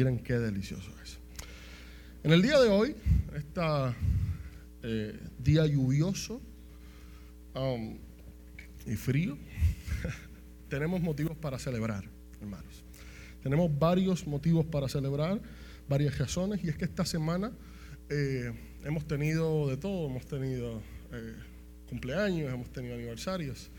Miren 0.00 0.18
qué 0.18 0.38
delicioso 0.38 0.90
es. 1.02 1.18
En 2.22 2.32
el 2.32 2.40
día 2.40 2.58
de 2.58 2.70
hoy, 2.70 2.96
este 3.34 3.60
día 5.38 5.66
lluvioso 5.66 6.40
um, 7.54 7.98
y 8.86 8.96
frío, 8.96 9.36
tenemos 10.70 11.02
motivos 11.02 11.36
para 11.36 11.58
celebrar, 11.58 12.08
hermanos. 12.40 12.82
Tenemos 13.42 13.78
varios 13.78 14.26
motivos 14.26 14.64
para 14.64 14.88
celebrar, 14.88 15.38
varias 15.86 16.16
razones, 16.16 16.64
y 16.64 16.70
es 16.70 16.78
que 16.78 16.86
esta 16.86 17.04
semana 17.04 17.52
eh, 18.08 18.54
hemos 18.84 19.06
tenido 19.06 19.68
de 19.68 19.76
todo, 19.76 20.06
hemos 20.08 20.24
tenido 20.24 20.80
eh, 21.12 21.34
cumpleaños, 21.90 22.50
hemos 22.50 22.72
tenido 22.72 22.94
aniversarios, 22.94 23.70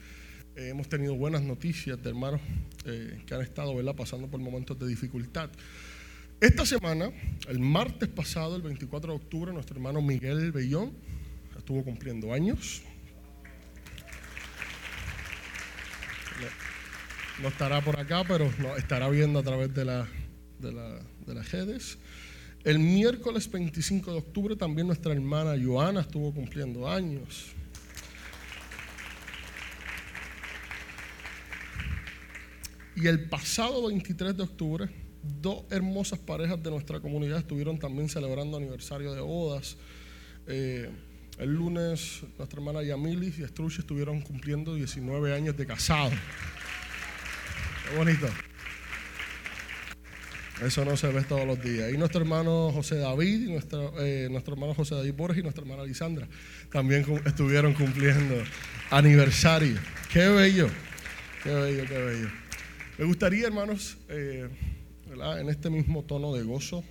hemos 0.55 0.87
tenido 0.87 1.15
buenas 1.15 1.41
noticias 1.41 1.99
de 2.03 2.09
hermanos 2.09 2.41
que 2.83 3.33
han 3.33 3.41
estado 3.41 3.73
pasando 3.95 4.27
por 4.27 4.39
momentos 4.39 4.77
de 4.77 4.85
dificultad. 4.85 5.49
Esta 6.41 6.65
semana, 6.65 7.11
el 7.49 7.59
martes 7.59 8.09
pasado, 8.09 8.55
el 8.55 8.63
24 8.63 9.13
de 9.13 9.15
octubre, 9.15 9.53
nuestro 9.53 9.75
hermano 9.75 10.01
Miguel 10.01 10.51
Bellón 10.51 10.91
estuvo 11.55 11.83
cumpliendo 11.83 12.33
años. 12.33 12.81
No 17.43 17.47
estará 17.47 17.79
por 17.81 17.99
acá, 17.99 18.23
pero 18.27 18.51
no, 18.57 18.75
estará 18.75 19.07
viendo 19.09 19.37
a 19.37 19.43
través 19.43 19.71
de, 19.71 19.85
la, 19.85 20.07
de, 20.57 20.71
de 21.27 21.35
las 21.35 21.51
redes. 21.51 21.99
El 22.63 22.79
miércoles 22.79 23.49
25 23.51 24.11
de 24.11 24.17
octubre 24.17 24.55
también 24.55 24.87
nuestra 24.87 25.13
hermana 25.13 25.53
Joana 25.63 26.01
estuvo 26.01 26.33
cumpliendo 26.33 26.89
años. 26.89 27.51
Y 32.95 33.05
el 33.05 33.29
pasado 33.29 33.85
23 33.85 34.35
de 34.35 34.41
octubre 34.41 35.00
dos 35.23 35.63
hermosas 35.69 36.19
parejas 36.19 36.61
de 36.61 36.71
nuestra 36.71 36.99
comunidad 36.99 37.39
estuvieron 37.39 37.79
también 37.79 38.09
celebrando 38.09 38.57
aniversario 38.57 39.13
de 39.13 39.21
bodas. 39.21 39.77
Eh, 40.47 40.89
el 41.37 41.53
lunes 41.53 42.21
nuestra 42.37 42.59
hermana 42.59 42.83
Yamilis 42.83 43.39
y 43.39 43.43
Estruche 43.43 43.81
estuvieron 43.81 44.21
cumpliendo 44.21 44.75
19 44.75 45.33
años 45.33 45.57
de 45.57 45.65
casado. 45.65 46.11
Qué 47.89 47.97
bonito. 47.97 48.27
Eso 50.61 50.85
no 50.85 50.95
se 50.95 51.07
ve 51.07 51.23
todos 51.23 51.47
los 51.47 51.59
días. 51.59 51.91
Y 51.91 51.97
nuestro 51.97 52.21
hermano 52.21 52.71
José 52.71 52.97
David, 52.97 53.47
y 53.47 53.51
nuestro, 53.51 53.93
eh, 53.99 54.27
nuestro 54.29 54.53
hermano 54.53 54.75
José 54.75 54.93
David 54.93 55.13
Borges 55.15 55.39
y 55.39 55.41
nuestra 55.41 55.63
hermana 55.63 55.83
Lisandra 55.83 56.27
también 56.71 57.03
estuvieron 57.25 57.73
cumpliendo 57.73 58.35
aniversario. 58.91 59.79
Qué 60.13 60.29
bello, 60.29 60.69
qué 61.43 61.49
bello, 61.49 61.85
qué 61.87 61.97
bello. 61.97 62.29
Me 62.99 63.05
gustaría, 63.05 63.47
hermanos, 63.47 63.97
eh, 64.09 64.47
en 65.21 65.49
este 65.49 65.69
mismo 65.69 66.03
tono 66.03 66.33
de 66.33 66.43
gozo, 66.43 66.83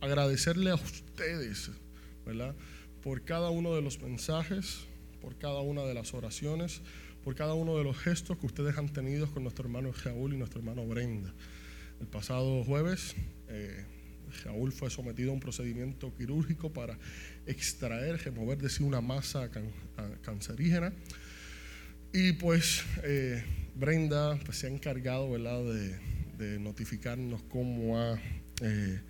agradecerle 0.00 0.70
a 0.70 0.76
ustedes, 0.76 1.70
¿verdad? 2.24 2.54
Por 3.02 3.22
cada 3.22 3.50
uno 3.50 3.74
de 3.74 3.82
los 3.82 4.00
mensajes, 4.00 4.86
por 5.20 5.36
cada 5.36 5.60
una 5.60 5.82
de 5.82 5.92
las 5.92 6.14
oraciones, 6.14 6.80
por 7.22 7.34
cada 7.34 7.54
uno 7.54 7.76
de 7.76 7.84
los 7.84 7.98
gestos 7.98 8.38
que 8.38 8.46
ustedes 8.46 8.78
han 8.78 8.88
tenido 8.88 9.30
con 9.30 9.42
nuestro 9.42 9.66
hermano 9.66 9.92
Jaúl 9.92 10.32
y 10.32 10.38
nuestro 10.38 10.60
hermano 10.60 10.86
Brenda. 10.86 11.34
El 12.00 12.06
pasado 12.06 12.64
jueves, 12.64 13.14
eh, 13.48 13.84
Jaúl 14.42 14.72
fue 14.72 14.90
sometido 14.90 15.30
a 15.30 15.34
un 15.34 15.40
procedimiento 15.40 16.14
quirúrgico 16.14 16.72
para 16.72 16.98
extraer, 17.46 18.18
remover 18.24 18.58
de 18.58 18.70
sí 18.70 18.82
una 18.82 19.00
masa 19.00 19.50
cancerígena. 20.22 20.92
Y 22.12 22.32
pues 22.32 22.84
eh, 23.02 23.44
Brenda 23.74 24.38
pues, 24.44 24.58
se 24.58 24.66
ha 24.66 24.70
encargado 24.70 25.30
¿verdad? 25.30 25.62
de 25.64 26.15
de 26.38 26.58
notificarnos 26.58 27.42
cómo 27.44 27.98
ha 27.98 28.20
eh, 28.62 29.00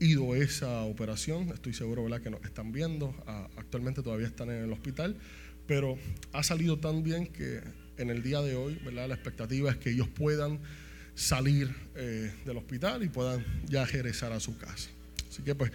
ido 0.00 0.34
esa 0.34 0.82
operación. 0.82 1.50
Estoy 1.50 1.72
seguro 1.72 2.04
¿verdad? 2.04 2.20
que 2.20 2.30
nos 2.30 2.44
están 2.44 2.72
viendo. 2.72 3.14
Ah, 3.26 3.48
actualmente 3.56 4.02
todavía 4.02 4.26
están 4.26 4.50
en 4.50 4.64
el 4.64 4.72
hospital, 4.72 5.16
pero 5.66 5.98
ha 6.32 6.42
salido 6.42 6.78
tan 6.78 7.02
bien 7.02 7.26
que 7.26 7.60
en 7.96 8.10
el 8.10 8.22
día 8.22 8.40
de 8.40 8.54
hoy 8.56 8.78
¿verdad? 8.84 9.08
la 9.08 9.14
expectativa 9.14 9.70
es 9.70 9.76
que 9.76 9.90
ellos 9.90 10.08
puedan 10.08 10.60
salir 11.14 11.74
eh, 11.94 12.32
del 12.44 12.56
hospital 12.56 13.02
y 13.02 13.08
puedan 13.08 13.44
ya 13.66 13.84
regresar 13.84 14.32
a 14.32 14.40
su 14.40 14.58
casa. 14.58 14.90
Así 15.28 15.42
que 15.42 15.54
pues 15.54 15.70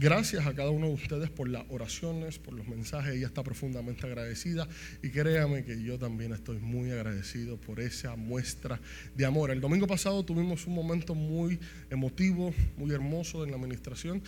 Gracias 0.00 0.46
a 0.46 0.54
cada 0.54 0.70
uno 0.70 0.86
de 0.86 0.94
ustedes 0.94 1.28
por 1.28 1.46
las 1.46 1.62
oraciones, 1.68 2.38
por 2.38 2.54
los 2.54 2.66
mensajes. 2.66 3.16
Ella 3.16 3.26
está 3.26 3.42
profundamente 3.42 4.06
agradecida 4.06 4.66
y 5.02 5.10
créame 5.10 5.62
que 5.62 5.82
yo 5.82 5.98
también 5.98 6.32
estoy 6.32 6.58
muy 6.58 6.90
agradecido 6.90 7.58
por 7.60 7.80
esa 7.80 8.16
muestra 8.16 8.80
de 9.14 9.26
amor. 9.26 9.50
El 9.50 9.60
domingo 9.60 9.86
pasado 9.86 10.24
tuvimos 10.24 10.66
un 10.66 10.72
momento 10.72 11.14
muy 11.14 11.60
emotivo, 11.90 12.54
muy 12.78 12.92
hermoso 12.92 13.44
en 13.44 13.50
la 13.50 13.58
administración 13.58 14.22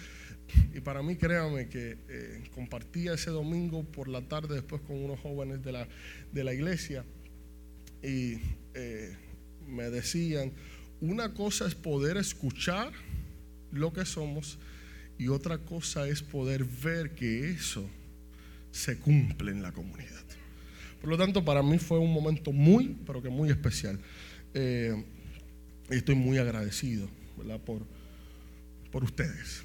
y 0.75 0.81
para 0.81 1.03
mí 1.03 1.17
créame 1.17 1.71
que 1.71 1.97
eh, 2.07 2.45
compartía 2.55 3.15
ese 3.15 3.31
domingo 3.31 3.83
por 3.83 4.09
la 4.09 4.21
tarde 4.21 4.57
después 4.57 4.83
con 4.83 5.03
unos 5.03 5.21
jóvenes 5.21 5.63
de 5.63 5.73
la, 5.73 5.89
de 6.33 6.45
la 6.45 6.53
iglesia 6.53 7.03
y 8.03 8.37
eh, 8.75 9.17
me 9.67 9.89
decían, 9.89 10.53
una 11.01 11.33
cosa 11.33 11.67
es 11.67 11.75
poder 11.75 12.19
escuchar 12.19 12.93
lo 13.71 13.95
que 13.95 14.05
somos 14.05 14.59
y 15.23 15.29
otra 15.29 15.59
cosa 15.59 16.09
es 16.09 16.21
poder 16.21 16.65
ver 16.65 17.15
que 17.15 17.51
eso 17.51 17.89
se 18.73 18.99
cumple 18.99 19.53
en 19.53 19.63
la 19.63 19.71
comunidad. 19.71 20.25
Por 21.01 21.11
lo 21.11 21.17
tanto, 21.17 21.45
para 21.45 21.63
mí 21.63 21.79
fue 21.79 22.01
un 22.01 22.13
momento 22.13 22.51
muy, 22.51 22.97
pero 23.07 23.23
que 23.23 23.29
muy 23.29 23.49
especial. 23.49 24.01
Eh, 24.53 25.05
estoy 25.91 26.17
muy 26.17 26.39
agradecido 26.39 27.09
Por, 27.65 27.87
por 28.91 29.05
ustedes. 29.05 29.63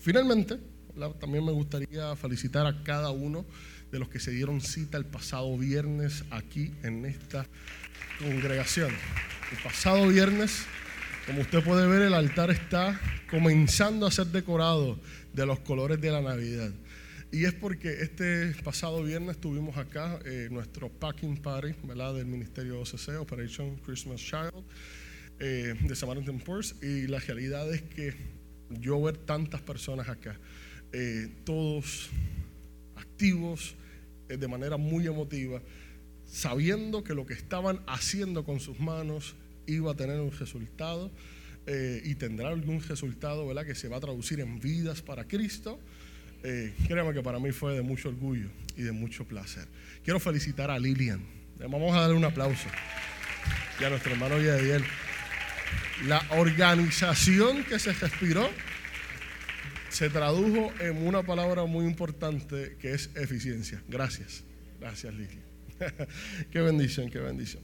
Finalmente, 0.00 0.58
también 1.20 1.44
me 1.44 1.52
gustaría 1.52 2.16
felicitar 2.16 2.66
a 2.66 2.82
cada 2.82 3.10
uno 3.10 3.46
de 3.92 4.00
los 4.00 4.08
que 4.08 4.18
se 4.18 4.32
dieron 4.32 4.60
cita 4.60 4.98
el 4.98 5.04
pasado 5.04 5.56
viernes 5.56 6.24
aquí 6.30 6.72
en 6.82 7.04
esta 7.04 7.46
congregación. 8.18 8.90
El 9.52 9.62
pasado 9.62 10.08
viernes 10.08 10.66
como 11.26 11.40
usted 11.40 11.64
puede 11.64 11.86
ver, 11.86 12.02
el 12.02 12.14
altar 12.14 12.50
está 12.50 13.00
comenzando 13.30 14.06
a 14.06 14.10
ser 14.10 14.26
decorado 14.26 14.98
de 15.32 15.46
los 15.46 15.58
colores 15.60 16.00
de 16.00 16.10
la 16.10 16.20
Navidad. 16.20 16.70
Y 17.32 17.46
es 17.46 17.54
porque 17.54 18.02
este 18.02 18.52
pasado 18.62 19.02
viernes 19.02 19.38
tuvimos 19.38 19.76
acá 19.76 20.20
eh, 20.24 20.48
nuestro 20.50 20.90
packing 20.90 21.38
party 21.38 21.74
¿verdad? 21.84 22.14
del 22.14 22.26
Ministerio 22.26 22.80
OCC, 22.80 23.18
Operation 23.18 23.76
Christmas 23.76 24.20
Child, 24.20 24.64
eh, 25.40 25.74
de 25.80 25.96
Samaritan 25.96 26.38
Purse. 26.38 26.74
Y 26.86 27.06
la 27.06 27.18
realidad 27.18 27.72
es 27.72 27.82
que 27.82 28.14
yo 28.68 29.00
ver 29.02 29.16
tantas 29.16 29.62
personas 29.62 30.08
acá, 30.08 30.38
eh, 30.92 31.28
todos 31.44 32.10
activos 32.96 33.74
de 34.28 34.48
manera 34.48 34.76
muy 34.76 35.06
emotiva, 35.06 35.60
sabiendo 36.26 37.02
que 37.02 37.14
lo 37.14 37.26
que 37.26 37.34
estaban 37.34 37.80
haciendo 37.86 38.44
con 38.44 38.60
sus 38.60 38.78
manos 38.78 39.34
iba 39.66 39.92
a 39.92 39.94
tener 39.94 40.20
un 40.20 40.32
resultado 40.32 41.10
eh, 41.66 42.02
y 42.04 42.14
tendrá 42.16 42.48
algún 42.48 42.82
resultado 42.82 43.46
¿verdad? 43.46 43.64
que 43.64 43.74
se 43.74 43.88
va 43.88 43.96
a 43.96 44.00
traducir 44.00 44.40
en 44.40 44.60
vidas 44.60 45.02
para 45.02 45.24
Cristo. 45.26 45.80
Eh, 46.42 46.74
créame 46.86 47.14
que 47.14 47.22
para 47.22 47.38
mí 47.38 47.52
fue 47.52 47.74
de 47.74 47.82
mucho 47.82 48.10
orgullo 48.10 48.48
y 48.76 48.82
de 48.82 48.92
mucho 48.92 49.24
placer. 49.24 49.66
Quiero 50.02 50.20
felicitar 50.20 50.70
a 50.70 50.78
Lilian. 50.78 51.24
Vamos 51.58 51.96
a 51.96 52.00
darle 52.00 52.16
un 52.16 52.24
aplauso. 52.24 52.68
Y 53.80 53.84
a 53.84 53.90
nuestro 53.90 54.12
hermano 54.12 54.38
Yadiel. 54.40 54.84
La 56.06 56.22
organización 56.30 57.64
que 57.64 57.78
se 57.78 57.92
respiró 57.92 58.50
se 59.88 60.10
tradujo 60.10 60.72
en 60.80 61.06
una 61.06 61.22
palabra 61.22 61.64
muy 61.64 61.86
importante 61.86 62.76
que 62.80 62.92
es 62.92 63.10
eficiencia. 63.14 63.82
Gracias. 63.88 64.44
Gracias, 64.80 65.14
Lilian. 65.14 65.44
qué 66.50 66.60
bendición, 66.60 67.08
qué 67.10 67.20
bendición. 67.20 67.62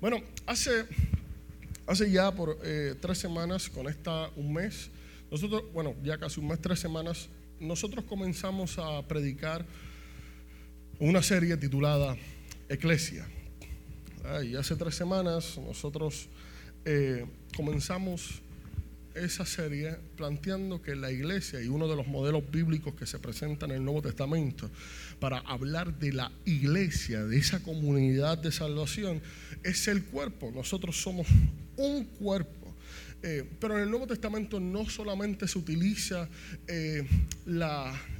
Bueno, 0.00 0.22
hace 0.46 0.86
Hace 1.86 2.10
ya 2.10 2.32
por 2.32 2.58
eh, 2.64 2.94
tres 2.98 3.18
semanas, 3.18 3.68
con 3.68 3.88
esta 3.88 4.30
un 4.36 4.54
mes, 4.54 4.90
nosotros, 5.30 5.64
bueno, 5.74 5.94
ya 6.02 6.16
casi 6.16 6.40
un 6.40 6.48
mes, 6.48 6.58
tres 6.58 6.80
semanas, 6.80 7.28
nosotros 7.60 8.06
comenzamos 8.06 8.78
a 8.78 9.06
predicar 9.06 9.66
una 10.98 11.22
serie 11.22 11.58
titulada 11.58 12.16
Eclesia. 12.70 13.28
y 14.42 14.56
hace 14.56 14.76
tres 14.76 14.94
semanas 14.94 15.58
nosotros 15.58 16.28
eh, 16.86 17.26
comenzamos 17.54 18.40
esa 19.14 19.44
serie 19.44 19.96
planteando 20.16 20.80
que 20.80 20.96
la 20.96 21.12
iglesia 21.12 21.60
y 21.62 21.68
uno 21.68 21.86
de 21.86 21.96
los 21.96 22.06
modelos 22.06 22.50
bíblicos 22.50 22.94
que 22.94 23.06
se 23.06 23.18
presentan 23.18 23.70
en 23.70 23.76
el 23.76 23.84
Nuevo 23.84 24.00
Testamento 24.00 24.70
para 25.20 25.38
hablar 25.40 25.98
de 25.98 26.14
la 26.14 26.32
iglesia, 26.46 27.24
de 27.24 27.36
esa 27.36 27.62
comunidad 27.62 28.38
de 28.38 28.50
salvación, 28.52 29.20
es 29.62 29.86
el 29.86 30.02
cuerpo. 30.04 30.50
Nosotros 30.52 31.00
somos 31.00 31.26
un 31.76 32.04
cuerpo. 32.04 32.64
Eh, 33.26 33.42
pero 33.58 33.78
en 33.78 33.84
el 33.84 33.90
Nuevo 33.90 34.06
Testamento 34.06 34.60
no 34.60 34.86
solamente 34.86 35.48
se 35.48 35.58
utiliza 35.58 36.28
eh, 36.66 37.06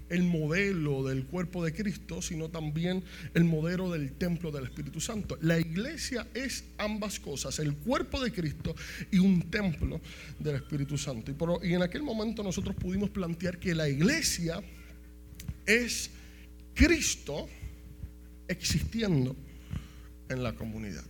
el 0.08 0.22
modelo 0.22 1.04
del 1.04 1.26
cuerpo 1.26 1.62
de 1.62 1.74
Cristo, 1.74 2.22
sino 2.22 2.48
también 2.48 3.04
el 3.34 3.44
modelo 3.44 3.90
del 3.90 4.12
templo 4.12 4.50
del 4.50 4.64
Espíritu 4.64 5.02
Santo. 5.02 5.36
La 5.42 5.60
iglesia 5.60 6.26
es 6.32 6.64
ambas 6.78 7.20
cosas, 7.20 7.58
el 7.58 7.74
cuerpo 7.74 8.18
de 8.24 8.32
Cristo 8.32 8.74
y 9.10 9.18
un 9.18 9.50
templo 9.50 10.00
del 10.38 10.56
Espíritu 10.56 10.96
Santo. 10.96 11.30
Y, 11.30 11.34
por, 11.34 11.62
y 11.62 11.74
en 11.74 11.82
aquel 11.82 12.02
momento 12.02 12.42
nosotros 12.42 12.74
pudimos 12.74 13.10
plantear 13.10 13.58
que 13.58 13.74
la 13.74 13.90
iglesia 13.90 14.62
es 15.66 16.10
Cristo 16.72 17.46
existiendo 18.48 19.36
en 20.30 20.42
la 20.42 20.54
comunidad. 20.54 21.04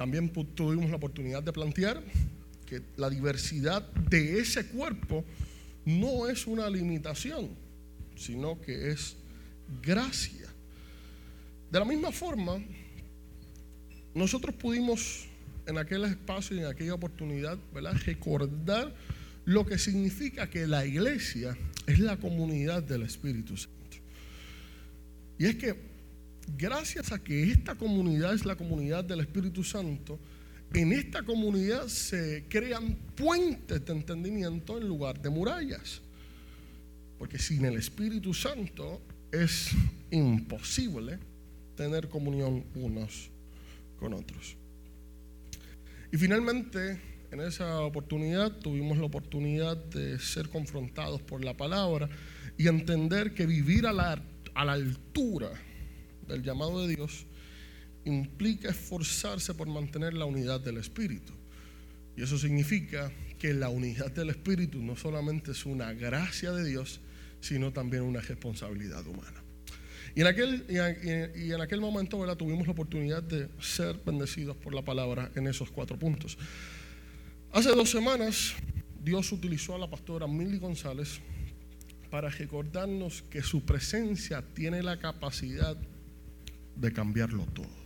También 0.00 0.30
tuvimos 0.30 0.88
la 0.88 0.96
oportunidad 0.96 1.42
de 1.42 1.52
plantear 1.52 2.02
que 2.64 2.80
la 2.96 3.10
diversidad 3.10 3.86
de 4.08 4.38
ese 4.38 4.64
cuerpo 4.64 5.26
no 5.84 6.26
es 6.26 6.46
una 6.46 6.70
limitación, 6.70 7.50
sino 8.16 8.58
que 8.62 8.92
es 8.92 9.14
gracia. 9.82 10.48
De 11.70 11.78
la 11.78 11.84
misma 11.84 12.12
forma, 12.12 12.64
nosotros 14.14 14.54
pudimos 14.54 15.26
en 15.66 15.76
aquel 15.76 16.06
espacio 16.06 16.56
y 16.56 16.60
en 16.60 16.66
aquella 16.68 16.94
oportunidad 16.94 17.58
recordar 18.06 18.94
lo 19.44 19.66
que 19.66 19.76
significa 19.76 20.48
que 20.48 20.66
la 20.66 20.86
iglesia 20.86 21.58
es 21.86 21.98
la 21.98 22.16
comunidad 22.16 22.82
del 22.82 23.02
Espíritu 23.02 23.54
Santo. 23.54 23.98
Y 25.38 25.44
es 25.44 25.56
que 25.56 25.89
gracias 26.56 27.12
a 27.12 27.18
que 27.22 27.50
esta 27.50 27.74
comunidad 27.74 28.34
es 28.34 28.44
la 28.44 28.56
comunidad 28.56 29.04
del 29.04 29.20
Espíritu 29.20 29.64
Santo, 29.64 30.18
en 30.72 30.92
esta 30.92 31.22
comunidad 31.22 31.88
se 31.88 32.44
crean 32.48 32.96
puentes 33.16 33.84
de 33.84 33.92
entendimiento 33.92 34.78
en 34.78 34.86
lugar 34.86 35.20
de 35.20 35.30
murallas. 35.30 36.00
Porque 37.18 37.38
sin 37.38 37.64
el 37.64 37.76
Espíritu 37.76 38.32
Santo 38.32 39.02
es 39.32 39.70
imposible 40.10 41.18
tener 41.76 42.08
comunión 42.08 42.64
unos 42.74 43.30
con 43.98 44.14
otros. 44.14 44.56
Y 46.12 46.16
finalmente, 46.16 47.00
en 47.30 47.40
esa 47.40 47.80
oportunidad 47.80 48.52
tuvimos 48.52 48.98
la 48.98 49.04
oportunidad 49.04 49.76
de 49.76 50.18
ser 50.18 50.48
confrontados 50.48 51.20
por 51.22 51.44
la 51.44 51.56
palabra 51.56 52.08
y 52.56 52.68
entender 52.68 53.34
que 53.34 53.46
vivir 53.46 53.86
a 53.86 53.92
la, 53.92 54.22
a 54.54 54.64
la 54.64 54.72
altura 54.72 55.50
del 56.30 56.42
llamado 56.42 56.86
de 56.86 56.94
Dios 56.94 57.26
implica 58.04 58.70
esforzarse 58.70 59.54
por 59.54 59.68
mantener 59.68 60.14
la 60.14 60.24
unidad 60.24 60.60
del 60.60 60.78
Espíritu. 60.78 61.32
Y 62.16 62.22
eso 62.22 62.38
significa 62.38 63.12
que 63.38 63.54
la 63.54 63.68
unidad 63.68 64.10
del 64.10 64.30
Espíritu 64.30 64.82
no 64.82 64.96
solamente 64.96 65.52
es 65.52 65.66
una 65.66 65.92
gracia 65.92 66.52
de 66.52 66.64
Dios, 66.64 67.00
sino 67.40 67.72
también 67.72 68.02
una 68.02 68.20
responsabilidad 68.20 69.06
humana. 69.06 69.42
Y 70.14 70.22
en 70.22 70.26
aquel, 70.26 70.64
y 71.36 71.52
en 71.52 71.60
aquel 71.60 71.80
momento 71.80 72.36
tuvimos 72.36 72.66
la 72.66 72.72
oportunidad 72.72 73.22
de 73.22 73.48
ser 73.60 73.96
bendecidos 74.04 74.56
por 74.56 74.74
la 74.74 74.82
palabra 74.82 75.30
en 75.34 75.46
esos 75.46 75.70
cuatro 75.70 75.98
puntos. 75.98 76.36
Hace 77.52 77.70
dos 77.70 77.90
semanas 77.90 78.54
Dios 79.02 79.30
utilizó 79.32 79.74
a 79.74 79.78
la 79.78 79.88
pastora 79.88 80.26
Milly 80.26 80.58
González 80.58 81.20
para 82.10 82.28
recordarnos 82.28 83.22
que 83.30 83.42
su 83.42 83.64
presencia 83.64 84.42
tiene 84.54 84.82
la 84.82 84.98
capacidad 84.98 85.76
de 86.76 86.92
cambiarlo 86.92 87.46
todo. 87.46 87.80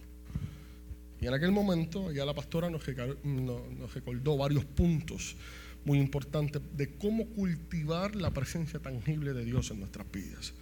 Y 1.21 1.27
en 1.27 1.35
aquel 1.35 1.53
momento 1.53 2.13
ya 2.13 2.25
la 2.25 2.35
pastora 2.35 2.69
nos, 2.71 2.85
recordó 3.95 4.37
varios 4.37 4.65
puntos 4.65 5.37
muy 5.85 5.99
importantes 5.99 6.61
de 6.77 6.97
cómo 6.97 7.27
cultivar 7.29 8.15
la 8.17 8.31
presencia 8.31 8.81
tangible 8.81 9.33
de 9.33 9.45
Dios 9.45 9.71
en 9.71 9.81
nuestras 9.81 10.11
vidas. 10.11 10.53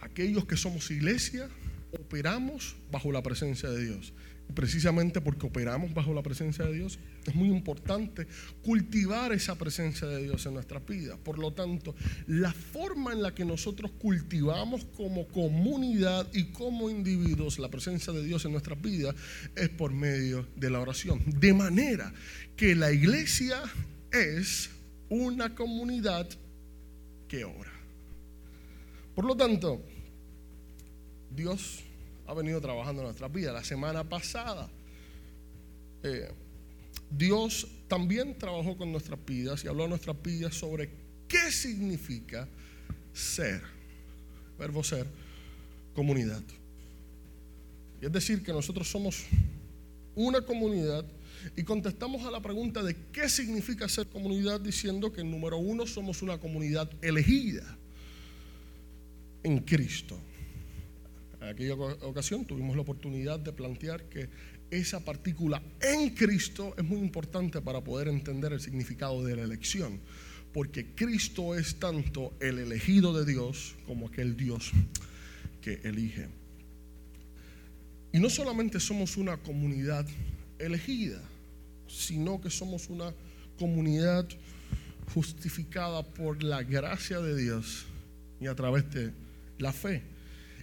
Aquellos 0.00 0.46
que 0.46 0.56
somos 0.56 0.90
iglesia, 0.90 1.48
operamos 1.92 2.76
bajo 2.90 3.12
la 3.12 3.22
presencia 3.22 3.68
de 3.70 3.84
Dios 3.84 4.12
precisamente 4.54 5.20
porque 5.20 5.46
operamos 5.46 5.92
bajo 5.94 6.14
la 6.14 6.22
presencia 6.22 6.64
de 6.64 6.74
Dios, 6.74 6.98
es 7.26 7.34
muy 7.34 7.48
importante 7.48 8.26
cultivar 8.62 9.32
esa 9.32 9.56
presencia 9.56 10.06
de 10.08 10.22
Dios 10.22 10.44
en 10.46 10.54
nuestras 10.54 10.84
vidas. 10.86 11.18
Por 11.18 11.38
lo 11.38 11.52
tanto, 11.52 11.94
la 12.26 12.52
forma 12.52 13.12
en 13.12 13.22
la 13.22 13.34
que 13.34 13.44
nosotros 13.44 13.90
cultivamos 13.98 14.84
como 14.96 15.28
comunidad 15.28 16.26
y 16.32 16.44
como 16.46 16.90
individuos 16.90 17.58
la 17.58 17.68
presencia 17.68 18.12
de 18.12 18.24
Dios 18.24 18.44
en 18.44 18.52
nuestras 18.52 18.80
vidas 18.80 19.14
es 19.54 19.68
por 19.68 19.92
medio 19.92 20.46
de 20.56 20.70
la 20.70 20.80
oración. 20.80 21.22
De 21.26 21.52
manera 21.52 22.12
que 22.56 22.74
la 22.74 22.92
iglesia 22.92 23.62
es 24.12 24.70
una 25.08 25.54
comunidad 25.54 26.28
que 27.28 27.44
ora. 27.44 27.72
Por 29.14 29.24
lo 29.24 29.36
tanto, 29.36 29.82
Dios 31.34 31.84
ha 32.28 32.34
venido 32.34 32.60
trabajando 32.60 33.00
en 33.00 33.06
nuestras 33.06 33.32
vidas. 33.32 33.54
La 33.54 33.64
semana 33.64 34.04
pasada, 34.04 34.68
eh, 36.02 36.30
Dios 37.10 37.66
también 37.88 38.36
trabajó 38.36 38.76
con 38.76 38.92
nuestras 38.92 39.18
vidas 39.24 39.64
y 39.64 39.68
habló 39.68 39.86
a 39.86 39.88
nuestras 39.88 40.22
vidas 40.22 40.54
sobre 40.54 40.90
qué 41.26 41.50
significa 41.50 42.46
ser, 43.14 43.62
verbo 44.58 44.84
ser, 44.84 45.06
comunidad. 45.94 46.42
Y 48.02 48.04
es 48.04 48.12
decir, 48.12 48.42
que 48.42 48.52
nosotros 48.52 48.86
somos 48.86 49.24
una 50.14 50.42
comunidad 50.42 51.06
y 51.56 51.62
contestamos 51.62 52.26
a 52.26 52.30
la 52.30 52.42
pregunta 52.42 52.82
de 52.82 52.94
qué 53.10 53.30
significa 53.30 53.88
ser 53.88 54.06
comunidad 54.06 54.60
diciendo 54.60 55.10
que 55.10 55.24
número 55.24 55.56
uno 55.56 55.86
somos 55.86 56.20
una 56.20 56.38
comunidad 56.38 56.90
elegida 57.00 57.78
en 59.42 59.60
Cristo. 59.60 60.20
En 61.40 61.48
aquella 61.48 61.74
ocasión 61.74 62.44
tuvimos 62.44 62.74
la 62.74 62.82
oportunidad 62.82 63.38
de 63.38 63.52
plantear 63.52 64.04
que 64.04 64.28
esa 64.70 65.04
partícula 65.04 65.62
en 65.80 66.10
Cristo 66.10 66.74
es 66.76 66.84
muy 66.84 66.98
importante 66.98 67.60
para 67.60 67.82
poder 67.82 68.08
entender 68.08 68.52
el 68.52 68.60
significado 68.60 69.24
de 69.24 69.36
la 69.36 69.42
elección, 69.42 70.00
porque 70.52 70.94
Cristo 70.94 71.54
es 71.54 71.78
tanto 71.78 72.34
el 72.40 72.58
elegido 72.58 73.12
de 73.12 73.30
Dios 73.30 73.76
como 73.86 74.08
aquel 74.08 74.36
Dios 74.36 74.72
que 75.62 75.80
elige. 75.84 76.26
Y 78.12 78.18
no 78.18 78.30
solamente 78.30 78.80
somos 78.80 79.16
una 79.16 79.36
comunidad 79.36 80.06
elegida, 80.58 81.20
sino 81.86 82.40
que 82.40 82.50
somos 82.50 82.88
una 82.88 83.12
comunidad 83.58 84.26
justificada 85.14 86.02
por 86.02 86.42
la 86.42 86.62
gracia 86.62 87.20
de 87.20 87.36
Dios 87.36 87.86
y 88.40 88.46
a 88.46 88.54
través 88.54 88.90
de 88.90 89.12
la 89.58 89.72
fe. 89.72 90.02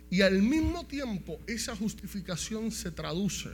Y 0.10 0.22
al 0.22 0.42
mismo 0.42 0.86
tiempo 0.86 1.40
esa 1.48 1.75
justificación 1.75 2.72
se 2.72 2.92
traduce 2.92 3.50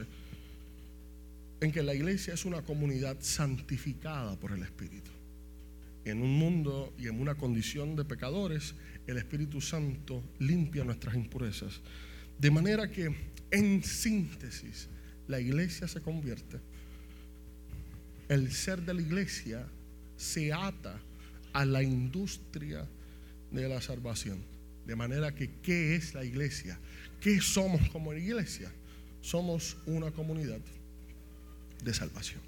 en 1.60 1.72
que 1.72 1.82
la 1.82 1.94
iglesia 1.94 2.34
es 2.34 2.44
una 2.44 2.62
comunidad 2.62 3.16
santificada 3.20 4.38
por 4.38 4.52
el 4.52 4.62
Espíritu. 4.62 5.10
En 6.04 6.20
un 6.20 6.36
mundo 6.36 6.92
y 6.98 7.06
en 7.06 7.20
una 7.20 7.36
condición 7.36 7.94
de 7.94 8.04
pecadores, 8.04 8.74
el 9.06 9.16
Espíritu 9.16 9.60
Santo 9.60 10.22
limpia 10.40 10.84
nuestras 10.84 11.14
impurezas. 11.14 11.80
De 12.38 12.50
manera 12.50 12.90
que, 12.90 13.14
en 13.52 13.84
síntesis, 13.84 14.88
la 15.28 15.38
iglesia 15.38 15.86
se 15.86 16.00
convierte. 16.00 16.58
El 18.28 18.50
ser 18.50 18.82
de 18.82 18.94
la 18.94 19.02
iglesia 19.02 19.64
se 20.16 20.52
ata 20.52 20.98
a 21.52 21.64
la 21.64 21.82
industria 21.82 22.84
de 23.52 23.68
la 23.68 23.80
salvación. 23.80 24.51
De 24.86 24.96
manera 24.96 25.34
que, 25.34 25.50
¿qué 25.62 25.94
es 25.96 26.14
la 26.14 26.24
iglesia? 26.24 26.78
¿Qué 27.20 27.40
somos 27.40 27.88
como 27.90 28.12
iglesia? 28.14 28.70
Somos 29.20 29.76
una 29.86 30.10
comunidad 30.10 30.60
de 31.84 31.94
salvación. 31.94 32.40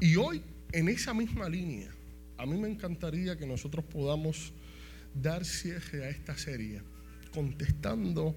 Y 0.00 0.16
hoy, 0.16 0.42
en 0.72 0.88
esa 0.88 1.14
misma 1.14 1.48
línea, 1.48 1.90
a 2.38 2.46
mí 2.46 2.58
me 2.58 2.68
encantaría 2.68 3.36
que 3.38 3.46
nosotros 3.46 3.84
podamos 3.84 4.52
dar 5.14 5.44
cierre 5.44 6.04
a 6.04 6.08
esta 6.08 6.36
serie 6.36 6.82
contestando 7.32 8.34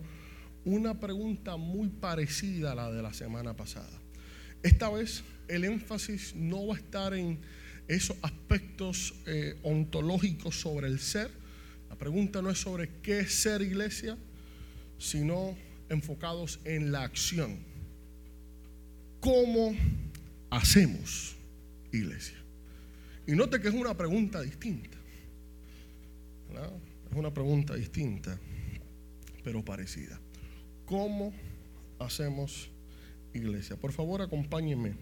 una 0.63 0.99
pregunta 0.99 1.57
muy 1.57 1.89
parecida 1.89 2.71
a 2.71 2.75
la 2.75 2.91
de 2.91 3.01
la 3.01 3.13
semana 3.13 3.55
pasada. 3.55 3.99
Esta 4.63 4.89
vez 4.89 5.23
el 5.47 5.63
énfasis 5.63 6.35
no 6.35 6.67
va 6.67 6.75
a 6.75 6.77
estar 6.77 7.13
en 7.13 7.39
esos 7.87 8.17
aspectos 8.23 9.13
eh, 9.27 9.55
ontológicos 9.63 10.59
sobre 10.59 10.87
el 10.87 10.99
ser, 10.99 11.29
la 11.89 11.95
pregunta 11.95 12.41
no 12.41 12.49
es 12.49 12.59
sobre 12.59 12.89
qué 13.01 13.25
ser 13.25 13.61
iglesia, 13.61 14.17
sino 14.97 15.55
enfocados 15.89 16.59
en 16.63 16.91
la 16.91 17.03
acción. 17.03 17.59
¿Cómo 19.19 19.75
hacemos 20.49 21.35
iglesia? 21.91 22.37
Y 23.27 23.31
note 23.33 23.59
que 23.59 23.69
es 23.69 23.73
una 23.73 23.95
pregunta 23.95 24.41
distinta. 24.41 24.97
Es 27.11 27.17
una 27.17 27.33
pregunta 27.33 27.75
distinta, 27.75 28.37
pero 29.43 29.63
parecida. 29.63 30.19
¿Cómo 30.85 31.33
hacemos 31.99 32.69
iglesia? 33.33 33.75
Por 33.75 33.91
favor, 33.91 34.21
acompáñenme 34.21 34.93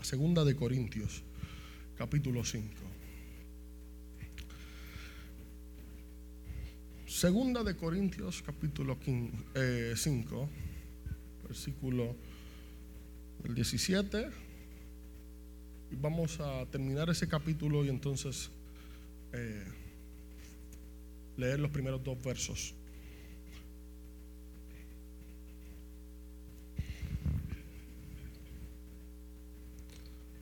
a 0.00 0.04
Segunda 0.04 0.44
de 0.44 0.56
Corintios, 0.56 1.22
capítulo 1.96 2.44
5. 2.44 2.83
Segunda 7.14 7.62
de 7.62 7.76
Corintios 7.76 8.42
capítulo 8.42 8.98
5, 9.00 9.38
eh, 9.54 9.94
versículo 11.46 12.16
17. 13.44 14.30
Y 15.92 15.94
vamos 15.94 16.40
a 16.40 16.66
terminar 16.66 17.08
ese 17.10 17.28
capítulo 17.28 17.84
y 17.84 17.88
entonces 17.88 18.50
eh, 19.32 19.64
leer 21.36 21.60
los 21.60 21.70
primeros 21.70 22.02
dos 22.02 22.20
versos. 22.20 22.74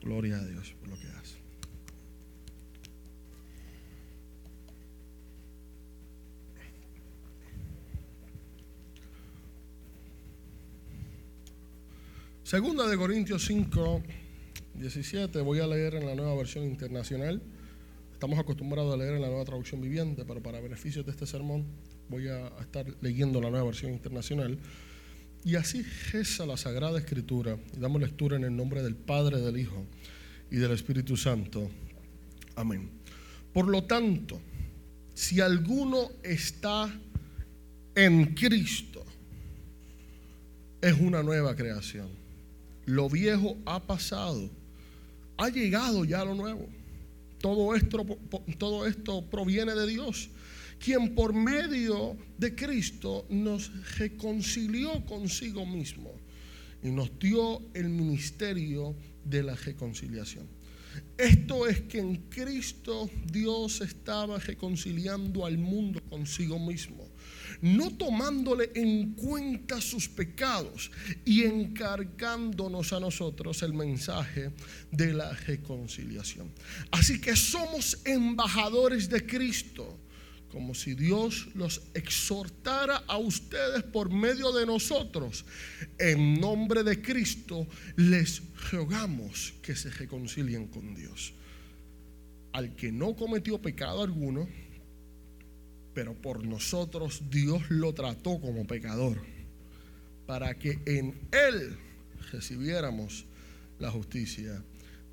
Gloria 0.01 0.37
a 0.37 0.45
Dios 0.47 0.73
por 0.79 0.89
lo 0.89 0.95
que 0.99 1.12
Segunda 12.53 12.87
de 12.87 12.95
Corintios 12.97 13.45
5, 13.45 14.03
17, 14.75 15.41
voy 15.41 15.59
a 15.59 15.65
leer 15.65 15.95
en 15.95 16.05
la 16.05 16.13
nueva 16.13 16.35
versión 16.35 16.65
internacional. 16.65 17.41
Estamos 18.11 18.37
acostumbrados 18.37 18.93
a 18.93 18.97
leer 18.97 19.15
en 19.15 19.23
la 19.23 19.27
nueva 19.27 19.43
traducción 19.43 19.81
viviente, 19.81 20.23
pero 20.23 20.39
para 20.39 20.61
beneficios 20.61 21.03
de 21.03 21.13
este 21.13 21.25
sermón 21.25 21.65
voy 22.09 22.27
a 22.27 22.49
estar 22.61 22.85
leyendo 23.01 23.41
la 23.41 23.49
nueva 23.49 23.65
versión 23.65 23.91
internacional. 23.91 24.59
Y 25.43 25.55
así 25.55 25.81
reza 26.11 26.45
la 26.45 26.55
Sagrada 26.55 26.99
Escritura. 26.99 27.57
Y 27.75 27.79
damos 27.79 27.99
lectura 27.99 28.37
en 28.37 28.43
el 28.43 28.55
nombre 28.55 28.83
del 28.83 28.97
Padre, 28.97 29.41
del 29.41 29.57
Hijo 29.57 29.87
y 30.51 30.57
del 30.57 30.73
Espíritu 30.73 31.17
Santo. 31.17 31.71
Amén. 32.55 32.87
Por 33.51 33.67
lo 33.67 33.85
tanto, 33.85 34.39
si 35.15 35.41
alguno 35.41 36.11
está 36.21 37.01
en 37.95 38.35
Cristo, 38.35 39.03
es 40.79 40.93
una 40.99 41.23
nueva 41.23 41.55
creación. 41.55 42.21
Lo 42.85 43.09
viejo 43.09 43.57
ha 43.65 43.81
pasado. 43.81 44.49
Ha 45.37 45.49
llegado 45.49 46.05
ya 46.05 46.23
lo 46.23 46.35
nuevo. 46.35 46.67
Todo 47.39 47.75
esto, 47.75 48.05
todo 48.57 48.85
esto 48.87 49.25
proviene 49.29 49.73
de 49.73 49.87
Dios 49.87 50.29
quien 50.83 51.15
por 51.15 51.33
medio 51.33 52.17
de 52.37 52.53
Cristo 52.55 53.25
nos 53.29 53.71
reconcilió 53.97 55.05
consigo 55.05 55.65
mismo 55.65 56.11
y 56.83 56.89
nos 56.89 57.17
dio 57.19 57.61
el 57.73 57.87
ministerio 57.87 58.93
de 59.23 59.43
la 59.43 59.55
reconciliación. 59.55 60.45
Esto 61.17 61.67
es 61.67 61.81
que 61.81 61.99
en 61.99 62.15
Cristo 62.29 63.09
Dios 63.25 63.81
estaba 63.81 64.39
reconciliando 64.39 65.45
al 65.45 65.57
mundo 65.57 66.01
consigo 66.09 66.59
mismo, 66.59 67.07
no 67.61 67.91
tomándole 67.91 68.71
en 68.75 69.13
cuenta 69.13 69.79
sus 69.79 70.09
pecados 70.09 70.91
y 71.23 71.43
encargándonos 71.43 72.93
a 72.93 72.99
nosotros 72.99 73.61
el 73.63 73.73
mensaje 73.73 74.51
de 74.91 75.13
la 75.13 75.33
reconciliación. 75.33 76.51
Así 76.91 77.21
que 77.21 77.35
somos 77.35 77.99
embajadores 78.05 79.07
de 79.09 79.25
Cristo 79.25 80.02
como 80.53 80.75
si 80.75 80.93
Dios 80.93 81.47
los 81.55 81.81
exhortara 81.95 82.97
a 83.07 83.17
ustedes 83.17 83.81
por 83.81 84.11
medio 84.11 84.51
de 84.51 84.67
nosotros. 84.67 85.45
En 85.97 86.39
nombre 86.39 86.83
de 86.83 87.01
Cristo 87.01 87.67
les 87.95 88.43
rogamos 88.71 89.55
que 89.63 89.75
se 89.75 89.89
reconcilien 89.89 90.67
con 90.67 90.93
Dios. 90.93 91.33
Al 92.51 92.75
que 92.75 92.91
no 92.91 93.15
cometió 93.15 93.59
pecado 93.59 94.03
alguno, 94.03 94.47
pero 95.95 96.13
por 96.13 96.45
nosotros 96.45 97.23
Dios 97.31 97.63
lo 97.69 97.93
trató 97.93 98.39
como 98.39 98.67
pecador, 98.67 99.23
para 100.27 100.53
que 100.59 100.79
en 100.85 101.15
Él 101.31 101.75
recibiéramos 102.31 103.25
la 103.79 103.89
justicia 103.89 104.63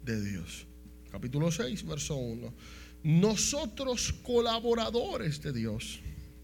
de 0.04 0.22
Dios. 0.22 0.66
Capítulo 1.10 1.50
6, 1.50 1.86
verso 1.86 2.16
1. 2.16 2.52
Nosotros 3.02 4.12
colaboradores 4.22 5.42
de 5.42 5.52
Dios, 5.52 6.00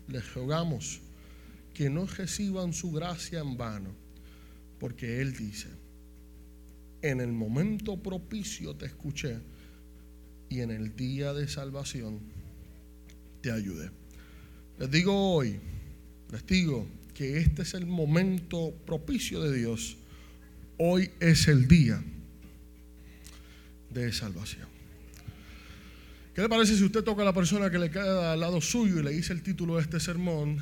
les 0.08 0.34
rogamos 0.34 1.00
que 1.74 1.90
no 1.90 2.06
reciban 2.06 2.72
su 2.72 2.90
gracia 2.92 3.40
en 3.40 3.58
vano, 3.58 3.90
porque 4.80 5.20
Él 5.20 5.36
dice, 5.36 5.68
en 7.02 7.20
el 7.20 7.32
momento 7.32 8.02
propicio 8.02 8.74
te 8.74 8.86
escuché 8.86 9.38
y 10.48 10.60
en 10.60 10.70
el 10.70 10.96
día 10.96 11.34
de 11.34 11.46
salvación 11.46 12.20
te 13.42 13.50
ayudé. 13.50 13.90
Les 14.78 14.90
digo 14.90 15.34
hoy, 15.34 15.60
les 16.32 16.46
digo 16.46 16.86
que 17.12 17.38
este 17.38 17.62
es 17.62 17.74
el 17.74 17.86
momento 17.86 18.74
propicio 18.86 19.42
de 19.42 19.56
Dios. 19.58 19.96
Hoy 20.78 21.10
es 21.20 21.48
el 21.48 21.68
día 21.68 22.02
de 23.90 24.12
salvación. 24.12 24.75
¿Qué 26.36 26.42
le 26.42 26.50
parece 26.50 26.76
si 26.76 26.84
usted 26.84 27.02
toca 27.02 27.22
a 27.22 27.24
la 27.24 27.32
persona 27.32 27.70
que 27.70 27.78
le 27.78 27.90
queda 27.90 28.34
al 28.34 28.40
lado 28.40 28.60
suyo 28.60 29.00
y 29.00 29.02
le 29.02 29.10
dice 29.10 29.32
el 29.32 29.42
título 29.42 29.76
de 29.76 29.80
este 29.80 29.98
sermón? 29.98 30.58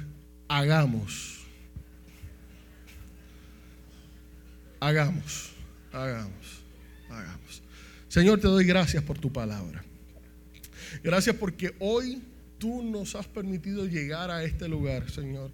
Hagamos. 0.47 1.41
Hagamos, 4.79 5.51
hagamos, 5.91 6.63
hagamos. 7.11 7.63
Señor, 8.07 8.39
te 8.39 8.47
doy 8.47 8.65
gracias 8.65 9.03
por 9.03 9.19
tu 9.19 9.33
palabra. 9.33 9.85
Gracias 11.03 11.35
porque 11.35 11.75
hoy 11.81 12.23
tú 12.59 12.85
nos 12.85 13.17
has 13.17 13.27
permitido 13.27 13.85
llegar 13.85 14.31
a 14.31 14.45
este 14.45 14.69
lugar, 14.69 15.11
Señor. 15.11 15.51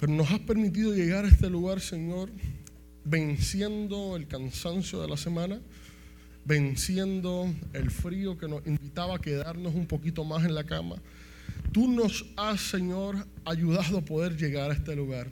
Pero 0.00 0.10
nos 0.10 0.30
has 0.30 0.40
permitido 0.40 0.94
llegar 0.94 1.26
a 1.26 1.28
este 1.28 1.50
lugar, 1.50 1.82
Señor, 1.82 2.30
venciendo 3.04 4.16
el 4.16 4.26
cansancio 4.26 5.02
de 5.02 5.08
la 5.08 5.18
semana 5.18 5.60
venciendo 6.46 7.52
el 7.72 7.90
frío 7.90 8.38
que 8.38 8.48
nos 8.48 8.64
invitaba 8.66 9.16
a 9.16 9.20
quedarnos 9.20 9.74
un 9.74 9.86
poquito 9.86 10.24
más 10.24 10.44
en 10.44 10.54
la 10.54 10.64
cama. 10.64 10.96
Tú 11.72 11.88
nos 11.88 12.24
has, 12.36 12.60
Señor, 12.60 13.26
ayudado 13.44 13.98
a 13.98 14.04
poder 14.04 14.36
llegar 14.36 14.70
a 14.70 14.74
este 14.74 14.94
lugar. 14.94 15.30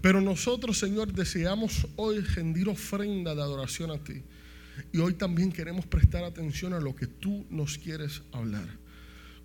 Pero 0.00 0.20
nosotros, 0.20 0.78
Señor, 0.78 1.12
deseamos 1.12 1.86
hoy 1.96 2.20
rendir 2.20 2.68
ofrenda 2.68 3.34
de 3.34 3.42
adoración 3.42 3.90
a 3.90 3.98
ti. 3.98 4.22
Y 4.92 4.98
hoy 4.98 5.14
también 5.14 5.50
queremos 5.50 5.86
prestar 5.86 6.24
atención 6.24 6.72
a 6.72 6.80
lo 6.80 6.94
que 6.94 7.06
tú 7.06 7.46
nos 7.50 7.78
quieres 7.78 8.22
hablar. 8.32 8.68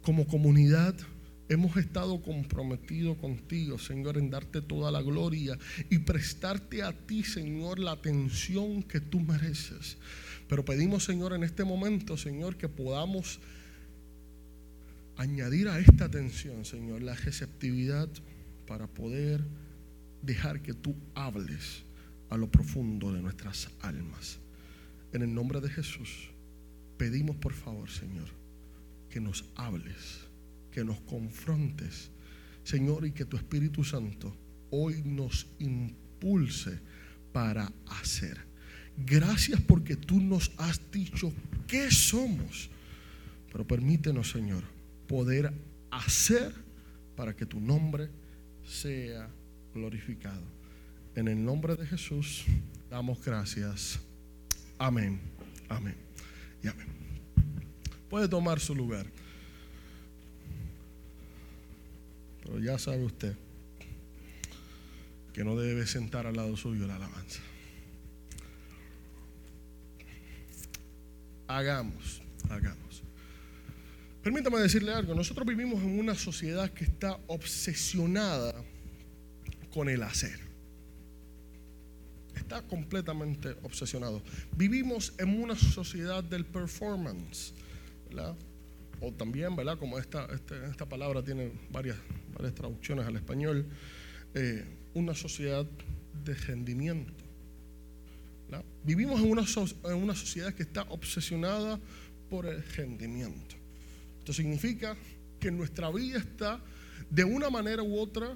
Como 0.01 0.27
comunidad 0.27 0.95
hemos 1.49 1.75
estado 1.77 2.21
comprometidos 2.21 3.17
contigo, 3.17 3.79
Señor, 3.79 4.17
en 4.17 4.29
darte 4.29 4.61
toda 4.61 4.91
la 4.91 5.01
gloria 5.01 5.57
y 5.89 5.99
prestarte 5.99 6.83
a 6.83 6.93
ti, 6.93 7.23
Señor, 7.23 7.79
la 7.79 7.93
atención 7.93 8.83
que 8.83 8.99
tú 8.99 9.19
mereces. 9.19 9.97
Pero 10.49 10.65
pedimos, 10.65 11.03
Señor, 11.05 11.33
en 11.33 11.43
este 11.43 11.63
momento, 11.63 12.17
Señor, 12.17 12.57
que 12.57 12.67
podamos 12.67 13.39
añadir 15.15 15.69
a 15.69 15.79
esta 15.79 16.05
atención, 16.05 16.65
Señor, 16.65 17.03
la 17.03 17.13
receptividad 17.13 18.09
para 18.65 18.87
poder 18.87 19.45
dejar 20.23 20.61
que 20.61 20.73
tú 20.73 20.95
hables 21.13 21.83
a 22.31 22.37
lo 22.37 22.49
profundo 22.49 23.13
de 23.13 23.21
nuestras 23.21 23.69
almas. 23.81 24.39
En 25.13 25.21
el 25.21 25.33
nombre 25.33 25.61
de 25.61 25.69
Jesús, 25.69 26.29
pedimos 26.97 27.35
por 27.35 27.53
favor, 27.53 27.87
Señor, 27.89 28.29
que 29.11 29.21
nos 29.21 29.45
hables, 29.55 30.25
que 30.71 30.83
nos 30.83 30.99
confrontes, 31.01 32.09
Señor, 32.63 33.05
y 33.05 33.11
que 33.11 33.25
tu 33.25 33.37
Espíritu 33.37 33.83
Santo 33.83 34.35
hoy 34.71 35.03
nos 35.05 35.45
impulse 35.59 36.79
para 37.31 37.71
hacer. 38.01 38.48
Gracias 39.05 39.61
porque 39.61 39.95
tú 39.95 40.19
nos 40.19 40.51
has 40.57 40.79
dicho 40.91 41.31
qué 41.67 41.89
somos. 41.91 42.69
Pero 43.51 43.65
permítenos, 43.65 44.31
Señor, 44.31 44.63
poder 45.07 45.53
hacer 45.91 46.53
para 47.15 47.35
que 47.35 47.45
tu 47.45 47.59
nombre 47.59 48.09
sea 48.63 49.29
glorificado. 49.73 50.43
En 51.15 51.27
el 51.27 51.43
nombre 51.43 51.75
de 51.75 51.85
Jesús 51.85 52.45
damos 52.89 53.23
gracias. 53.23 53.99
Amén. 54.77 55.19
Amén. 55.67 55.95
Y 56.63 56.67
amén. 56.67 56.87
Puede 58.09 58.27
tomar 58.27 58.59
su 58.59 58.75
lugar. 58.75 59.05
Pero 62.43 62.59
ya 62.59 62.77
sabe 62.79 63.03
usted 63.03 63.35
que 65.33 65.43
no 65.43 65.55
debe 65.55 65.85
sentar 65.85 66.25
al 66.25 66.35
lado 66.35 66.57
suyo 66.57 66.87
la 66.87 66.95
alabanza. 66.95 67.41
Hagamos, 71.49 72.21
hagamos. 72.49 73.03
Permítame 74.23 74.59
decirle 74.59 74.93
algo, 74.93 75.15
nosotros 75.15 75.47
vivimos 75.47 75.81
en 75.81 75.99
una 75.99 76.13
sociedad 76.13 76.69
que 76.69 76.83
está 76.83 77.19
obsesionada 77.27 78.53
con 79.71 79.89
el 79.89 80.03
hacer. 80.03 80.39
Está 82.35 82.61
completamente 82.61 83.55
obsesionado. 83.63 84.21
Vivimos 84.55 85.13
en 85.17 85.41
una 85.41 85.55
sociedad 85.55 86.23
del 86.23 86.45
performance, 86.45 87.53
o 89.01 89.11
también, 89.11 89.55
¿verdad? 89.55 89.77
Como 89.79 89.97
esta, 89.97 90.25
este, 90.25 90.65
esta 90.69 90.87
palabra 90.87 91.23
tiene 91.23 91.51
varias, 91.71 91.97
varias 92.33 92.53
traducciones 92.53 93.07
al 93.07 93.15
español, 93.15 93.65
eh, 94.35 94.65
una 94.93 95.15
sociedad 95.15 95.65
de 96.23 96.33
rendimiento. 96.35 97.28
Vivimos 98.83 99.21
en 99.21 99.31
una, 99.31 99.45
en 99.85 100.03
una 100.03 100.15
sociedad 100.15 100.53
que 100.53 100.63
está 100.63 100.83
obsesionada 100.83 101.79
por 102.29 102.45
el 102.45 102.63
rendimiento. 102.75 103.55
Esto 104.19 104.33
significa 104.33 104.95
que 105.39 105.51
nuestra 105.51 105.89
vida 105.91 106.19
está 106.19 106.61
de 107.09 107.23
una 107.23 107.49
manera 107.49 107.83
u 107.83 107.97
otra 107.97 108.35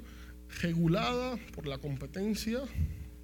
regulada 0.62 1.38
por 1.53 1.67
la 1.67 1.77
competencia, 1.77 2.62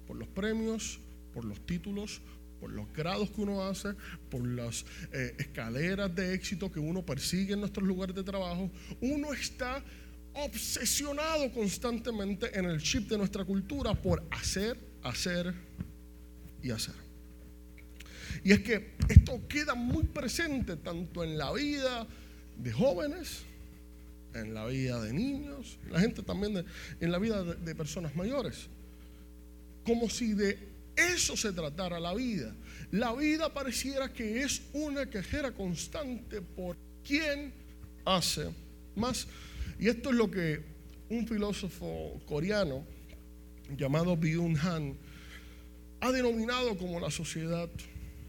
por 0.06 0.16
los 0.16 0.28
premios, 0.28 0.98
por 1.32 1.44
los 1.44 1.64
títulos, 1.66 2.20
por 2.60 2.70
los 2.70 2.92
grados 2.92 3.30
que 3.30 3.40
uno 3.40 3.62
hace, 3.62 3.94
por 4.30 4.46
las 4.46 4.84
eh, 5.12 5.34
escaleras 5.38 6.14
de 6.14 6.34
éxito 6.34 6.70
que 6.70 6.78
uno 6.78 7.04
persigue 7.04 7.54
en 7.54 7.60
nuestros 7.60 7.86
lugares 7.86 8.14
de 8.14 8.22
trabajo. 8.22 8.70
Uno 9.00 9.32
está 9.32 9.82
obsesionado 10.34 11.50
constantemente 11.52 12.56
en 12.56 12.66
el 12.66 12.80
chip 12.80 13.08
de 13.08 13.18
nuestra 13.18 13.44
cultura 13.44 13.94
por 13.94 14.22
hacer, 14.30 14.76
hacer 15.02 15.54
y 16.62 16.70
hacer. 16.70 16.94
Y 18.44 18.52
es 18.52 18.60
que 18.60 18.92
esto 19.08 19.40
queda 19.48 19.74
muy 19.74 20.04
presente 20.04 20.76
tanto 20.76 21.24
en 21.24 21.36
la 21.36 21.52
vida 21.52 22.06
de 22.56 22.72
jóvenes, 22.72 23.42
en 24.34 24.54
la 24.54 24.66
vida 24.66 25.02
de 25.02 25.12
niños, 25.12 25.78
la 25.90 26.00
gente 26.00 26.22
también 26.22 26.64
en 27.00 27.12
la 27.12 27.18
vida 27.18 27.42
de, 27.42 27.74
personas 27.74 28.14
mayores. 28.14 28.68
Como 29.84 30.08
si 30.08 30.34
de 30.34 30.58
eso 30.96 31.36
se 31.36 31.52
tratara 31.52 31.98
la 31.98 32.14
vida. 32.14 32.54
La 32.92 33.12
vida 33.14 33.52
pareciera 33.52 34.12
que 34.12 34.42
es 34.42 34.62
una 34.72 35.06
quejera 35.06 35.52
constante 35.52 36.40
por 36.40 36.76
quien 37.06 37.52
hace 38.04 38.48
más. 38.96 39.26
Y 39.78 39.88
esto 39.88 40.10
es 40.10 40.16
lo 40.16 40.30
que 40.30 40.60
un 41.08 41.26
filósofo 41.26 42.20
coreano 42.26 42.84
llamado 43.76 44.16
Byung 44.16 44.56
Han 44.58 44.94
ha 46.00 46.12
denominado 46.12 46.76
como 46.76 46.98
la 47.00 47.10
sociedad 47.10 47.68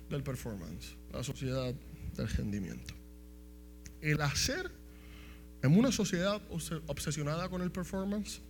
del 0.09 0.23
performance, 0.23 0.95
la 1.13 1.23
sociedad 1.23 1.73
del 2.15 2.27
rendimiento. 2.27 2.93
El 4.01 4.21
hacer 4.21 4.71
en 5.63 5.77
una 5.77 5.91
sociedad 5.91 6.41
obsesionada 6.87 7.49
con 7.49 7.61
el 7.61 7.71
performance 7.71 8.41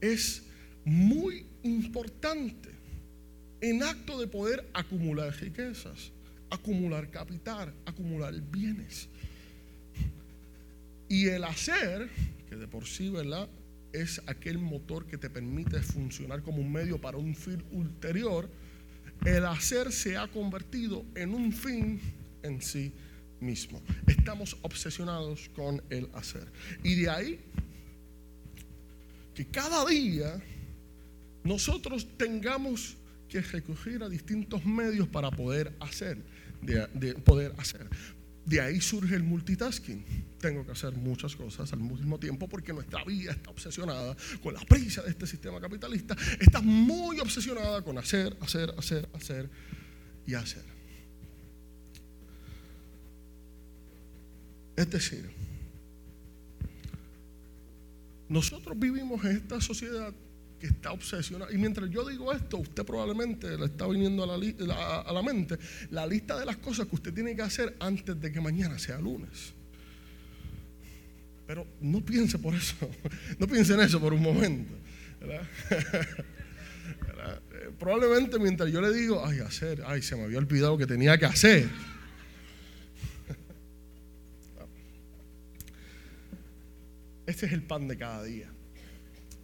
es 0.00 0.42
muy 0.84 1.46
importante 1.62 2.70
en 3.60 3.82
acto 3.82 4.18
de 4.18 4.26
poder 4.26 4.68
acumular 4.72 5.34
riquezas, 5.40 6.10
acumular 6.50 7.10
capital, 7.10 7.72
acumular 7.86 8.34
bienes. 8.50 9.08
Y 11.08 11.26
el 11.26 11.44
hacer, 11.44 12.08
que 12.48 12.56
de 12.56 12.66
por 12.66 12.86
sí, 12.86 13.10
¿verdad? 13.10 13.48
Es 13.92 14.20
aquel 14.26 14.58
motor 14.58 15.06
que 15.06 15.18
te 15.18 15.28
permite 15.28 15.80
funcionar 15.82 16.42
como 16.42 16.62
un 16.62 16.72
medio 16.72 17.00
para 17.00 17.16
un 17.16 17.34
fin 17.34 17.62
ulterior. 17.72 18.48
El 19.24 19.44
hacer 19.46 19.92
se 19.92 20.16
ha 20.16 20.28
convertido 20.28 21.04
en 21.14 21.34
un 21.34 21.52
fin 21.52 22.00
en 22.42 22.62
sí 22.62 22.92
mismo. 23.40 23.82
Estamos 24.06 24.56
obsesionados 24.62 25.50
con 25.50 25.82
el 25.90 26.08
hacer. 26.14 26.46
Y 26.82 26.94
de 27.02 27.10
ahí 27.10 27.40
que 29.34 29.46
cada 29.46 29.84
día 29.86 30.40
nosotros 31.44 32.06
tengamos 32.16 32.96
que 33.28 33.40
recurrir 33.40 34.02
a 34.02 34.08
distintos 34.08 34.64
medios 34.64 35.08
para 35.08 35.30
poder 35.30 35.72
hacer, 35.80 36.18
de, 36.62 37.14
poder 37.14 37.54
hacer. 37.58 37.88
De 38.50 38.60
ahí 38.60 38.80
surge 38.80 39.14
el 39.14 39.22
multitasking. 39.22 40.04
Tengo 40.40 40.66
que 40.66 40.72
hacer 40.72 40.92
muchas 40.94 41.36
cosas 41.36 41.72
al 41.72 41.78
mismo 41.78 42.18
tiempo 42.18 42.48
porque 42.48 42.72
nuestra 42.72 43.04
vida 43.04 43.30
está 43.30 43.48
obsesionada 43.48 44.16
con 44.42 44.54
la 44.54 44.60
prisa 44.62 45.02
de 45.02 45.10
este 45.10 45.24
sistema 45.24 45.60
capitalista. 45.60 46.16
Está 46.40 46.60
muy 46.60 47.20
obsesionada 47.20 47.80
con 47.82 47.96
hacer, 47.96 48.36
hacer, 48.40 48.74
hacer, 48.76 49.08
hacer 49.14 49.48
y 50.26 50.34
hacer. 50.34 50.64
Es 54.74 54.90
decir, 54.90 55.30
nosotros 58.28 58.76
vivimos 58.76 59.24
en 59.26 59.36
esta 59.36 59.60
sociedad 59.60 60.12
que 60.60 60.66
está 60.68 60.92
obsesionada. 60.92 61.50
Y 61.52 61.56
mientras 61.56 61.90
yo 61.90 62.06
digo 62.08 62.32
esto, 62.32 62.58
usted 62.58 62.84
probablemente 62.84 63.56
le 63.56 63.64
está 63.64 63.86
viniendo 63.88 64.22
a 64.22 64.26
la, 64.26 65.00
a 65.00 65.12
la, 65.12 65.22
mente 65.22 65.58
la 65.90 66.06
lista 66.06 66.38
de 66.38 66.44
las 66.44 66.58
cosas 66.58 66.86
que 66.86 66.94
usted 66.94 67.14
tiene 67.14 67.34
que 67.34 67.42
hacer 67.42 67.74
antes 67.80 68.20
de 68.20 68.30
que 68.30 68.40
mañana 68.40 68.78
sea 68.78 69.00
lunes. 69.00 69.54
Pero 71.46 71.66
no 71.80 72.04
piense 72.04 72.38
por 72.38 72.54
eso, 72.54 72.76
no 73.38 73.48
piense 73.48 73.74
en 73.74 73.80
eso 73.80 73.98
por 73.98 74.12
un 74.12 74.22
momento. 74.22 74.74
Eh, 77.52 77.70
probablemente 77.78 78.38
mientras 78.38 78.72
yo 78.72 78.80
le 78.80 78.90
digo, 78.90 79.22
ay, 79.24 79.40
hacer, 79.40 79.82
ay, 79.86 80.00
se 80.00 80.16
me 80.16 80.22
había 80.22 80.38
olvidado 80.38 80.78
que 80.78 80.86
tenía 80.86 81.18
que 81.18 81.26
hacer. 81.26 81.68
Este 87.26 87.44
es 87.44 87.52
el 87.52 87.62
pan 87.62 87.86
de 87.88 87.98
cada 87.98 88.24
día. 88.24 88.50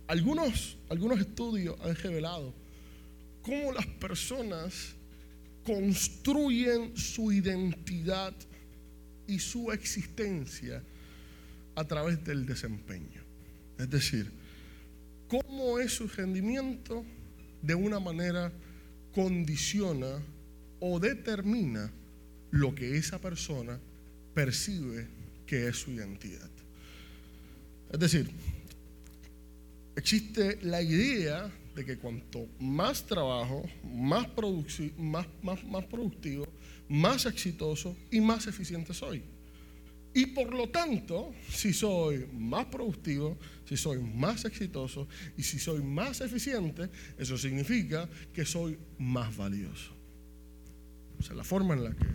Algunos, 0.09 0.77
algunos 0.89 1.21
estudios 1.21 1.77
han 1.81 1.97
revelado 1.97 2.55
cómo 3.43 3.73
las 3.73 3.87
personas 3.87 4.95
construyen 5.65 6.97
su 6.97 7.33
identidad 7.33 8.35
y 9.27 9.39
su 9.41 9.73
existencia 9.73 10.83
a 11.75 11.85
través 11.85 12.25
del 12.25 12.47
desempeño. 12.47 13.23
Es 13.79 13.91
decir, 13.91 14.31
cómo 15.29 15.79
es 15.79 15.93
su 15.93 16.07
rendimiento 16.07 17.05
de 17.63 17.75
una 17.75 17.99
manera 17.99 18.53
condiciona 19.13 20.23
o 20.79 21.01
determina 21.01 21.91
lo 22.51 22.75
que 22.75 22.97
esa 22.97 23.21
persona 23.21 23.79
percibe 24.35 25.09
que 25.47 25.69
es 25.69 25.77
su 25.77 25.91
identidad. 25.91 26.51
Es 27.93 27.99
decir, 27.99 28.31
existe 29.97 30.59
la 30.63 30.83
idea 30.83 31.51
de 31.75 31.85
que 31.85 31.99
cuanto 31.99 32.47
más 32.61 33.05
trabajo, 33.05 33.65
más, 33.83 34.29
más, 34.97 35.27
más, 35.43 35.65
más 35.65 35.85
productivo, 35.87 36.47
más 36.89 37.27
exitoso 37.27 37.97
y 38.11 38.21
más 38.21 38.47
eficiente 38.47 38.95
soy. 38.95 39.23
Y 40.15 40.27
por 40.27 40.55
lo 40.55 40.71
tanto, 40.71 41.35
si 41.51 41.75
soy 41.75 42.27
más 42.33 42.67
productivo, 42.67 43.37
si 43.67 43.77
soy 43.77 43.99
más 43.99 44.45
exitoso 44.47 45.07
y 45.37 45.43
si 45.43 45.59
soy 45.59 45.83
más 45.83 46.23
eficiente, 46.23 46.89
eso 47.19 47.37
significa 47.37 48.09
que 48.33 48.47
soy 48.47 48.79
más 48.99 49.37
valioso. 49.37 49.96
O 51.19 51.23
sea, 51.23 51.35
la 51.35 51.45
forma 51.45 51.75
en 51.75 51.85
la 51.85 51.91
que 51.91 52.07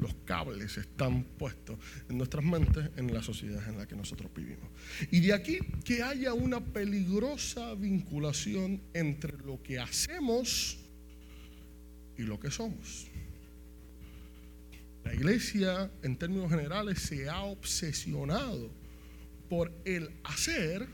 los 0.00 0.14
cables 0.24 0.78
están 0.78 1.24
puestos 1.24 1.78
en 2.08 2.18
nuestras 2.18 2.44
mentes 2.44 2.90
en 2.96 3.12
la 3.12 3.22
sociedad 3.22 3.66
en 3.68 3.76
la 3.76 3.86
que 3.86 3.94
nosotros 3.94 4.30
vivimos. 4.34 4.68
Y 5.10 5.20
de 5.20 5.32
aquí 5.32 5.58
que 5.84 6.02
haya 6.02 6.32
una 6.32 6.60
peligrosa 6.60 7.74
vinculación 7.74 8.80
entre 8.94 9.36
lo 9.38 9.62
que 9.62 9.78
hacemos 9.78 10.78
y 12.16 12.22
lo 12.22 12.40
que 12.40 12.50
somos. 12.50 13.06
La 15.04 15.14
iglesia, 15.14 15.90
en 16.02 16.16
términos 16.16 16.50
generales, 16.50 17.00
se 17.00 17.28
ha 17.28 17.42
obsesionado 17.42 18.70
por 19.48 19.72
el 19.84 20.10
hacer 20.24 20.86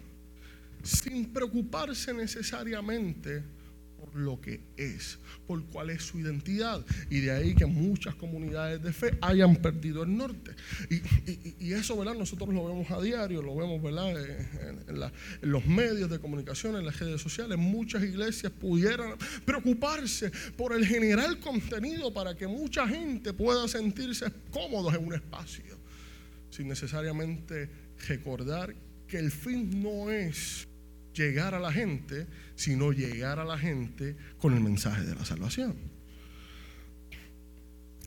sin 0.83 1.33
preocuparse 1.33 2.15
necesariamente 2.15 3.43
lo 4.17 4.41
que 4.41 4.61
es, 4.77 5.19
por 5.47 5.65
cuál 5.67 5.91
es 5.91 6.03
su 6.03 6.19
identidad. 6.19 6.85
Y 7.11 7.21
de 7.21 7.31
ahí 7.31 7.55
que 7.55 7.67
muchas 7.67 8.15
comunidades 8.15 8.83
de 8.83 8.93
fe 8.93 9.17
hayan 9.21 9.57
perdido 9.57 10.03
el 10.03 10.17
norte. 10.17 10.53
Y, 11.61 11.73
eso, 11.73 11.97
¿verdad? 11.97 12.15
Nosotros 12.15 12.53
lo 12.53 12.67
vemos 12.67 12.91
a 12.91 13.01
diario, 13.01 13.43
lo 13.43 13.55
vemos, 13.55 13.83
¿verdad? 13.83 14.15
En, 14.69 15.51
los 15.51 15.67
medios 15.67 16.11
de 16.11 16.19
comunicación, 16.19 16.77
en 16.77 16.87
las 16.87 16.99
redes 16.99 17.21
sociales. 17.21 17.59
Muchas 17.59 18.03
iglesias 18.03 18.53
pudieran 18.53 19.15
preocuparse 19.45 20.31
por 20.57 20.73
el 20.73 20.87
general 20.87 21.39
contenido 21.41 22.13
para 22.13 22.35
que 22.35 22.47
mucha 22.47 22.89
gente 22.89 23.33
pueda 23.33 23.69
sentirse 23.69 24.27
cómodos 24.51 24.95
en 24.95 25.07
un 25.07 25.15
espacio, 25.15 25.79
sin 26.51 26.69
necesariamente 26.69 27.69
recordar 28.09 28.75
que 29.07 29.19
el 29.19 29.31
fin 29.31 29.83
no 29.83 30.11
es 30.11 30.67
llegar 31.17 31.55
a 31.55 31.61
la 31.61 31.73
gente, 31.73 32.27
sino 32.55 32.93
llegar 32.93 33.39
a 33.39 33.45
la 33.45 33.59
gente 33.59 34.17
con 34.39 34.55
el 34.55 34.61
mensaje 34.61 35.03
de 35.03 35.15
la 35.15 35.25
salvación. 35.25 35.75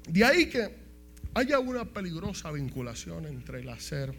De 0.07 0.23
ahí 0.23 0.47
que 0.47 0.69
haya 1.33 1.59
una 1.59 1.85
peligrosa 1.85 2.51
vinculación 2.51 3.25
entre 3.25 3.61
el 3.61 3.69
hacer 3.69 4.13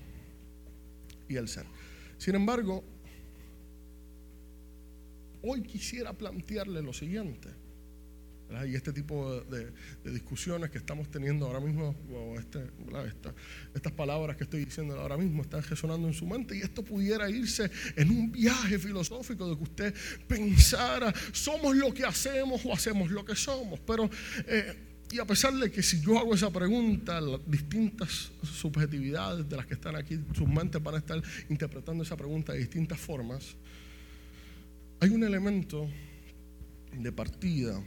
y 1.28 1.36
el 1.36 1.48
ser. 1.48 1.66
Sin 2.18 2.34
embargo, 2.34 2.84
hoy 5.42 5.62
quisiera 5.62 6.12
plantearle 6.12 6.82
lo 6.82 6.92
siguiente. 6.92 7.48
Y 8.66 8.74
este 8.74 8.92
tipo 8.92 9.42
de, 9.42 9.72
discusiones 10.10 10.70
que 10.70 10.78
estamos 10.78 11.10
teniendo 11.10 11.46
ahora 11.46 11.60
mismo, 11.60 11.94
este, 12.38 12.64
estas 13.74 13.92
palabras 13.92 14.36
que 14.36 14.44
estoy 14.44 14.64
diciendo 14.64 14.98
ahora 14.98 15.16
mismo 15.16 15.42
están 15.42 15.62
resonando 15.62 16.08
en 16.08 16.14
su 16.14 16.26
mente 16.26 16.56
y 16.56 16.60
esto 16.60 16.82
pudiera 16.82 17.30
irse 17.30 17.70
en 17.96 18.10
un 18.10 18.32
viaje 18.32 18.78
filosófico 18.78 19.48
de 19.48 19.56
que 19.56 19.62
usted 19.62 19.94
pensara, 20.26 21.12
somos 21.32 21.76
lo 21.76 21.94
que 21.94 22.04
hacemos 22.04 22.64
o 22.64 22.72
hacemos 22.72 23.10
lo 23.10 23.24
que 23.24 23.36
somos. 23.36 23.78
Pero, 23.80 24.10
eh, 24.46 24.76
y 25.12 25.18
a 25.18 25.24
pesar 25.24 25.54
de 25.54 25.70
que 25.70 25.82
si 25.82 26.00
yo 26.00 26.18
hago 26.18 26.34
esa 26.34 26.50
pregunta, 26.50 27.20
las 27.20 27.40
distintas 27.46 28.32
subjetividades 28.42 29.48
de 29.48 29.56
las 29.56 29.66
que 29.66 29.74
están 29.74 29.96
aquí, 29.96 30.18
sus 30.34 30.48
mentes 30.48 30.82
van 30.82 30.96
a 30.96 30.98
estar 30.98 31.22
interpretando 31.48 32.02
esa 32.02 32.16
pregunta 32.16 32.52
de 32.52 32.58
distintas 32.58 32.98
formas, 32.98 33.56
hay 35.00 35.10
un 35.10 35.22
elemento 35.24 35.88
de 36.92 37.12
partida 37.12 37.80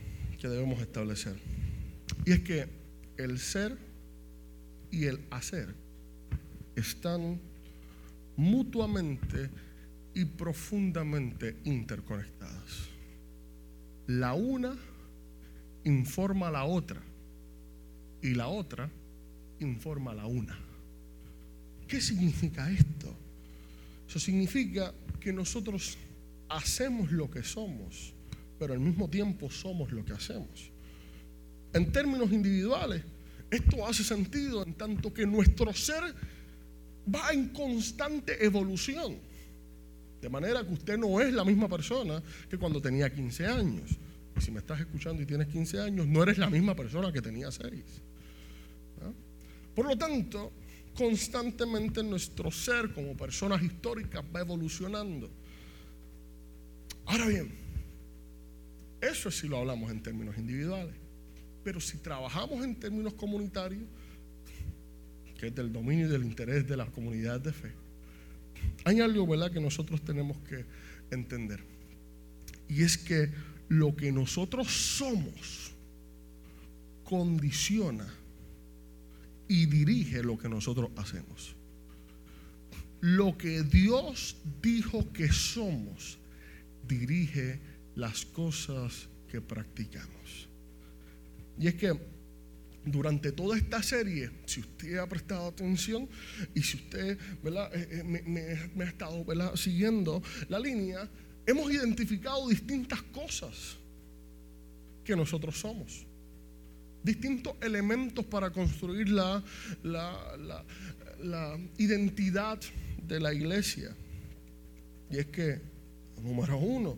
que 0.44 0.50
debemos 0.50 0.82
establecer. 0.82 1.38
Y 2.26 2.34
es 2.34 2.42
que 2.42 2.68
el 3.16 3.40
ser 3.40 3.78
y 4.92 5.06
el 5.06 5.22
hacer 5.32 5.74
están 6.76 7.40
mutuamente 8.36 9.50
y 10.14 10.26
profundamente 10.26 11.56
interconectadas. 11.64 12.90
La 14.08 14.34
una 14.34 14.76
informa 15.86 16.50
a 16.50 16.52
la 16.52 16.66
otra 16.66 17.02
y 18.22 18.34
la 18.34 18.50
otra 18.50 18.90
informa 19.62 20.12
a 20.12 20.16
la 20.16 20.26
una. 20.26 20.60
¿Qué 21.88 22.02
significa 22.02 22.70
esto? 22.70 23.16
Eso 24.10 24.20
significa 24.20 24.94
que 25.22 25.32
nosotros 25.32 25.98
hacemos 26.50 27.14
lo 27.14 27.32
que 27.32 27.44
somos 27.44 28.14
pero 28.60 28.74
al 28.74 28.80
mismo 28.80 29.10
tiempo 29.10 29.50
somos 29.50 29.92
lo 29.92 30.04
que 30.06 30.14
hacemos. 30.14 30.72
En 31.74 31.92
términos 31.92 32.32
individuales, 32.32 33.04
esto 33.50 33.86
hace 33.86 34.04
sentido 34.04 34.64
en 34.64 34.74
tanto 34.76 35.14
que 35.14 35.26
nuestro 35.26 35.74
ser 35.74 36.04
va 37.14 37.32
en 37.32 37.50
constante 37.50 38.44
evolución. 38.44 39.18
De 40.22 40.30
manera 40.30 40.66
que 40.66 40.74
usted 40.74 40.98
no 40.98 41.20
es 41.20 41.34
la 41.34 41.44
misma 41.44 41.68
persona 41.68 42.22
que 42.50 42.58
cuando 42.58 42.82
tenía 42.82 43.14
15 43.14 43.46
años. 43.46 43.92
Y 44.38 44.42
si 44.42 44.52
me 44.52 44.60
estás 44.60 44.80
escuchando 44.80 45.22
y 45.22 45.26
tienes 45.26 45.48
15 45.48 45.82
años, 45.82 46.08
no 46.08 46.24
eres 46.24 46.38
la 46.38 46.50
misma 46.50 46.76
persona 46.76 47.12
que 47.12 47.22
tenía 47.22 47.52
6. 47.52 47.84
Por 49.76 49.86
lo 49.86 49.98
tanto, 49.98 50.52
constantemente 50.96 52.04
nuestro 52.04 52.52
ser 52.52 52.94
como 52.94 53.18
personas 53.18 53.62
históricas 53.62 54.24
va 54.34 54.42
evolucionando. 54.42 55.30
Ahora 57.06 57.28
bien, 57.28 57.63
eso 59.04 59.30
sí 59.32 59.48
lo 59.48 59.58
hablamos 59.58 59.92
en 59.92 60.02
términos 60.02 60.38
individuales. 60.38 60.96
Pero 61.64 61.80
si 61.80 61.98
trabajamos 61.98 62.64
en 62.64 62.76
términos 62.76 63.14
comunitarios, 63.14 63.84
que 65.38 65.48
es 65.48 65.56
del 65.56 65.72
dominio 65.72 66.08
y 66.08 66.10
del 66.10 66.24
interés 66.24 66.68
de 66.68 66.78
la 66.78 66.86
comunidad 66.86 67.40
de 67.40 67.54
fe, 67.54 67.72
hay 68.86 69.02
algo 69.02 69.28
¿verdad? 69.28 69.52
que 69.52 69.60
nosotros 69.60 70.02
tenemos 70.04 70.38
que 70.50 70.66
entender. 71.12 71.64
Y 72.68 72.84
es 72.84 72.98
que 72.98 73.30
lo 73.70 73.96
que 73.96 74.12
nosotros 74.12 74.68
somos 74.68 75.72
condiciona 77.04 78.08
y 79.48 79.66
dirige 79.66 80.24
lo 80.24 80.38
que 80.38 80.50
nosotros 80.50 80.92
hacemos. 80.98 81.56
Lo 83.02 83.38
que 83.38 83.64
Dios 83.64 84.38
dijo 84.62 85.12
que 85.12 85.32
somos 85.32 86.18
dirige 86.88 87.60
las 87.96 88.26
cosas 88.26 89.08
que 89.28 89.42
practicamos. 89.42 90.48
Y 91.60 91.68
es 91.68 91.76
que 91.76 91.98
durante 92.86 93.32
toda 93.32 93.58
esta 93.58 93.82
serie, 93.82 94.30
si 94.46 94.60
usted 94.60 94.98
ha 94.98 95.08
prestado 95.08 95.48
atención 95.48 96.08
y 96.54 96.62
si 96.62 96.78
usted. 96.78 97.18
Eh, 97.18 97.18
eh, 97.44 98.04
me, 98.04 98.84
ha 98.84 98.88
estado 98.88 99.26
siguiendo 99.56 100.22
la 100.50 100.60
línea, 100.60 101.10
hemos 101.46 101.72
identificado 101.72 102.48
distintas 102.50 103.02
cosas 103.04 103.78
que 105.04 105.16
nosotros 105.16 105.58
somos. 105.58 106.06
Distintos 107.04 107.56
elementos 107.62 108.26
para 108.26 108.50
construir 108.50 109.10
la, 109.10 109.44
la 109.84 111.60
identidad 111.78 112.60
de 113.06 113.20
la 113.20 113.34
iglesia. 113.34 113.96
Y 115.10 115.18
es 115.18 115.26
que, 115.28 115.62
número 116.22 116.58
uno, 116.58 116.98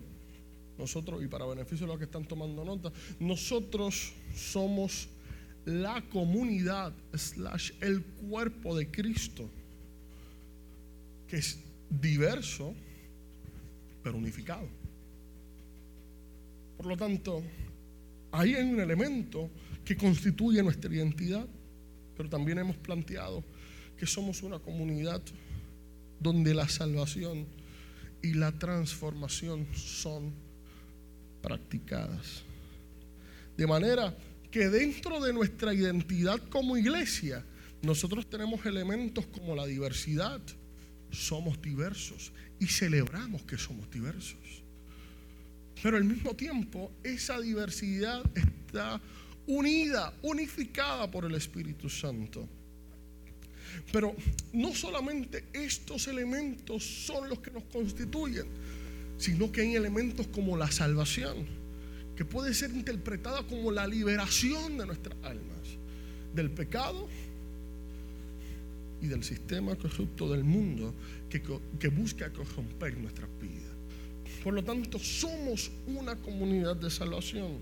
nosotros, 0.77 1.23
y 1.23 1.27
para 1.27 1.45
beneficio 1.45 1.85
de 1.85 1.93
los 1.93 1.97
que 1.97 2.05
están 2.05 2.25
tomando 2.25 2.63
nota, 2.63 2.91
nosotros 3.19 4.13
somos 4.35 5.07
la 5.65 6.01
comunidad, 6.09 6.93
slash, 7.13 7.71
el 7.81 8.03
cuerpo 8.03 8.75
de 8.75 8.89
Cristo, 8.91 9.49
que 11.27 11.37
es 11.37 11.59
diverso, 11.89 12.73
pero 14.03 14.17
unificado. 14.17 14.67
Por 16.77 16.85
lo 16.85 16.97
tanto, 16.97 17.41
ahí 18.31 18.53
hay 18.53 18.63
un 18.63 18.79
elemento 18.79 19.49
que 19.83 19.95
constituye 19.95 20.61
nuestra 20.61 20.93
identidad, 20.93 21.47
pero 22.15 22.29
también 22.29 22.59
hemos 22.59 22.77
planteado 22.77 23.43
que 23.97 24.05
somos 24.05 24.43
una 24.43 24.59
comunidad 24.59 25.21
donde 26.19 26.53
la 26.53 26.67
salvación 26.67 27.47
y 28.21 28.33
la 28.33 28.51
transformación 28.51 29.67
son 29.73 30.33
practicadas. 31.45 32.43
De 33.55 33.67
manera 33.67 34.17
que 34.49 34.67
dentro 34.67 35.21
de 35.21 35.31
nuestra 35.31 35.73
identidad 35.73 36.39
como 36.49 36.75
iglesia, 36.75 37.45
nosotros 37.83 38.27
tenemos 38.27 38.65
elementos 38.65 39.27
como 39.27 39.55
la 39.55 39.67
diversidad. 39.67 40.41
Somos 41.11 41.61
diversos 41.61 42.31
y 42.59 42.65
celebramos 42.65 43.43
que 43.43 43.57
somos 43.57 43.89
diversos. 43.91 44.63
Pero 45.83 45.97
al 45.97 46.03
mismo 46.03 46.35
tiempo, 46.35 46.91
esa 47.03 47.39
diversidad 47.39 48.23
está 48.33 48.99
unida, 49.45 50.11
unificada 50.23 51.11
por 51.11 51.25
el 51.25 51.35
Espíritu 51.35 51.89
Santo. 51.89 52.49
Pero 53.91 54.15
no 54.53 54.73
solamente 54.73 55.45
estos 55.53 56.07
elementos 56.07 56.83
son 56.83 57.29
los 57.29 57.39
que 57.39 57.51
nos 57.51 57.65
constituyen, 57.65 58.47
sino 59.17 59.51
que 59.51 59.61
hay 59.61 59.75
elementos 59.75 60.27
como 60.27 60.57
la 60.57 60.69
salvación, 60.71 61.45
que 62.15 62.25
puede 62.25 62.53
ser 62.53 62.71
interpretada 62.71 63.43
como 63.47 63.71
la 63.71 63.87
liberación 63.87 64.77
de 64.77 64.85
nuestras 64.85 65.15
almas, 65.23 65.77
del 66.33 66.49
pecado 66.51 67.07
y 69.01 69.07
del 69.07 69.23
sistema 69.23 69.75
corrupto 69.75 70.31
del 70.31 70.43
mundo 70.43 70.93
que, 71.29 71.41
que 71.79 71.87
busca 71.89 72.31
corromper 72.31 72.97
nuestras 72.97 73.29
vidas. 73.41 73.73
Por 74.43 74.53
lo 74.53 74.63
tanto, 74.63 74.99
somos 74.99 75.71
una 75.87 76.15
comunidad 76.15 76.75
de 76.75 76.89
salvación 76.89 77.57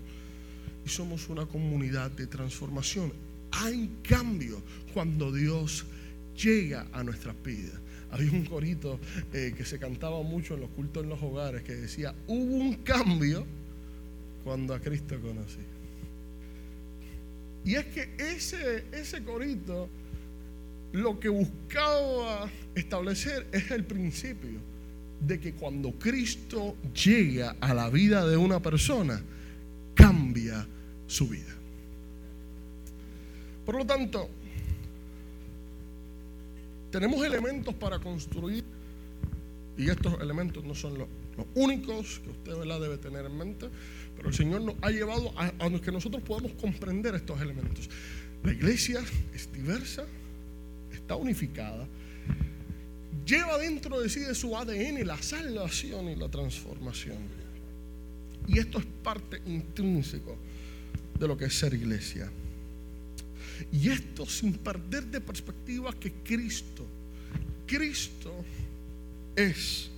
y 0.84 0.88
somos 0.88 1.28
una 1.28 1.46
comunidad 1.46 2.10
de 2.10 2.26
transformación. 2.26 3.12
Hay 3.52 3.90
cambio 4.02 4.62
cuando 4.92 5.32
Dios 5.32 5.86
llega 6.36 6.86
a 6.92 7.02
nuestras 7.02 7.34
vidas. 7.42 7.80
Había 8.14 8.30
un 8.30 8.44
corito 8.44 9.00
eh, 9.32 9.52
que 9.56 9.64
se 9.64 9.80
cantaba 9.80 10.22
mucho 10.22 10.54
en 10.54 10.60
los 10.60 10.70
cultos 10.70 11.02
en 11.02 11.08
los 11.08 11.20
hogares 11.20 11.64
que 11.64 11.74
decía, 11.74 12.14
hubo 12.28 12.54
un 12.54 12.74
cambio 12.74 13.44
cuando 14.44 14.72
a 14.72 14.78
Cristo 14.78 15.18
conocí. 15.20 15.58
Y 17.64 17.74
es 17.74 17.86
que 17.86 18.14
ese, 18.18 18.84
ese 18.92 19.24
corito 19.24 19.88
lo 20.92 21.18
que 21.18 21.28
buscaba 21.28 22.48
establecer 22.76 23.48
es 23.50 23.72
el 23.72 23.82
principio 23.82 24.60
de 25.26 25.40
que 25.40 25.54
cuando 25.54 25.90
Cristo 25.98 26.76
llega 26.94 27.56
a 27.60 27.74
la 27.74 27.90
vida 27.90 28.24
de 28.28 28.36
una 28.36 28.60
persona, 28.60 29.20
cambia 29.96 30.64
su 31.08 31.26
vida. 31.26 31.52
Por 33.66 33.74
lo 33.74 33.84
tanto, 33.84 34.30
tenemos 36.94 37.26
elementos 37.26 37.74
para 37.74 37.98
construir 37.98 38.62
y 39.76 39.90
estos 39.90 40.20
elementos 40.20 40.62
no 40.62 40.76
son 40.76 40.96
los, 40.96 41.08
únicos 41.56 42.20
que 42.20 42.30
usted 42.30 42.52
debe 42.80 42.98
tener 42.98 43.26
en 43.26 43.36
mente, 43.36 43.68
pero 44.14 44.28
el 44.28 44.34
Señor 44.34 44.60
nos 44.60 44.76
ha 44.80 44.90
llevado 44.90 45.32
a, 45.36 45.46
a 45.46 45.80
que 45.80 45.90
nosotros 45.90 46.22
podamos 46.22 46.52
comprender 46.52 47.16
estos 47.16 47.40
elementos. 47.40 47.90
La 48.44 48.52
iglesia 48.52 49.02
es 49.34 49.52
diversa, 49.52 50.04
está 50.92 51.16
unificada, 51.16 51.84
lleva 53.26 53.58
dentro 53.58 54.00
de 54.00 54.08
sí 54.08 54.20
de 54.20 54.36
su 54.36 54.56
ADN 54.56 55.04
la 55.04 55.20
salvación 55.20 56.10
y 56.10 56.14
la 56.14 56.28
transformación. 56.28 57.18
Y 58.46 58.60
esto 58.60 58.78
es 58.78 58.86
parte 59.02 59.42
intrínseco 59.46 60.36
de 61.18 61.26
lo 61.26 61.36
que 61.36 61.46
es 61.46 61.58
ser 61.58 61.74
iglesia. 61.74 62.30
Y 63.72 63.88
esto 63.88 64.26
sin 64.26 64.54
perder 64.54 65.04
de 65.06 65.20
perspectiva 65.20 65.92
que 65.92 66.12
Cristo, 66.24 66.86
Cristo 67.66 68.32
es 69.36 69.90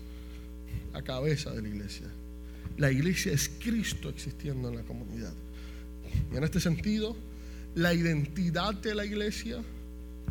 la 0.93 1.03
cabeza 1.03 1.53
de 1.53 1.63
la 1.63 1.69
iglesia. 1.69 2.07
La 2.79 2.91
iglesia 2.91 3.33
es 3.33 3.51
Cristo 3.63 4.09
existiendo 4.09 4.69
en 4.69 4.77
la 4.77 4.83
comunidad. 4.83 5.33
Y 6.33 6.37
en 6.37 6.45
este 6.45 6.61
sentido, 6.61 7.17
la 7.75 7.93
identidad 7.95 8.75
de 8.75 8.95
la 8.95 9.05
iglesia 9.05 9.63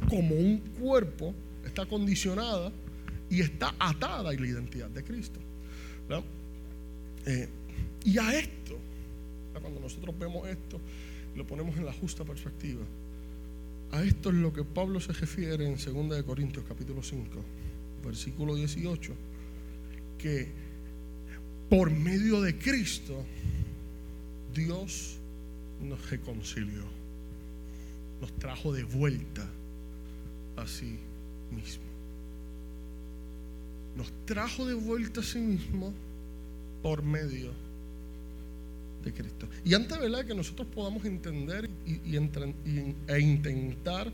como 0.09 0.35
un 0.35 0.57
cuerpo 0.79 1.33
está 1.65 1.85
condicionada 1.85 2.71
y 3.29 3.41
está 3.41 3.73
atada 3.79 4.29
a 4.29 4.33
la 4.33 4.47
identidad 4.47 4.89
de 4.89 5.03
Cristo. 5.03 5.39
Eh, 7.25 7.49
y 8.03 8.17
a 8.19 8.37
esto, 8.37 8.77
cuando 9.59 9.79
nosotros 9.79 10.17
vemos 10.17 10.47
esto, 10.47 10.79
lo 11.35 11.45
ponemos 11.45 11.75
en 11.77 11.85
la 11.85 11.93
justa 11.93 12.23
perspectiva. 12.23 12.83
A 13.91 14.03
esto 14.03 14.29
es 14.29 14.35
lo 14.35 14.51
que 14.51 14.63
Pablo 14.63 14.99
se 14.99 15.13
refiere 15.13 15.65
en 15.65 15.77
2 15.77 16.23
Corintios 16.23 16.65
capítulo 16.67 17.01
5, 17.01 17.27
versículo 18.03 18.55
18, 18.55 19.13
que 20.17 20.47
por 21.69 21.89
medio 21.91 22.41
de 22.41 22.57
Cristo 22.57 23.25
Dios 24.53 25.17
nos 25.81 26.09
reconcilió, 26.09 26.83
nos 28.21 28.31
trajo 28.33 28.73
de 28.73 28.83
vuelta 28.83 29.47
a 30.57 30.67
sí 30.67 30.97
mismo. 31.51 31.83
Nos 33.97 34.11
trajo 34.25 34.65
de 34.65 34.73
vuelta 34.73 35.21
a 35.21 35.23
sí 35.23 35.39
mismo 35.39 35.93
por 36.83 37.01
medio 37.01 37.49
de 37.49 37.64
Cristo. 39.13 39.47
Y 39.63 39.73
antes 39.73 39.99
¿verdad? 39.99 40.25
que 40.25 40.35
nosotros 40.35 40.67
podamos 40.73 41.05
entender 41.05 41.69
e 41.85 43.19
intentar 43.19 44.11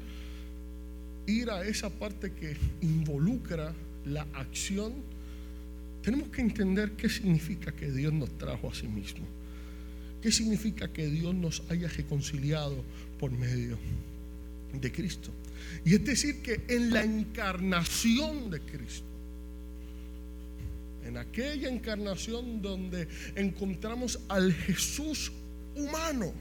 ir 1.27 1.49
a 1.49 1.63
esa 1.63 1.89
parte 1.89 2.32
que 2.34 2.58
involucra 2.82 3.73
la 4.06 4.25
acción, 4.34 4.93
tenemos 6.01 6.30
que 6.30 6.41
entender 6.41 6.93
qué 6.93 7.10
significa 7.10 7.71
que 7.71 7.91
Dios 7.91 8.12
nos 8.13 8.30
trajo 8.38 8.69
a 8.69 8.73
sí 8.73 8.88
mismo. 8.88 9.25
¿Qué 10.21 10.32
significa 10.32 10.88
que 10.88 11.08
Dios 11.08 11.34
nos 11.34 11.63
haya 11.69 11.88
reconciliado 11.88 12.84
por 13.19 13.32
medio 13.32 13.77
de 14.80 14.91
Cristo? 14.91 15.32
Y 15.84 15.95
es 15.95 16.06
decir, 16.06 16.41
que 16.41 16.62
en 16.67 16.91
la 16.91 17.04
encarnación 17.04 18.49
de 18.49 18.62
Cristo, 18.62 19.06
en 21.06 21.18
aquella 21.18 21.70
encarnación 21.70 22.62
donde 22.62 23.08
encontramos 23.36 24.20
al 24.30 24.54
Jesús 24.54 25.32
humano, 25.76 26.34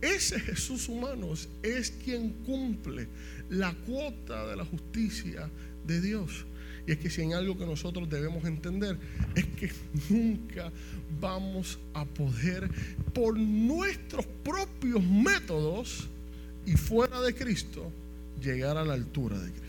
ese 0.00 0.38
Jesús 0.38 0.88
humano 0.88 1.32
es 1.62 1.90
quien 2.04 2.30
cumple 2.44 3.08
la 3.50 3.74
cuota 3.86 4.46
de 4.46 4.56
la 4.56 4.64
justicia 4.64 5.50
de 5.86 6.00
Dios. 6.00 6.44
Y 6.86 6.92
es 6.92 6.98
que 6.98 7.10
si 7.10 7.22
hay 7.22 7.32
algo 7.32 7.58
que 7.58 7.66
nosotros 7.66 8.08
debemos 8.08 8.44
entender 8.44 8.96
es 9.34 9.44
que 9.46 9.72
nunca 10.08 10.70
vamos 11.20 11.78
a 11.94 12.04
poder 12.04 12.70
por 13.12 13.36
nuestros 13.36 14.24
propios 14.44 15.02
métodos 15.02 16.06
y 16.64 16.72
fuera 16.74 17.20
de 17.22 17.34
Cristo 17.34 17.90
llegar 18.40 18.76
a 18.76 18.84
la 18.84 18.94
altura 18.94 19.38
de 19.38 19.50
Cristo. 19.50 19.65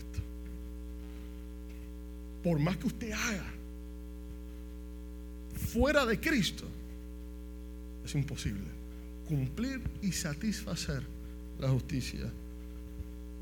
Por 2.42 2.58
más 2.58 2.76
que 2.76 2.86
usted 2.86 3.12
haga 3.12 3.52
fuera 5.72 6.06
de 6.06 6.18
Cristo, 6.20 6.64
es 8.04 8.14
imposible 8.14 8.78
cumplir 9.28 9.82
y 10.00 10.12
satisfacer 10.12 11.02
la 11.58 11.68
justicia 11.68 12.30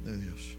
de 0.04 0.18
Dios. 0.18 0.56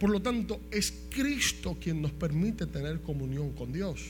Por 0.00 0.10
lo 0.10 0.20
tanto, 0.20 0.60
es 0.70 0.92
Cristo 1.10 1.76
quien 1.80 2.02
nos 2.02 2.12
permite 2.12 2.66
tener 2.66 3.00
comunión 3.00 3.52
con 3.52 3.72
Dios. 3.72 4.00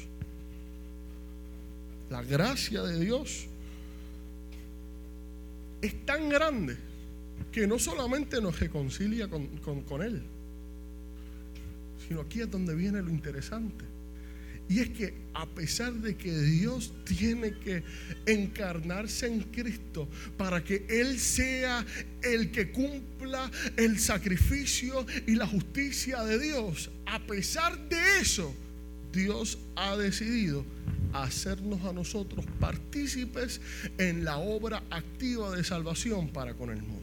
La 2.10 2.22
gracia 2.22 2.82
de 2.82 2.98
Dios 2.98 3.46
es 5.82 6.06
tan 6.06 6.28
grande 6.28 6.76
que 7.52 7.66
no 7.66 7.78
solamente 7.78 8.40
nos 8.40 8.58
reconcilia 8.58 9.28
con, 9.28 9.46
con, 9.82 10.02
Él, 10.02 10.22
sino 12.06 12.20
aquí 12.20 12.40
es 12.40 12.50
donde 12.50 12.74
viene 12.74 13.02
lo 13.02 13.10
interesante. 13.10 13.84
Y 14.68 14.80
es 14.80 14.90
que 14.90 15.14
a 15.32 15.46
pesar 15.46 15.92
de 15.94 16.16
que 16.16 16.36
Dios 16.36 16.92
tiene 17.04 17.52
que 17.58 17.84
encarnarse 18.26 19.26
en 19.26 19.42
Cristo 19.42 20.08
para 20.36 20.64
que 20.64 20.84
Él 20.88 21.20
sea 21.20 21.86
el 22.22 22.50
que 22.50 22.72
cumpla 22.72 23.50
el 23.76 23.98
sacrificio 24.00 25.06
y 25.26 25.36
la 25.36 25.46
justicia 25.46 26.24
de 26.24 26.40
Dios, 26.40 26.90
a 27.06 27.20
pesar 27.20 27.78
de 27.88 28.18
eso, 28.20 28.52
Dios 29.12 29.58
ha 29.76 29.96
decidido 29.96 30.64
hacernos 31.12 31.82
a 31.84 31.92
nosotros 31.92 32.44
partícipes 32.58 33.60
en 33.98 34.24
la 34.24 34.38
obra 34.38 34.82
activa 34.90 35.54
de 35.56 35.62
salvación 35.62 36.28
para 36.28 36.54
con 36.54 36.70
el 36.70 36.82
mundo. 36.82 37.02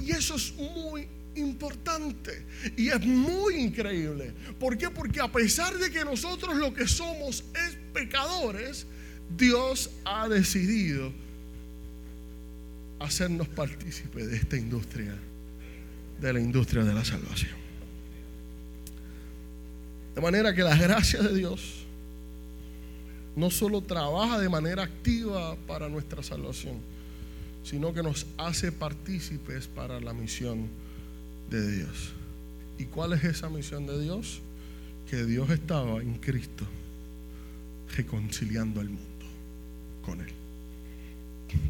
Y 0.00 0.12
eso 0.12 0.34
es 0.34 0.54
muy 0.54 1.06
importante 1.36 2.44
y 2.76 2.88
es 2.88 3.04
muy 3.04 3.56
increíble. 3.56 4.32
¿Por 4.58 4.76
qué? 4.76 4.90
Porque 4.90 5.20
a 5.20 5.30
pesar 5.30 5.76
de 5.78 5.90
que 5.90 6.04
nosotros 6.04 6.56
lo 6.56 6.72
que 6.72 6.86
somos 6.86 7.44
es 7.66 7.76
pecadores, 7.92 8.86
Dios 9.36 9.90
ha 10.04 10.28
decidido 10.28 11.12
hacernos 13.00 13.48
partícipes 13.48 14.28
de 14.28 14.36
esta 14.36 14.56
industria, 14.56 15.14
de 16.20 16.32
la 16.32 16.40
industria 16.40 16.84
de 16.84 16.94
la 16.94 17.04
salvación. 17.04 17.52
De 20.14 20.20
manera 20.20 20.54
que 20.54 20.62
la 20.62 20.76
gracia 20.76 21.20
de 21.20 21.34
Dios 21.34 21.84
no 23.36 23.50
solo 23.50 23.80
trabaja 23.80 24.38
de 24.38 24.48
manera 24.48 24.84
activa 24.84 25.56
para 25.66 25.88
nuestra 25.88 26.22
salvación, 26.22 26.76
sino 27.64 27.92
que 27.92 28.02
nos 28.02 28.26
hace 28.38 28.70
partícipes 28.70 29.66
para 29.66 30.00
la 30.00 30.12
misión 30.12 30.68
de 31.50 31.76
Dios. 31.76 32.12
¿Y 32.78 32.84
cuál 32.84 33.12
es 33.12 33.24
esa 33.24 33.48
misión 33.48 33.86
de 33.86 34.00
Dios? 34.00 34.40
Que 35.08 35.24
Dios 35.24 35.50
estaba 35.50 36.00
en 36.00 36.14
Cristo 36.14 36.64
reconciliando 37.96 38.80
al 38.80 38.88
mundo 38.88 39.26
con 40.04 40.20
Él. 40.20 40.32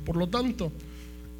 Por 0.05 0.17
lo 0.17 0.29
tanto, 0.29 0.73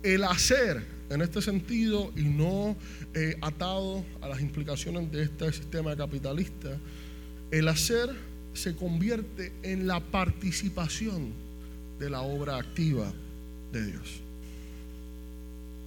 el 0.03 0.25
hacer 0.25 0.85
en 1.11 1.23
este 1.23 1.40
sentido 1.40 2.12
y 2.16 2.23
no 2.23 2.77
eh, 3.14 3.37
atado 3.40 4.05
a 4.20 4.29
las 4.29 4.40
implicaciones 4.40 5.11
de 5.12 5.23
este 5.23 5.53
sistema 5.53 5.97
capitalista, 5.97 6.77
el 7.51 7.68
hacer 7.68 8.11
se 8.53 8.75
convierte 8.75 9.53
en 9.62 9.87
la 9.87 10.01
participación 10.01 11.33
de 11.99 12.11
la 12.11 12.23
obra 12.23 12.57
activa 12.57 13.12
de 13.73 13.87
Dios. 13.87 14.20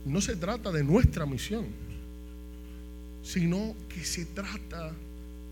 No 0.06 0.22
se 0.22 0.36
trata 0.36 0.72
de 0.72 0.84
nuestra 0.84 1.26
misión, 1.26 1.66
sino 3.24 3.76
que 3.90 4.04
se 4.04 4.26
trata 4.26 4.94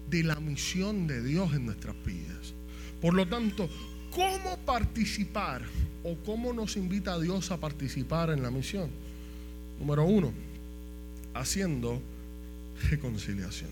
de 0.09 0.23
la 0.23 0.35
misión 0.35 1.07
de 1.07 1.21
Dios 1.23 1.53
en 1.53 1.65
nuestras 1.65 1.95
vidas. 2.05 2.53
Por 3.01 3.13
lo 3.13 3.27
tanto, 3.27 3.69
¿cómo 4.11 4.57
participar 4.65 5.63
o 6.03 6.15
cómo 6.25 6.53
nos 6.53 6.77
invita 6.77 7.19
Dios 7.19 7.51
a 7.51 7.57
participar 7.59 8.29
en 8.29 8.41
la 8.41 8.51
misión? 8.51 8.89
Número 9.79 10.05
uno, 10.05 10.31
haciendo 11.33 12.01
reconciliación. 12.89 13.69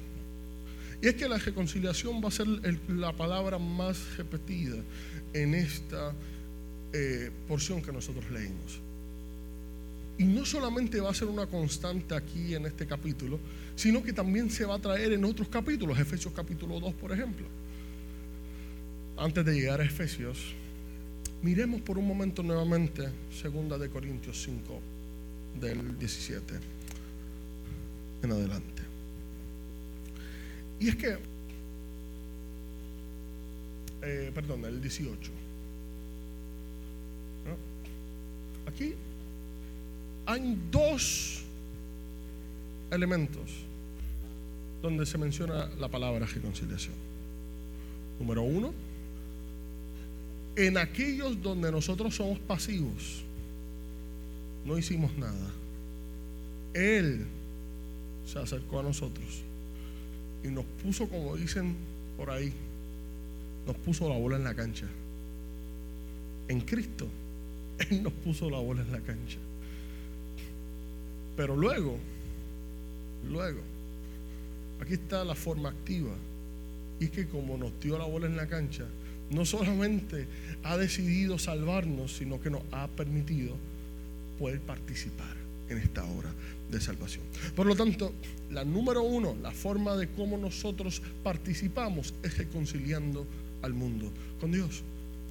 Y 1.01 1.07
es 1.07 1.15
que 1.15 1.27
la 1.27 1.37
reconciliación 1.37 2.23
va 2.23 2.29
a 2.29 2.31
ser 2.31 2.47
la 2.87 3.11
palabra 3.11 3.59
más 3.59 4.17
repetida 4.17 4.77
en 5.33 5.53
esta 5.53 6.13
eh, 6.93 7.31
porción 7.47 7.81
que 7.81 7.91
nosotros 7.91 8.29
leímos. 8.31 8.79
Y 10.17 10.25
no 10.25 10.45
solamente 10.45 11.01
va 11.01 11.09
a 11.09 11.13
ser 11.13 11.27
una 11.27 11.47
constante 11.47 12.15
aquí 12.15 12.53
en 12.53 12.65
este 12.65 12.85
capítulo, 12.85 13.39
sino 13.75 14.03
que 14.03 14.13
también 14.13 14.49
se 14.49 14.65
va 14.65 14.75
a 14.75 14.79
traer 14.79 15.13
en 15.13 15.25
otros 15.25 15.47
capítulos, 15.47 15.99
Efesios 15.99 16.33
capítulo 16.33 16.79
2, 16.79 16.93
por 16.93 17.11
ejemplo. 17.11 17.45
Antes 19.17 19.45
de 19.45 19.53
llegar 19.53 19.81
a 19.81 19.85
Efesios, 19.85 20.53
miremos 21.41 21.81
por 21.81 21.97
un 21.97 22.07
momento 22.07 22.43
nuevamente 22.43 23.09
segunda 23.31 23.77
de 23.77 23.89
Corintios 23.89 24.41
5 24.43 24.79
del 25.59 25.97
17 25.97 26.53
en 28.23 28.31
adelante. 28.31 28.81
Y 30.79 30.89
es 30.89 30.95
que, 30.95 31.17
eh, 34.01 34.31
perdón, 34.33 34.65
el 34.65 34.81
18. 34.81 35.31
Aquí 38.65 38.95
hay 40.25 40.57
dos 40.71 41.32
elementos 42.93 43.49
donde 44.81 45.05
se 45.05 45.17
menciona 45.17 45.69
la 45.79 45.87
palabra 45.87 46.25
reconciliación. 46.25 46.95
Número 48.19 48.43
uno, 48.43 48.73
en 50.55 50.77
aquellos 50.77 51.41
donde 51.41 51.71
nosotros 51.71 52.15
somos 52.15 52.37
pasivos, 52.39 53.23
no 54.65 54.77
hicimos 54.77 55.17
nada. 55.17 55.51
Él 56.73 57.25
se 58.25 58.39
acercó 58.39 58.79
a 58.79 58.83
nosotros 58.83 59.41
y 60.43 60.47
nos 60.47 60.65
puso, 60.83 61.07
como 61.07 61.35
dicen 61.35 61.75
por 62.17 62.29
ahí, 62.29 62.53
nos 63.65 63.75
puso 63.77 64.09
la 64.09 64.17
bola 64.17 64.35
en 64.35 64.43
la 64.43 64.53
cancha. 64.53 64.85
en 66.49 66.61
Cristo, 66.61 67.07
Él 67.89 68.03
nos 68.03 68.13
puso 68.13 68.49
la 68.49 68.59
bola 68.59 68.81
en 68.81 68.91
la 68.91 68.99
cancha. 68.99 69.37
Pero 71.35 71.55
luego, 71.55 71.97
luego, 73.29 73.61
aquí 74.79 74.93
está 74.93 75.23
la 75.23 75.35
forma 75.35 75.69
activa. 75.69 76.13
Y 76.99 77.05
es 77.05 77.11
que 77.11 77.27
como 77.27 77.57
nos 77.57 77.71
dio 77.79 77.97
la 77.97 78.05
bola 78.05 78.27
en 78.27 78.35
la 78.35 78.47
cancha, 78.47 78.85
no 79.29 79.45
solamente 79.45 80.27
ha 80.63 80.77
decidido 80.77 81.39
salvarnos, 81.39 82.17
sino 82.17 82.41
que 82.41 82.49
nos 82.49 82.61
ha 82.71 82.87
permitido 82.87 83.55
poder 84.39 84.59
participar 84.61 85.35
en 85.69 85.77
esta 85.77 86.03
obra 86.05 86.31
de 86.71 86.81
salvación. 86.81 87.23
Por 87.55 87.65
lo 87.65 87.75
tanto, 87.75 88.13
la 88.51 88.63
número 88.63 89.03
uno, 89.03 89.35
la 89.41 89.51
forma 89.51 89.95
de 89.95 90.09
cómo 90.09 90.37
nosotros 90.37 91.01
participamos 91.23 92.13
es 92.23 92.37
reconciliando 92.37 93.25
al 93.61 93.73
mundo 93.73 94.11
con 94.39 94.51
Dios. 94.51 94.83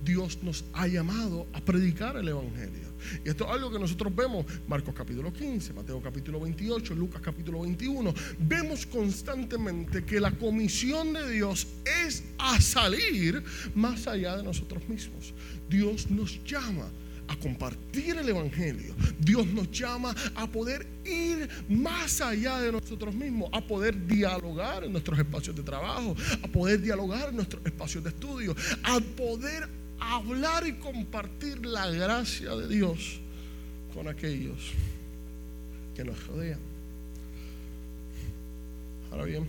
Dios 0.05 0.39
nos 0.43 0.65
ha 0.73 0.87
llamado 0.87 1.47
a 1.53 1.61
predicar 1.61 2.17
el 2.17 2.29
Evangelio. 2.29 2.93
Y 3.25 3.29
esto 3.29 3.45
es 3.45 3.51
algo 3.51 3.71
que 3.71 3.79
nosotros 3.79 4.15
vemos, 4.15 4.47
Marcos 4.69 4.95
capítulo 4.95 5.33
15, 5.33 5.73
Mateo 5.73 6.01
capítulo 6.01 6.41
28, 6.41 6.95
Lucas 6.95 7.21
capítulo 7.23 7.63
21. 7.63 8.13
Vemos 8.41 8.87
constantemente 8.87 10.05
que 10.05 10.21
la 10.21 10.31
comisión 10.33 11.13
de 11.13 11.31
Dios 11.31 11.67
es 12.05 12.25
a 12.39 12.61
salir 12.61 13.43
más 13.75 14.07
allá 14.07 14.37
de 14.37 14.43
nosotros 14.43 14.89
mismos. 14.89 15.35
Dios 15.69 16.11
nos 16.11 16.43
llama 16.45 16.89
a 17.29 17.37
compartir 17.37 18.17
el 18.17 18.29
Evangelio. 18.29 18.95
Dios 19.19 19.47
nos 19.47 19.71
llama 19.71 20.15
a 20.35 20.47
poder 20.47 20.87
ir 21.05 21.49
más 21.69 22.21
allá 22.21 22.61
de 22.61 22.73
nosotros 22.73 23.15
mismos, 23.15 23.49
a 23.53 23.61
poder 23.61 24.07
dialogar 24.07 24.85
en 24.85 24.93
nuestros 24.93 25.19
espacios 25.19 25.57
de 25.57 25.63
trabajo, 25.63 26.15
a 26.43 26.49
poder 26.49 26.81
dialogar 26.81 27.31
en 27.31 27.37
nuestros 27.37 27.65
espacios 27.65 28.05
de 28.05 28.11
estudio, 28.11 28.55
a 28.83 29.01
poder 29.01 29.82
hablar 30.03 30.67
y 30.67 30.75
compartir 30.75 31.65
la 31.65 31.89
gracia 31.91 32.55
de 32.57 32.69
Dios 32.69 33.21
con 33.95 34.09
aquellos 34.09 34.73
que 35.95 36.05
nos 36.05 36.27
rodean. 36.27 36.59
Ahora 39.11 39.25
bien, 39.25 39.47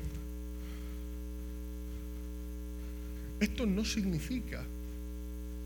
esto 3.40 3.66
no 3.66 3.84
significa 3.84 4.64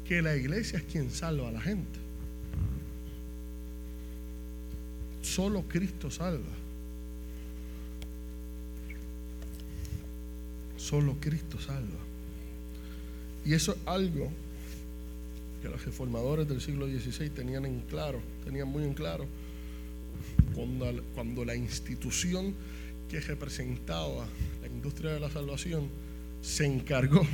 que 0.07 0.21
la 0.21 0.35
iglesia 0.35 0.79
es 0.79 0.85
quien 0.85 1.11
salva 1.11 1.49
a 1.49 1.51
la 1.51 1.61
gente. 1.61 1.99
Solo 5.21 5.63
Cristo 5.63 6.09
salva. 6.09 6.55
Solo 10.77 11.17
Cristo 11.19 11.59
salva. 11.59 11.99
Y 13.45 13.53
eso 13.53 13.73
es 13.73 13.77
algo 13.85 14.31
que 15.61 15.69
los 15.69 15.83
reformadores 15.83 16.47
del 16.47 16.61
siglo 16.61 16.87
XVI 16.87 17.29
tenían 17.29 17.65
en 17.65 17.81
claro, 17.81 18.19
tenían 18.43 18.67
muy 18.67 18.83
en 18.83 18.93
claro, 18.93 19.25
cuando, 20.53 21.03
cuando 21.13 21.45
la 21.45 21.55
institución 21.55 22.53
que 23.09 23.19
representaba 23.19 24.27
la 24.61 24.67
industria 24.67 25.11
de 25.11 25.19
la 25.19 25.29
salvación 25.29 25.89
se 26.41 26.65
encargó 26.65 27.25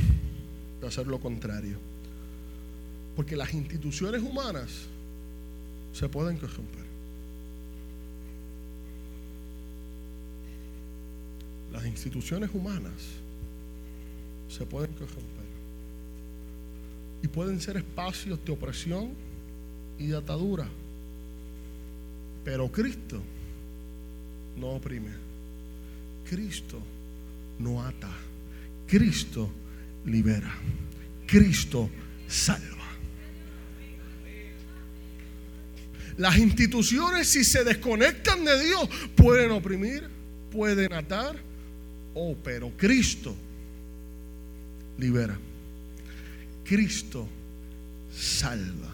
de 0.82 0.88
hacer 0.88 1.08
lo 1.08 1.20
contrario. 1.20 1.78
Porque 3.16 3.36
las 3.36 3.54
instituciones 3.54 4.22
humanas 4.22 4.88
se 5.94 6.10
pueden 6.10 6.38
corromper. 6.38 6.84
Las 11.72 11.86
instituciones 11.86 12.50
humanas 12.54 12.94
se 14.50 14.66
pueden 14.66 14.92
corromper. 14.94 15.43
Y 17.24 17.28
pueden 17.28 17.60
ser 17.60 17.78
espacios 17.78 18.38
de 18.46 18.52
opresión 18.52 19.12
y 19.98 20.08
de 20.08 20.18
atadura. 20.18 20.68
Pero 22.44 22.72
Cristo 22.72 23.22
no 24.58 24.72
oprime. 24.72 25.12
Cristo 26.30 26.80
no 27.60 27.82
ata. 27.82 28.12
Cristo 28.86 29.50
libera. 30.06 30.54
Cristo 31.26 31.90
salva. 32.28 32.84
Las 36.18 36.38
instituciones, 36.38 37.28
si 37.28 37.44
se 37.44 37.64
desconectan 37.64 38.46
de 38.46 38.66
Dios, 38.66 38.88
pueden 39.16 39.52
oprimir, 39.52 40.08
pueden 40.52 40.94
atar. 40.94 41.36
Oh, 42.14 42.36
pero 42.44 42.72
Cristo 42.78 43.36
libera. 44.98 45.38
Cristo 46.64 47.28
salva. 48.16 48.94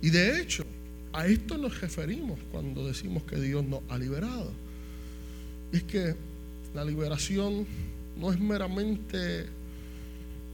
Y 0.00 0.10
de 0.10 0.40
hecho, 0.40 0.64
a 1.12 1.26
esto 1.26 1.58
nos 1.58 1.80
referimos 1.80 2.38
cuando 2.50 2.86
decimos 2.86 3.22
que 3.24 3.36
Dios 3.36 3.64
nos 3.64 3.82
ha 3.88 3.98
liberado. 3.98 4.50
Es 5.72 5.82
que 5.84 6.14
la 6.74 6.84
liberación 6.84 7.66
no 8.18 8.32
es 8.32 8.40
meramente 8.40 9.46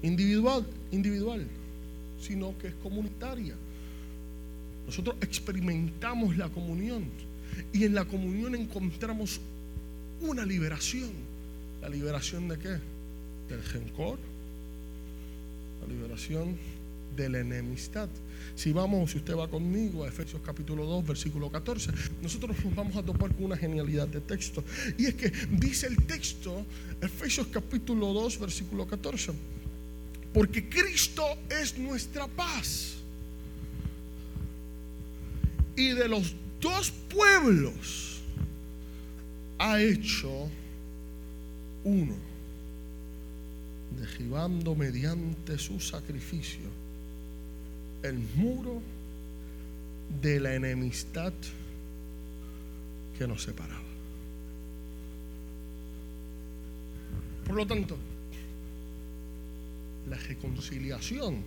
individual, 0.02 0.66
individual, 0.90 1.46
sino 2.20 2.56
que 2.58 2.68
es 2.68 2.74
comunitaria. 2.82 3.54
Nosotros 4.86 5.16
experimentamos 5.20 6.36
la 6.36 6.48
comunión 6.48 7.04
y 7.72 7.84
en 7.84 7.94
la 7.94 8.04
comunión 8.04 8.54
encontramos 8.54 9.40
una 10.20 10.44
liberación. 10.44 11.10
¿La 11.80 11.88
liberación 11.88 12.48
de 12.48 12.58
qué? 12.58 12.78
Del 13.48 13.62
rencor, 13.72 14.18
liberación 15.88 16.56
de 17.16 17.28
la 17.28 17.40
enemistad. 17.40 18.08
Si 18.54 18.72
vamos, 18.72 19.10
si 19.10 19.18
usted 19.18 19.36
va 19.36 19.48
conmigo 19.48 20.04
a 20.04 20.08
Efesios 20.08 20.40
capítulo 20.44 20.84
2, 20.86 21.06
versículo 21.06 21.50
14, 21.50 21.90
nosotros 22.22 22.56
nos 22.64 22.74
vamos 22.74 22.96
a 22.96 23.02
topar 23.02 23.34
con 23.34 23.44
una 23.44 23.56
genialidad 23.56 24.08
de 24.08 24.20
texto. 24.20 24.62
Y 24.96 25.06
es 25.06 25.14
que 25.14 25.30
dice 25.50 25.86
el 25.86 25.96
texto, 26.06 26.64
Efesios 27.00 27.48
capítulo 27.48 28.12
2, 28.12 28.38
versículo 28.38 28.86
14, 28.86 29.32
porque 30.32 30.68
Cristo 30.68 31.24
es 31.50 31.76
nuestra 31.78 32.26
paz. 32.28 32.94
Y 35.76 35.90
de 35.90 36.08
los 36.08 36.34
dos 36.60 36.90
pueblos 36.90 38.20
ha 39.58 39.80
hecho 39.80 40.48
uno 41.84 42.27
derribando 43.98 44.74
mediante 44.74 45.58
su 45.58 45.80
sacrificio 45.80 46.66
el 48.02 48.18
muro 48.36 48.80
de 50.22 50.40
la 50.40 50.54
enemistad 50.54 51.32
que 53.18 53.26
nos 53.26 53.42
separaba. 53.42 53.82
Por 57.44 57.56
lo 57.56 57.66
tanto, 57.66 57.96
la 60.08 60.16
reconciliación, 60.16 61.38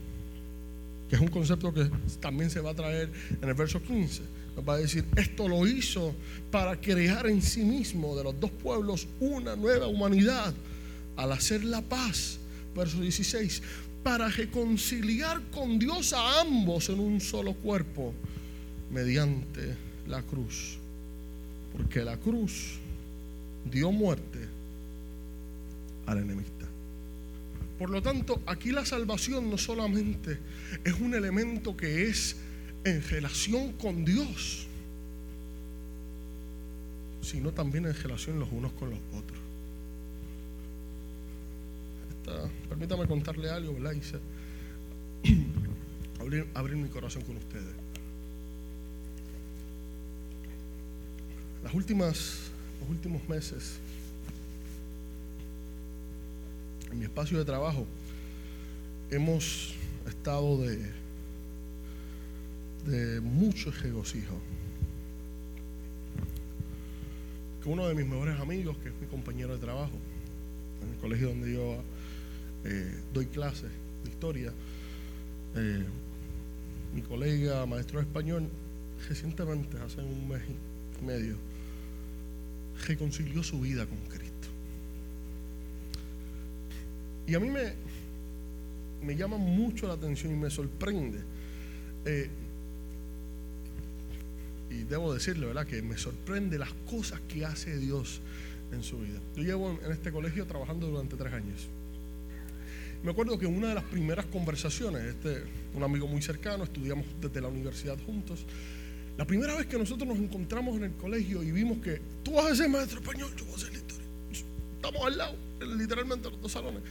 que 1.10 1.16
es 1.16 1.22
un 1.22 1.30
concepto 1.30 1.74
que 1.74 1.90
también 2.20 2.50
se 2.50 2.60
va 2.60 2.72
a 2.72 2.76
traer 2.76 3.12
en 3.42 3.48
el 3.48 3.54
verso 3.54 3.82
15, 3.82 4.24
nos 4.56 4.68
va 4.68 4.74
a 4.74 4.78
decir, 4.78 5.06
esto 5.16 5.48
lo 5.48 5.66
hizo 5.68 6.14
para 6.52 6.80
crear 6.80 7.28
en 7.28 7.42
sí 7.42 7.64
mismo 7.64 8.16
de 8.18 8.24
los 8.24 8.40
dos 8.40 8.52
pueblos 8.52 9.08
una 9.20 9.56
nueva 9.56 9.88
humanidad 9.88 10.54
al 11.16 11.32
hacer 11.32 11.64
la 11.64 11.82
paz, 11.82 12.40
verso 12.76 13.02
16, 13.02 13.62
para 14.04 14.30
reconciliar 14.30 15.42
con 15.52 15.78
Dios 15.78 16.14
a 16.14 16.42
ambos 16.42 16.90
en 16.90 17.00
un 17.00 17.22
solo 17.22 17.54
cuerpo 17.54 18.14
mediante 18.92 19.76
la 20.08 20.22
cruz. 20.24 20.78
Porque 21.76 22.04
la 22.04 22.18
cruz 22.18 22.80
dio 23.72 23.92
muerte 23.92 24.40
al 26.06 26.20
enemistad. 26.20 26.68
Por 27.78 27.90
lo 27.90 28.02
tanto, 28.02 28.42
aquí 28.46 28.72
la 28.72 28.86
salvación 28.86 29.50
no 29.50 29.58
solamente 29.58 30.38
es 30.84 30.94
un 31.00 31.14
elemento 31.14 31.76
que 31.76 32.08
es 32.08 32.36
en 32.84 33.04
relación 33.10 33.74
con 33.74 34.04
Dios, 34.06 34.68
sino 37.22 37.52
también 37.52 37.86
en 37.86 37.94
relación 37.94 38.40
los 38.40 38.52
unos 38.52 38.74
con 38.74 38.90
los 38.90 39.00
otros 39.16 39.51
permítame 42.70 43.08
contarle 43.08 43.50
algo, 43.50 43.74
¿verdad? 43.74 43.96
abrir, 46.54 46.76
mi 46.76 46.90
corazón 46.90 47.24
con 47.24 47.38
ustedes. 47.38 47.74
Las 51.64 51.74
últimas, 51.74 52.52
los 52.80 52.90
últimos 52.90 53.28
meses, 53.30 53.78
en 56.92 57.00
mi 57.00 57.06
espacio 57.06 57.38
de 57.38 57.46
trabajo, 57.46 57.86
hemos 59.12 59.76
estado 60.08 60.58
de, 60.58 60.92
de 62.88 63.22
mucho 63.22 63.72
regocijo. 63.72 64.40
Que 67.62 67.70
uno 67.70 67.88
de 67.88 67.94
mis 67.94 68.08
mejores 68.08 68.40
amigos, 68.40 68.76
que 68.78 68.90
es 68.90 68.96
mi 69.00 69.06
compañero 69.06 69.54
de 69.54 69.60
trabajo, 69.60 69.94
en 70.82 70.90
el 70.90 71.00
colegio 71.00 71.30
donde 71.30 71.54
yo 71.54 71.84
eh, 72.66 73.02
doy 73.14 73.26
clases 73.28 73.72
de 74.04 74.10
historia, 74.10 74.54
eh, 75.56 75.84
mi 76.94 77.02
colega, 77.02 77.66
maestro 77.66 78.00
de 78.00 78.06
español, 78.06 78.48
recientemente, 79.08 79.78
hace 79.78 80.02
un 80.02 80.28
mes 80.28 80.42
y 81.02 81.06
medio, 81.06 81.36
reconcilió 82.88 83.44
su 83.44 83.60
vida 83.60 83.86
con 83.86 83.98
Cristo. 84.10 84.48
Y 87.28 87.36
a 87.36 87.40
mí 87.40 87.50
me, 87.50 87.74
me 89.04 89.16
llama 89.16 89.38
mucho 89.38 89.88
la 89.88 89.94
atención 89.94 90.34
y 90.34 90.38
me 90.38 90.50
sorprende. 90.50 91.20
Eh, 92.06 92.30
y 94.70 94.84
debo 94.84 95.14
decirle, 95.14 95.48
¿verdad?, 95.48 95.68
que 95.68 95.82
me 95.82 95.98
sorprende 95.98 96.58
las 96.58 96.72
cosas 96.90 97.20
que 97.28 97.46
hace 97.46 97.78
Dios 97.78 98.22
en 98.72 98.84
su 98.84 99.00
vida. 99.00 99.20
Yo 99.36 99.44
llevo 99.44 99.80
en 99.84 99.92
este 99.92 100.12
colegio 100.12 100.46
trabajando 100.46 100.88
durante 100.88 101.18
tres 101.18 101.34
años. 101.34 101.68
Me 103.04 103.12
acuerdo 103.12 103.40
que 103.40 103.48
una 103.48 103.70
de 103.70 103.76
las 103.76 103.84
primeras 103.86 104.28
conversaciones, 104.28 105.02
este, 105.04 105.44
un 105.74 105.82
amigo 105.82 106.08
muy 106.08 106.22
cercano, 106.22 106.64
estudiamos 106.64 107.06
desde 107.20 107.42
la 107.42 107.48
universidad 107.48 107.98
juntos. 108.06 108.46
La 109.18 109.26
primera 109.26 109.56
vez 109.56 109.66
que 109.66 109.78
nosotros 109.78 110.08
nos 110.08 110.20
encontramos 110.20 110.78
en 110.78 110.84
el 110.84 110.94
colegio 110.94 111.42
y 111.42 111.52
vimos 111.52 111.80
que 111.80 112.00
tú 112.24 112.34
vas 112.34 112.52
a 112.52 112.56
ser 112.56 112.70
maestro 112.70 113.00
español, 113.00 113.32
yo 113.36 113.46
voy 113.46 113.56
a 113.56 113.58
ser 113.58 113.74
historia. 113.74 114.06
Estamos 114.76 115.06
al 115.06 115.18
lado, 115.18 115.36
literalmente 115.78 116.30
los 116.30 116.42
dos 116.42 116.52
salones. 116.52 116.82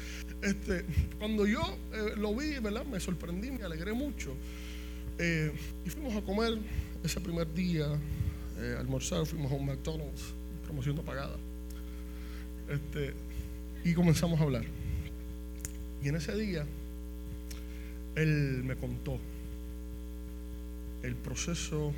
Este, 0.42 0.84
cuando 1.18 1.46
yo 1.46 1.61
eh, 1.92 2.14
lo 2.16 2.34
vi, 2.34 2.58
¿verdad? 2.58 2.84
Me 2.84 2.98
sorprendí, 2.98 3.52
me 3.52 3.62
alegré 3.62 3.92
mucho. 3.92 4.34
Eh, 5.18 5.52
y 5.84 5.90
fuimos 5.90 6.14
a 6.14 6.22
comer 6.22 6.58
ese 7.04 7.20
primer 7.20 7.52
día, 7.54 7.86
eh, 8.58 8.76
almorzar, 8.78 9.26
fuimos 9.26 9.52
a 9.52 9.54
un 9.54 9.66
McDonald's, 9.66 10.34
promoción 10.64 10.96
no 10.96 11.02
pagada. 11.02 11.36
Este, 12.68 13.14
y 13.84 13.94
comenzamos 13.94 14.40
a 14.40 14.42
hablar. 14.42 14.64
Y 16.03 16.09
en 16.09 16.16
ese 16.16 16.34
día, 16.34 16.64
él 18.14 18.62
me 18.64 18.76
contó 18.76 19.18
el 21.03 21.14
proceso 21.14 21.92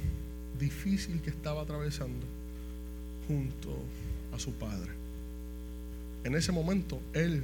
difícil 0.58 1.20
que 1.20 1.30
estaba 1.30 1.62
atravesando 1.62 2.26
junto 3.26 3.76
a 4.34 4.38
su 4.38 4.52
padre. 4.52 4.90
En 6.24 6.34
ese 6.34 6.52
momento, 6.52 7.00
él 7.14 7.42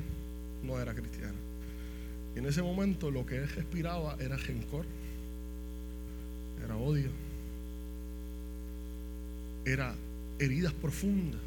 no 0.63 0.81
era 0.81 0.95
cristiano. 0.95 1.35
Y 2.35 2.39
en 2.39 2.47
ese 2.47 2.63
momento 2.63 3.11
lo 3.11 3.27
que 3.27 3.37
él 3.37 3.49
respiraba 3.49 4.17
era 4.21 4.37
rencor, 4.37 4.85
era 6.65 6.77
odio, 6.77 7.11
era 9.65 9.95
heridas 10.39 10.73
profundas 10.73 11.41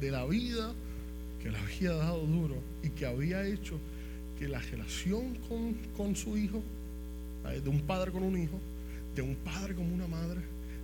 de 0.00 0.10
la 0.10 0.24
vida 0.24 0.72
que 1.42 1.50
le 1.50 1.58
había 1.58 1.92
dado 1.92 2.26
duro 2.26 2.56
y 2.82 2.90
que 2.90 3.06
había 3.06 3.46
hecho 3.46 3.78
que 4.40 4.48
la 4.48 4.58
relación 4.58 5.34
con, 5.46 5.74
con 5.94 6.16
su 6.16 6.34
hijo, 6.38 6.62
de 7.62 7.68
un 7.68 7.82
padre 7.82 8.10
con 8.10 8.22
un 8.22 8.38
hijo, 8.42 8.58
de 9.14 9.20
un 9.20 9.36
padre 9.36 9.74
con 9.74 9.92
una 9.92 10.06
madre, 10.06 10.40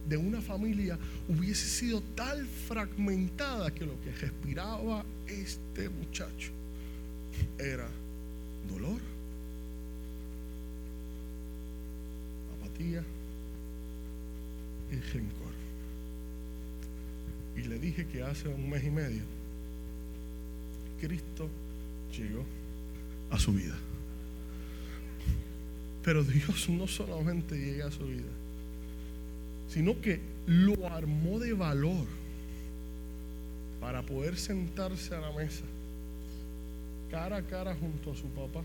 de 0.07 0.19
una 0.19 0.43
familia, 0.43 0.99
hubiese 1.27 1.67
sido 1.67 2.03
tal 2.15 2.47
fragmentada 2.47 3.73
que 3.75 3.87
lo 3.87 3.99
que 4.03 4.13
respiraba 4.13 5.07
este 5.27 5.89
muchacho 5.89 6.51
era 7.59 7.89
dolor, 8.69 9.01
apatía 12.61 13.03
y 14.93 14.97
rencor. 14.97 15.57
Y 17.57 17.63
le 17.63 17.79
dije 17.79 18.07
que 18.07 18.23
hace 18.23 18.49
un 18.49 18.69
mes 18.69 18.85
y 18.85 18.91
medio 18.91 19.23
Cristo 21.01 21.49
llegó 22.15 22.45
a 23.31 23.39
su 23.39 23.53
vida. 23.53 23.77
Pero 26.03 26.23
Dios 26.23 26.69
no 26.69 26.87
solamente 26.87 27.57
llega 27.57 27.89
a 27.89 27.91
su 27.91 28.05
vida, 28.05 28.31
sino 29.69 30.01
que 30.01 30.21
lo 30.47 30.89
armó 30.89 31.39
de 31.39 31.53
valor 31.53 32.07
para 33.81 34.03
poder 34.03 34.37
sentarse 34.37 35.15
a 35.15 35.21
la 35.21 35.33
mesa, 35.33 35.65
cara 37.11 37.39
a 37.39 37.43
cara 37.43 37.75
junto 37.75 38.13
a 38.13 38.17
su 38.17 38.27
papá, 38.29 38.63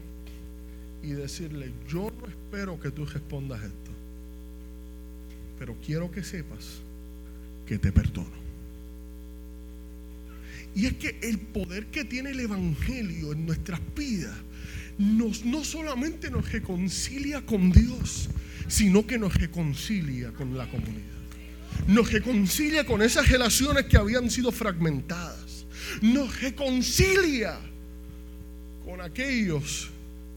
y 1.03 1.11
decirle, 1.11 1.71
yo 1.89 2.11
no 2.19 2.27
espero 2.27 2.79
que 2.79 2.91
tú 2.91 3.05
respondas 3.05 3.63
esto, 3.63 3.91
pero 5.57 5.75
quiero 5.83 6.11
que 6.11 6.23
sepas 6.23 6.79
que 7.65 7.79
te 7.79 7.91
perdono. 7.91 8.40
Y 10.75 10.85
es 10.85 10.93
que 10.93 11.19
el 11.21 11.37
poder 11.37 11.87
que 11.87 12.05
tiene 12.05 12.31
el 12.31 12.39
Evangelio 12.39 13.33
en 13.33 13.45
nuestras 13.45 13.79
vidas 13.95 14.35
nos, 14.97 15.45
no 15.45 15.63
solamente 15.63 16.29
nos 16.29 16.51
reconcilia 16.51 17.45
con 17.45 17.71
Dios, 17.71 18.29
sino 18.67 19.05
que 19.05 19.17
nos 19.17 19.33
reconcilia 19.33 20.31
con 20.31 20.57
la 20.57 20.69
comunidad. 20.69 21.21
Nos 21.87 22.11
reconcilia 22.11 22.85
con 22.85 23.01
esas 23.01 23.29
relaciones 23.29 23.85
que 23.85 23.97
habían 23.97 24.29
sido 24.29 24.51
fragmentadas. 24.51 25.65
Nos 26.01 26.41
reconcilia 26.41 27.57
con 28.85 29.01
aquellos 29.01 29.89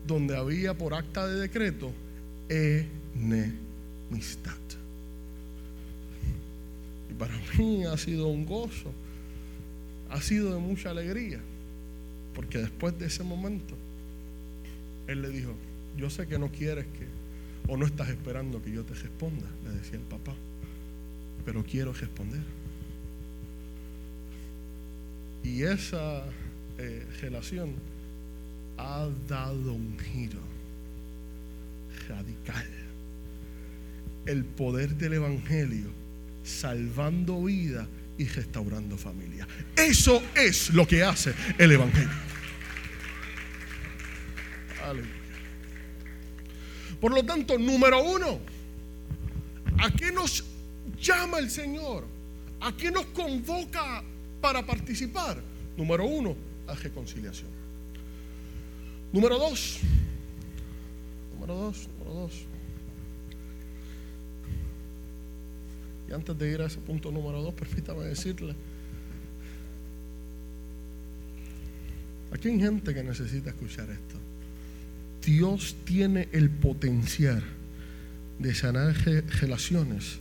donde 0.07 0.37
había 0.37 0.77
por 0.77 0.95
acta 0.95 1.27
de 1.27 1.41
decreto 1.41 1.93
enemistad. 2.49 4.53
Y 7.11 7.15
para 7.15 7.35
mí 7.57 7.85
ha 7.85 7.97
sido 7.97 8.29
un 8.29 8.47
gozo, 8.47 8.93
ha 10.15 10.23
sido 10.23 10.55
de 10.55 10.61
mucha 10.61 10.91
alegría, 10.91 11.41
porque 12.37 12.59
después 12.59 12.97
de 13.01 13.07
ese 13.07 13.25
momento 13.25 13.75
él 15.09 15.23
le 15.23 15.29
dijo, 15.31 15.53
yo 15.97 16.09
sé 16.09 16.29
que 16.29 16.39
no 16.39 16.53
quieres 16.53 16.87
que, 16.87 17.09
o 17.67 17.77
no 17.77 17.85
estás 17.85 18.11
esperando 18.11 18.63
que 18.63 18.71
yo 18.71 18.85
te 18.85 18.95
responda, 18.95 19.47
le 19.65 19.71
decía 19.73 19.99
el 19.99 20.05
papá, 20.05 20.33
pero 21.45 21.65
quiero 21.65 21.93
responder. 21.93 22.43
Y 25.43 25.63
esa 25.63 26.23
eh, 26.79 27.05
relación 27.21 27.73
ha 28.79 29.09
dado 29.29 29.73
un 29.73 29.99
giro 29.99 30.39
radical. 32.09 32.69
El 34.27 34.45
poder 34.45 34.95
del 34.95 35.15
Evangelio 35.15 35.89
salvando 36.45 37.43
vida 37.43 37.89
y 38.19 38.27
restaurando 38.27 38.97
familia. 38.97 39.47
Eso 39.77 40.23
es 40.35 40.71
lo 40.71 40.87
que 40.87 41.03
hace 41.03 41.35
el 41.59 41.73
Evangelio. 41.73 42.11
Por 47.01 47.13
lo 47.13 47.23
tanto, 47.25 47.59
número 47.59 48.03
uno, 48.03 48.41
¿a 49.79 49.91
qué 49.91 50.13
nos 50.13 50.45
llama 51.01 51.39
el 51.39 51.51
Señor? 51.51 52.07
¿A 52.61 52.75
qué 52.77 52.91
nos 52.91 53.07
convoca 53.07 54.03
para 54.41 54.65
participar? 54.65 55.43
Número 55.77 56.07
uno, 56.07 56.37
a 56.67 56.75
reconciliación. 56.75 57.51
Número 59.13 59.39
dos, 59.39 59.79
número 61.35 61.55
dos, 61.55 61.89
número 61.99 62.21
dos. 62.21 62.33
Antes 66.15 66.39
de 66.39 66.51
ir 66.51 66.63
a 66.63 66.67
ese 66.67 66.79
punto 66.79 67.11
número 67.11 67.43
dos, 67.43 67.55
permítame 67.55 68.05
decirle, 68.05 68.55
aquí 72.33 72.49
hay 72.49 72.61
gente 72.61 72.95
que 72.95 73.03
necesita 73.03 73.51
escuchar 73.51 73.91
esto. 73.91 74.17
Dios 75.25 75.75
tiene 75.85 76.29
el 76.33 76.51
potencial 76.51 77.43
de 78.39 78.55
sanar 78.55 78.95
relaciones 79.41 80.19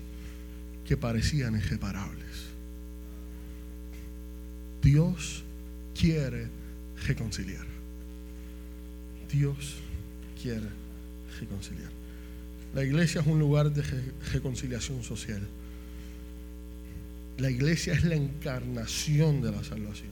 que 0.87 0.97
parecían 0.97 1.55
irreparables. 1.55 2.23
Dios 4.81 5.43
quiere 5.97 6.47
reconciliar. 7.05 7.65
Dios 9.31 9.75
quiere 10.41 10.67
reconciliar. 11.39 11.89
La 12.73 12.83
iglesia 12.83 13.21
es 13.21 13.27
un 13.27 13.39
lugar 13.39 13.71
de 13.71 13.83
reconciliación 14.31 15.03
social. 15.03 15.41
La 17.37 17.49
iglesia 17.49 17.93
es 17.93 18.03
la 18.03 18.15
encarnación 18.15 19.41
de 19.41 19.51
la 19.51 19.63
salvación 19.63 20.11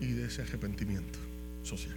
y 0.00 0.06
de 0.06 0.26
ese 0.26 0.42
arrepentimiento 0.42 1.18
social. 1.62 1.96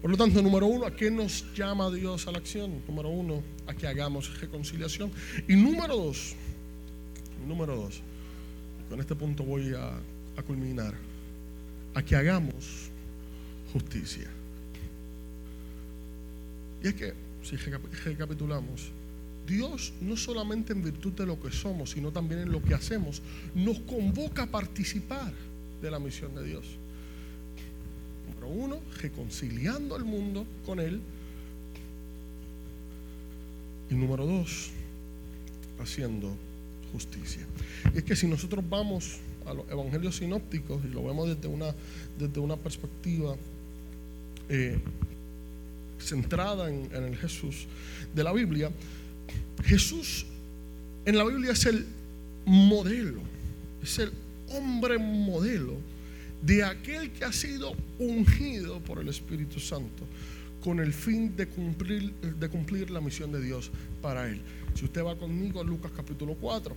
Por 0.00 0.10
lo 0.10 0.16
tanto, 0.16 0.40
número 0.42 0.66
uno, 0.66 0.86
¿a 0.86 0.94
qué 0.94 1.10
nos 1.10 1.44
llama 1.54 1.90
Dios 1.90 2.26
a 2.28 2.32
la 2.32 2.38
acción? 2.38 2.82
Número 2.86 3.08
uno, 3.08 3.42
a 3.66 3.74
que 3.74 3.86
hagamos 3.86 4.40
reconciliación. 4.40 5.10
Y 5.48 5.56
número 5.56 5.96
dos, 5.96 6.34
número 7.46 7.76
dos, 7.76 8.00
con 8.88 9.00
este 9.00 9.14
punto 9.16 9.42
voy 9.42 9.74
a, 9.74 9.98
a 10.36 10.42
culminar, 10.42 10.94
a 11.94 12.02
que 12.02 12.14
hagamos 12.14 12.90
justicia. 13.72 14.28
Y 16.82 16.88
es 16.88 16.94
que, 16.94 17.12
si 17.42 17.56
recapitulamos, 17.56 18.92
Dios 19.48 19.92
no 20.00 20.16
solamente 20.16 20.72
en 20.72 20.84
virtud 20.84 21.12
de 21.12 21.26
lo 21.26 21.40
que 21.40 21.50
somos, 21.50 21.90
sino 21.90 22.12
también 22.12 22.42
en 22.42 22.52
lo 22.52 22.62
que 22.62 22.74
hacemos, 22.74 23.22
nos 23.54 23.78
convoca 23.80 24.44
a 24.44 24.46
participar 24.46 25.32
de 25.80 25.90
la 25.90 25.98
misión 25.98 26.34
de 26.34 26.44
Dios 26.44 26.64
uno, 28.48 28.80
reconciliando 29.00 29.94
al 29.94 30.04
mundo 30.04 30.46
con 30.64 30.80
Él. 30.80 31.00
Y 33.90 33.94
número 33.94 34.26
dos, 34.26 34.70
haciendo 35.80 36.34
justicia. 36.92 37.42
Y 37.94 37.98
es 37.98 38.04
que 38.04 38.16
si 38.16 38.26
nosotros 38.26 38.64
vamos 38.68 39.18
a 39.46 39.54
los 39.54 39.68
evangelios 39.70 40.16
sinópticos 40.16 40.84
y 40.84 40.88
lo 40.88 41.04
vemos 41.04 41.28
desde 41.28 41.48
una, 41.48 41.74
desde 42.18 42.40
una 42.40 42.56
perspectiva 42.56 43.36
eh, 44.48 44.78
centrada 45.98 46.68
en, 46.68 46.88
en 46.92 47.04
el 47.04 47.16
Jesús 47.16 47.66
de 48.14 48.24
la 48.24 48.32
Biblia, 48.32 48.70
Jesús 49.64 50.26
en 51.04 51.16
la 51.16 51.24
Biblia 51.24 51.52
es 51.52 51.66
el 51.66 51.86
modelo, 52.44 53.20
es 53.82 53.98
el 53.98 54.12
hombre 54.50 54.98
modelo 54.98 55.74
de 56.42 56.64
aquel 56.64 57.10
que 57.10 57.24
ha 57.24 57.32
sido 57.32 57.74
ungido 57.98 58.80
por 58.80 59.00
el 59.00 59.08
Espíritu 59.08 59.60
Santo 59.60 60.04
con 60.62 60.80
el 60.80 60.92
fin 60.92 61.36
de 61.36 61.46
cumplir, 61.46 62.90
la 62.90 63.00
misión 63.00 63.32
de 63.32 63.40
Dios 63.40 63.70
para 64.02 64.28
él. 64.28 64.40
Si 64.74 64.84
usted 64.84 65.04
va 65.04 65.16
conmigo 65.16 65.60
a 65.60 65.64
Lucas 65.64 65.92
capítulo 65.94 66.34
4, 66.34 66.74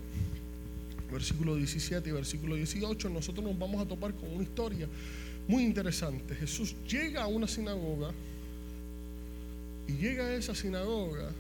versículo 1.12 1.56
17 1.56 2.10
y 2.10 2.12
versículo 2.14 2.56
18, 2.56 3.10
nosotros 3.10 3.44
nos 3.44 3.58
vamos 3.58 3.82
a 3.82 3.88
topar 3.88 4.14
con 4.14 4.32
una 4.32 4.44
historia 4.44 4.88
muy 5.48 5.64
interesante. 5.64 6.36
Jesús 6.36 6.76
llega 6.88 7.24
a 7.24 7.28
una 7.28 7.48
sinagoga 7.48 8.12
y 9.88 9.94
llega 9.94 10.26
a 10.26 10.36
esa 10.36 10.56
sinagoga, 10.56 11.32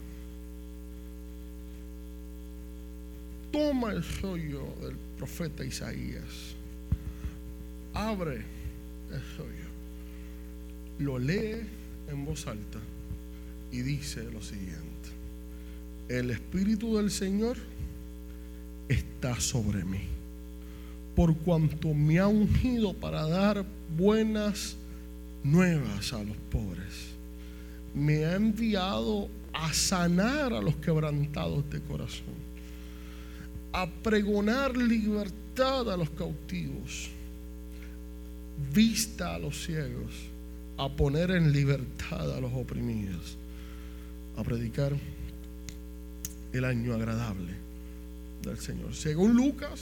toma 3.51 3.91
el 3.91 4.03
rollo 4.21 4.65
del 4.81 4.95
profeta 5.17 5.63
Isaías, 5.63 6.55
abre 7.93 8.43
el 9.11 9.37
rollo, 9.37 9.67
lo 10.99 11.19
lee 11.19 11.61
en 12.09 12.25
voz 12.25 12.47
alta 12.47 12.79
y 13.71 13.81
dice 13.81 14.23
lo 14.31 14.41
siguiente, 14.41 15.09
el 16.09 16.31
Espíritu 16.31 16.97
del 16.97 17.11
Señor 17.11 17.57
está 18.89 19.39
sobre 19.39 19.83
mí, 19.83 20.01
por 21.15 21.35
cuanto 21.37 21.93
me 21.93 22.19
ha 22.19 22.27
ungido 22.27 22.93
para 22.93 23.27
dar 23.27 23.65
buenas 23.97 24.75
nuevas 25.43 26.13
a 26.13 26.23
los 26.23 26.37
pobres. 26.51 27.11
Me 27.93 28.25
ha 28.25 28.35
enviado 28.35 29.29
a 29.53 29.73
sanar 29.73 30.53
a 30.53 30.61
los 30.61 30.75
quebrantados 30.77 31.69
de 31.69 31.81
corazón, 31.81 32.50
a 33.73 33.87
pregonar 33.87 34.75
libertad 34.75 35.91
a 35.91 35.97
los 35.97 36.09
cautivos, 36.11 37.09
vista 38.73 39.35
a 39.35 39.39
los 39.39 39.65
ciegos, 39.65 40.11
a 40.77 40.89
poner 40.89 41.31
en 41.31 41.51
libertad 41.51 42.35
a 42.35 42.39
los 42.39 42.51
oprimidos, 42.53 43.37
a 44.37 44.43
predicar 44.43 44.93
el 46.53 46.65
año 46.65 46.93
agradable 46.93 47.53
del 48.41 48.57
Señor. 48.57 48.93
Según 48.93 49.35
Lucas, 49.35 49.79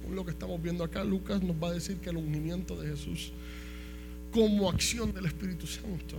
según 0.00 0.16
lo 0.16 0.24
que 0.24 0.32
estamos 0.32 0.62
viendo 0.62 0.84
acá, 0.84 1.04
Lucas 1.04 1.42
nos 1.42 1.56
va 1.62 1.68
a 1.68 1.72
decir 1.72 1.96
que 1.98 2.10
el 2.10 2.16
ungimiento 2.16 2.80
de 2.80 2.88
Jesús 2.88 3.32
como 4.32 4.70
acción 4.70 5.12
del 5.12 5.26
Espíritu 5.26 5.66
Santo 5.66 6.16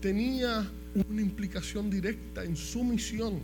tenía 0.00 0.70
una 1.08 1.20
implicación 1.20 1.90
directa 1.90 2.44
en 2.44 2.56
su 2.56 2.84
misión 2.84 3.40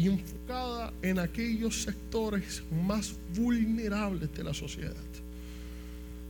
y 0.00 0.08
enfocada 0.08 0.94
en 1.02 1.18
aquellos 1.18 1.82
sectores 1.82 2.62
más 2.86 3.14
vulnerables 3.36 4.34
de 4.34 4.42
la 4.42 4.54
sociedad. 4.54 4.94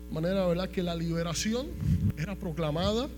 De 0.08 0.12
manera, 0.12 0.44
¿verdad? 0.48 0.68
Que 0.70 0.82
la 0.82 0.96
liberación 0.96 1.68
era 2.18 2.34
proclamada 2.34 3.08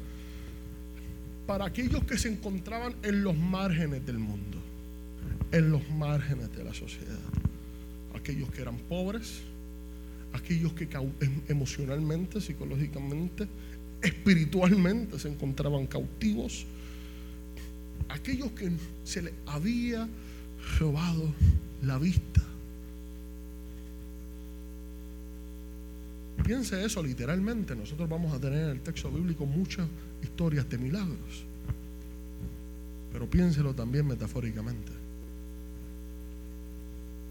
para 1.46 1.64
aquellos 1.64 2.04
que 2.04 2.18
se 2.18 2.28
encontraban 2.28 2.94
en 3.02 3.24
los 3.24 3.34
márgenes 3.34 4.04
del 4.04 4.18
mundo, 4.18 4.58
en 5.52 5.70
los 5.70 5.88
márgenes 5.88 6.54
de 6.54 6.64
la 6.64 6.74
sociedad. 6.74 7.18
Aquellos 8.14 8.50
que 8.50 8.60
eran 8.60 8.76
pobres, 8.76 9.40
aquellos 10.34 10.74
que 10.74 10.84
em, 10.84 11.40
emocionalmente, 11.48 12.42
psicológicamente, 12.42 13.48
espiritualmente 14.02 15.18
se 15.18 15.28
encontraban 15.28 15.86
cautivos, 15.86 16.66
aquellos 18.10 18.50
que 18.50 18.70
se 19.04 19.22
les 19.22 19.32
había 19.46 20.06
robado 20.78 21.32
la 21.82 21.98
vista. 21.98 22.42
Piense 26.44 26.84
eso 26.84 27.02
literalmente. 27.02 27.76
Nosotros 27.76 28.08
vamos 28.08 28.32
a 28.32 28.40
tener 28.40 28.64
en 28.64 28.70
el 28.70 28.80
texto 28.80 29.10
bíblico 29.10 29.46
muchas 29.46 29.86
historias 30.22 30.68
de 30.68 30.78
milagros. 30.78 31.44
Pero 33.12 33.28
piénselo 33.28 33.74
también 33.74 34.06
metafóricamente. 34.06 34.92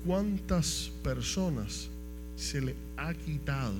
¿Cuántas 0.05 0.91
personas 1.03 1.89
se 2.35 2.61
le 2.61 2.75
ha 2.97 3.13
quitado, 3.13 3.79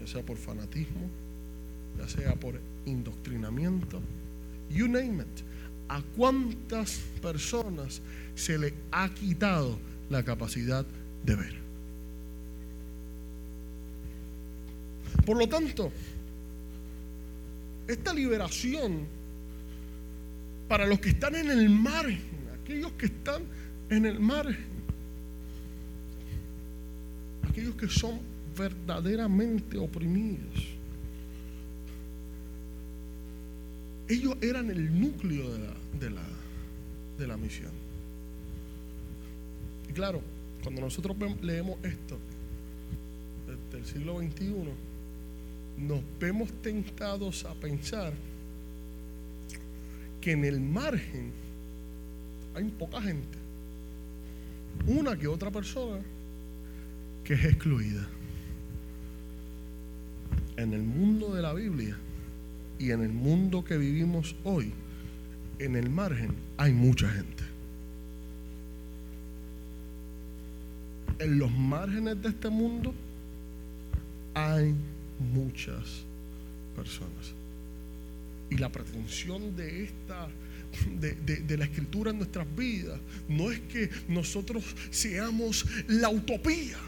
ya 0.00 0.06
sea 0.06 0.22
por 0.24 0.36
fanatismo, 0.36 1.08
ya 1.98 2.08
sea 2.08 2.34
por 2.34 2.58
indoctrinamiento, 2.86 4.00
you 4.70 4.88
name 4.88 5.22
it, 5.22 5.49
a 5.90 6.00
cuántas 6.16 7.00
personas 7.20 8.00
se 8.36 8.56
le 8.56 8.72
ha 8.92 9.08
quitado 9.12 9.76
la 10.08 10.24
capacidad 10.24 10.86
de 11.24 11.34
ver? 11.34 11.54
Por 15.26 15.36
lo 15.36 15.48
tanto, 15.48 15.92
esta 17.88 18.14
liberación 18.14 19.04
para 20.68 20.86
los 20.86 21.00
que 21.00 21.08
están 21.08 21.34
en 21.34 21.50
el 21.50 21.68
margen, 21.68 22.22
aquellos 22.62 22.92
que 22.92 23.06
están 23.06 23.42
en 23.90 24.06
el 24.06 24.20
margen, 24.20 24.66
aquellos 27.48 27.74
que 27.74 27.88
son 27.88 28.20
verdaderamente 28.56 29.76
oprimidos. 29.76 30.79
Ellos 34.10 34.34
eran 34.40 34.68
el 34.72 35.00
núcleo 35.00 35.52
de 35.52 35.58
la, 35.60 35.74
de 36.00 36.10
la, 36.10 36.22
de 37.16 37.26
la 37.28 37.36
misión. 37.36 37.70
Y 39.88 39.92
claro, 39.92 40.20
cuando 40.64 40.80
nosotros 40.80 41.16
leemos 41.40 41.78
esto 41.84 42.18
desde 43.46 43.78
el 43.78 43.86
siglo 43.86 44.18
XXI, 44.18 44.54
nos 45.78 46.00
vemos 46.18 46.50
tentados 46.60 47.44
a 47.44 47.54
pensar 47.54 48.12
que 50.20 50.32
en 50.32 50.44
el 50.44 50.60
margen 50.60 51.30
hay 52.56 52.64
poca 52.64 53.00
gente, 53.00 53.38
una 54.88 55.16
que 55.16 55.28
otra 55.28 55.52
persona 55.52 56.02
que 57.22 57.34
es 57.34 57.44
excluida. 57.44 58.08
En 60.56 60.72
el 60.72 60.82
mundo 60.82 61.32
de 61.32 61.42
la 61.42 61.52
Biblia 61.52 61.96
y 62.80 62.92
en 62.92 63.02
el 63.02 63.12
mundo 63.12 63.62
que 63.62 63.76
vivimos 63.76 64.34
hoy, 64.42 64.72
en 65.58 65.76
el 65.76 65.90
margen 65.90 66.34
hay 66.56 66.72
mucha 66.72 67.08
gente. 67.10 67.44
En 71.18 71.38
los 71.38 71.50
márgenes 71.52 72.22
de 72.22 72.30
este 72.30 72.48
mundo 72.48 72.94
hay 74.32 74.74
muchas 75.34 76.04
personas. 76.74 77.34
Y 78.48 78.56
la 78.56 78.70
pretensión 78.72 79.54
de 79.54 79.84
esta 79.84 80.28
de, 80.98 81.56
la 81.58 81.64
escritura 81.64 82.12
en 82.12 82.16
nuestras 82.16 82.46
vidas 82.56 82.98
no 83.28 83.50
es 83.50 83.60
que 83.60 83.90
nosotros 84.08 84.64
seamos 84.90 85.66
la 85.86 86.08
utopía 86.08 86.78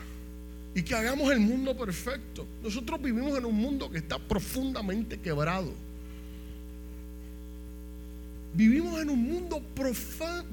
y 0.74 0.82
que 0.82 0.95
hagamos 0.95 1.30
el 1.30 1.40
mundo 1.40 1.76
perfecto. 1.76 2.47
Nosotros 2.62 3.03
vivimos 3.03 3.36
en 3.36 3.45
un 3.45 3.55
mundo 3.55 3.90
que 3.90 3.99
está 3.99 4.18
profundamente 4.18 5.18
quebrado. 5.20 5.74
Vivimos 8.55 9.00
en 9.00 9.11
un 9.11 9.22
mundo 9.22 9.62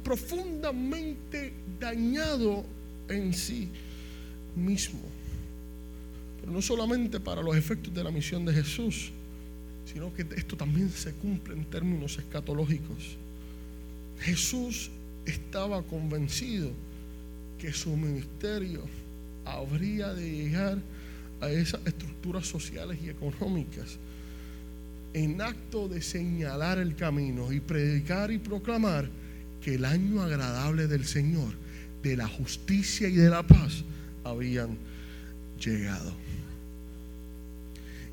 profundamente 0.03 1.53
dañado 1.79 2.65
en 3.09 3.33
sí 3.33 3.67
mismo 4.55 5.01
no 6.49 6.61
solamente 6.61 7.19
para 7.19 7.41
los 7.41 7.55
efectos 7.55 7.93
de 7.93 8.03
la 8.03 8.11
misión 8.11 8.45
de 8.45 8.53
Jesús, 8.53 9.11
sino 9.91 10.13
que 10.13 10.25
esto 10.35 10.55
también 10.55 10.89
se 10.89 11.13
cumple 11.13 11.53
en 11.53 11.65
términos 11.65 12.17
escatológicos. 12.17 13.17
Jesús 14.19 14.89
estaba 15.25 15.81
convencido 15.83 16.71
que 17.59 17.73
su 17.73 17.95
ministerio 17.95 18.83
habría 19.45 20.13
de 20.13 20.29
llegar 20.29 20.77
a 21.41 21.49
esas 21.49 21.85
estructuras 21.85 22.45
sociales 22.47 22.99
y 23.03 23.09
económicas 23.09 23.97
en 25.13 25.41
acto 25.41 25.87
de 25.87 26.01
señalar 26.01 26.77
el 26.77 26.95
camino 26.95 27.51
y 27.51 27.59
predicar 27.59 28.31
y 28.31 28.37
proclamar 28.37 29.09
que 29.61 29.75
el 29.75 29.85
año 29.85 30.21
agradable 30.21 30.87
del 30.87 31.05
Señor, 31.05 31.53
de 32.03 32.15
la 32.15 32.27
justicia 32.27 33.07
y 33.09 33.15
de 33.15 33.29
la 33.29 33.43
paz, 33.43 33.83
habían 34.23 34.77
llegado. 35.59 36.13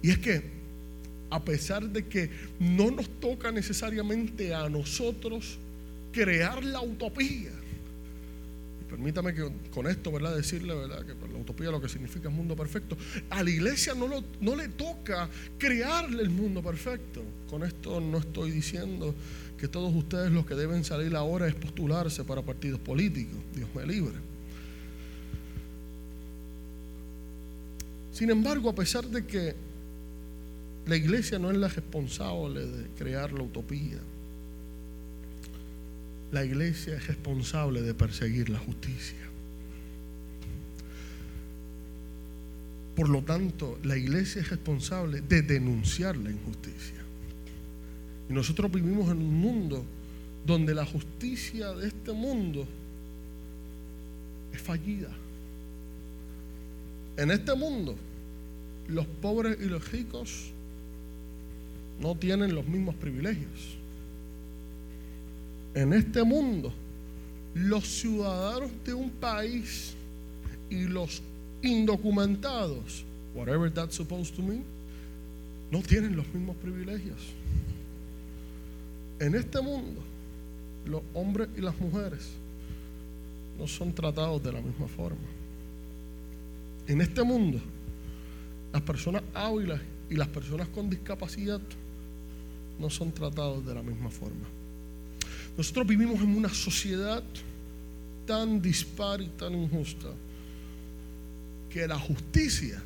Y 0.02 0.10
es 0.10 0.18
que, 0.18 0.42
a 1.30 1.44
pesar 1.44 1.88
de 1.88 2.06
que 2.06 2.30
no 2.58 2.90
nos 2.90 3.08
toca 3.20 3.50
necesariamente 3.50 4.54
a 4.54 4.68
nosotros 4.68 5.58
crear 6.12 6.64
la 6.64 6.80
utopía. 6.80 7.50
Permítame 8.88 9.34
que 9.34 9.50
con 9.72 9.86
esto, 9.88 10.12
¿verdad? 10.12 10.36
Decirle, 10.36 10.74
¿verdad? 10.74 11.04
Que 11.04 11.14
la 11.32 11.38
utopía 11.38 11.70
lo 11.70 11.80
que 11.80 11.88
significa 11.88 12.28
es 12.28 12.34
mundo 12.34 12.54
perfecto. 12.54 12.96
A 13.30 13.42
la 13.42 13.50
iglesia 13.50 13.94
no, 13.94 14.08
no 14.40 14.56
le 14.56 14.68
toca 14.68 15.28
crearle 15.58 16.22
el 16.22 16.30
mundo 16.30 16.62
perfecto. 16.62 17.22
Con 17.50 17.64
esto 17.64 18.00
no 18.00 18.18
estoy 18.18 18.52
diciendo 18.52 19.14
que 19.58 19.66
todos 19.66 19.94
ustedes 19.94 20.30
los 20.30 20.46
que 20.46 20.54
deben 20.54 20.84
salir 20.84 21.16
ahora 21.16 21.48
es 21.48 21.54
postularse 21.54 22.22
para 22.24 22.42
partidos 22.42 22.78
políticos. 22.78 23.38
Dios 23.54 23.68
me 23.74 23.84
libre. 23.86 24.14
Sin 28.12 28.30
embargo, 28.30 28.70
a 28.70 28.74
pesar 28.74 29.04
de 29.06 29.26
que 29.26 29.54
la 30.86 30.96
iglesia 30.96 31.38
no 31.38 31.50
es 31.50 31.56
la 31.56 31.68
responsable 31.68 32.66
de 32.66 32.86
crear 32.96 33.32
la 33.32 33.42
utopía, 33.42 33.98
la 36.32 36.44
iglesia 36.44 36.96
es 36.96 37.06
responsable 37.06 37.82
de 37.82 37.94
perseguir 37.94 38.48
la 38.48 38.58
justicia. 38.58 39.18
Por 42.96 43.10
lo 43.10 43.22
tanto, 43.22 43.78
la 43.84 43.96
iglesia 43.96 44.40
es 44.40 44.48
responsable 44.48 45.20
de 45.20 45.42
denunciar 45.42 46.16
la 46.16 46.30
injusticia. 46.30 46.96
Y 48.28 48.32
nosotros 48.32 48.72
vivimos 48.72 49.10
en 49.10 49.18
un 49.18 49.34
mundo 49.34 49.84
donde 50.46 50.74
la 50.74 50.86
justicia 50.86 51.72
de 51.72 51.88
este 51.88 52.12
mundo 52.12 52.66
es 54.52 54.60
fallida. 54.60 55.10
En 57.16 57.30
este 57.30 57.54
mundo, 57.54 57.96
los 58.88 59.06
pobres 59.06 59.58
y 59.60 59.66
los 59.66 59.90
ricos 59.92 60.50
no 62.00 62.14
tienen 62.14 62.54
los 62.54 62.66
mismos 62.66 62.94
privilegios. 62.94 63.75
En 65.76 65.92
este 65.92 66.24
mundo, 66.24 66.72
los 67.52 67.86
ciudadanos 67.86 68.70
de 68.82 68.94
un 68.94 69.10
país 69.10 69.92
y 70.70 70.84
los 70.84 71.20
indocumentados, 71.60 73.04
whatever 73.34 73.70
that's 73.70 73.94
supposed 73.94 74.34
to 74.34 74.40
mean, 74.40 74.64
no 75.70 75.82
tienen 75.82 76.16
los 76.16 76.26
mismos 76.28 76.56
privilegios. 76.56 77.18
En 79.20 79.34
este 79.34 79.60
mundo, 79.60 80.00
los 80.86 81.02
hombres 81.12 81.50
y 81.58 81.60
las 81.60 81.78
mujeres 81.78 82.26
no 83.58 83.68
son 83.68 83.92
tratados 83.92 84.42
de 84.42 84.52
la 84.52 84.62
misma 84.62 84.88
forma. 84.88 85.28
En 86.86 87.02
este 87.02 87.22
mundo, 87.22 87.60
las 88.72 88.80
personas 88.80 89.22
hábiles 89.34 89.82
y 90.08 90.14
las 90.14 90.28
personas 90.28 90.68
con 90.68 90.88
discapacidad 90.88 91.60
no 92.80 92.88
son 92.88 93.12
tratados 93.12 93.66
de 93.66 93.74
la 93.74 93.82
misma 93.82 94.08
forma. 94.08 94.55
Nosotros 95.56 95.86
vivimos 95.86 96.20
en 96.20 96.36
una 96.36 96.50
sociedad 96.50 97.22
tan 98.26 98.60
dispar 98.60 99.20
y 99.20 99.28
tan 99.28 99.54
injusta 99.54 100.08
que 101.70 101.86
la 101.86 101.98
justicia, 101.98 102.82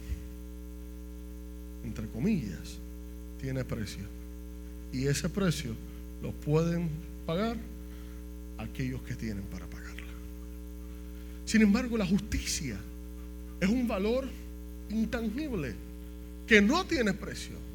entre 1.85 2.07
comillas, 2.09 2.79
tiene 3.41 3.65
precio. 3.65 4.05
Y 4.93 5.07
ese 5.07 5.29
precio 5.29 5.75
lo 6.23 6.33
pueden 6.33 6.89
pagar 7.27 7.57
aquellos 8.59 9.03
que 9.03 9.15
tienen 9.15 9.43
para 9.45 9.67
pagarla. 9.67 10.07
Sin 11.47 11.63
embargo, 11.63 11.97
la 11.97 12.07
justicia 12.07 12.79
es 13.61 13.69
un 13.69 13.89
valor 13.89 14.29
intangible 14.91 15.75
que 16.47 16.61
no 16.61 16.85
tiene 16.85 17.13
precio. 17.15 17.70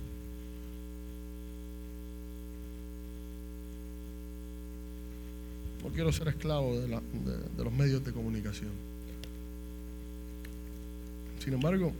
No 5.85 5.91
quiero 5.91 6.11
ser 6.11 6.29
esclavo 6.29 6.79
de, 6.79 6.87
los 6.87 7.71
medios 7.71 8.03
de 8.03 8.11
comunicación. 8.11 8.71
Sin 11.43 11.53
embargo, 11.53 11.93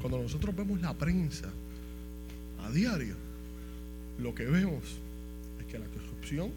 cuando 0.00 0.22
nosotros 0.22 0.56
vemos 0.56 0.80
la 0.80 0.94
prensa 0.94 1.50
a 2.64 2.70
diario, 2.70 3.16
lo 4.18 4.34
que 4.34 4.46
vemos 4.46 4.82
es 5.60 5.66
que 5.66 5.78
la 5.78 5.84
corrupción, 5.88 6.52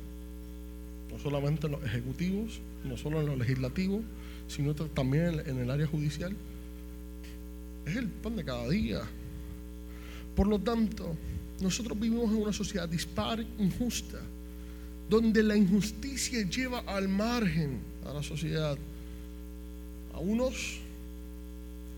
no 1.11 1.19
solamente 1.19 1.67
en 1.67 1.73
los 1.73 1.83
ejecutivos, 1.83 2.61
no 2.85 2.95
solo 2.95 3.19
en 3.19 3.25
los 3.25 3.37
legislativos, 3.37 4.01
sino 4.47 4.73
también 4.75 5.41
en 5.45 5.57
el 5.57 5.69
área 5.69 5.87
judicial, 5.87 6.33
es 7.85 7.97
el 7.97 8.07
pan 8.07 8.37
de 8.37 8.45
cada 8.45 8.69
día. 8.69 9.01
Por 10.37 10.47
lo 10.47 10.57
tanto, 10.59 11.17
nosotros 11.59 11.99
vivimos 11.99 12.31
en 12.31 12.41
una 12.41 12.53
sociedad 12.53 12.87
dispar, 12.87 13.45
injusta, 13.59 14.19
donde 15.09 15.43
la 15.43 15.55
injusticia 15.55 16.41
lleva 16.49 16.79
al 16.79 17.07
margen 17.07 17.79
a 18.05 18.13
la 18.13 18.23
sociedad, 18.23 18.77
a 20.13 20.19
unos 20.19 20.79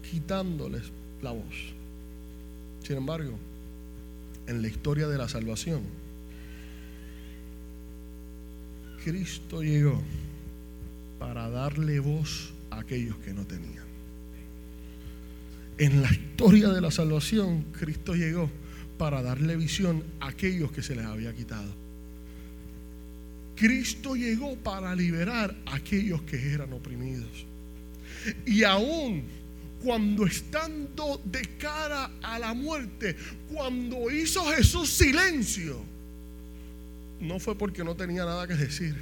quitándoles 0.10 0.84
la 1.22 1.32
voz. 1.32 1.74
Sin 2.84 2.98
embargo, 2.98 3.38
en 4.48 4.62
la 4.62 4.68
historia 4.68 5.08
de 5.08 5.18
la 5.18 5.28
salvación, 5.28 5.82
Cristo 9.04 9.62
llegó 9.64 10.02
para 11.20 11.50
darle 11.50 12.00
voz 12.00 12.54
a 12.70 12.80
aquellos 12.80 13.16
que 13.18 13.34
no 13.34 13.46
tenían. 13.46 13.86
En 15.78 16.02
la 16.02 16.12
historia 16.12 16.70
de 16.70 16.82
la 16.82 16.92
salvación, 16.92 17.66
Cristo 17.78 18.16
llegó 18.16 18.50
para 18.98 19.22
darle 19.22 19.56
visión 19.56 20.04
a 20.20 20.30
aquellos 20.30 20.72
que 20.72 20.82
se 20.82 20.96
les 20.96 21.06
había 21.06 21.34
quitado. 21.34 21.74
Cristo 23.56 24.16
llegó 24.16 24.56
para 24.58 24.96
liberar 24.96 25.56
a 25.66 25.76
aquellos 25.76 26.22
que 26.24 26.54
eran 26.54 26.74
oprimidos. 26.74 27.46
Y 28.46 28.64
aún 28.64 29.24
cuando 29.84 30.26
estando 30.26 31.22
de 31.24 31.42
cara 31.58 32.12
a 32.22 32.40
la 32.40 32.54
muerte, 32.54 33.16
cuando 33.54 34.10
hizo 34.10 34.44
Jesús 34.46 34.90
silencio, 34.90 35.80
no 37.22 37.40
fue 37.40 37.58
porque 37.58 37.84
no 37.84 37.96
tenía 37.96 38.26
nada 38.26 38.48
que 38.48 38.56
decir. 38.56 38.96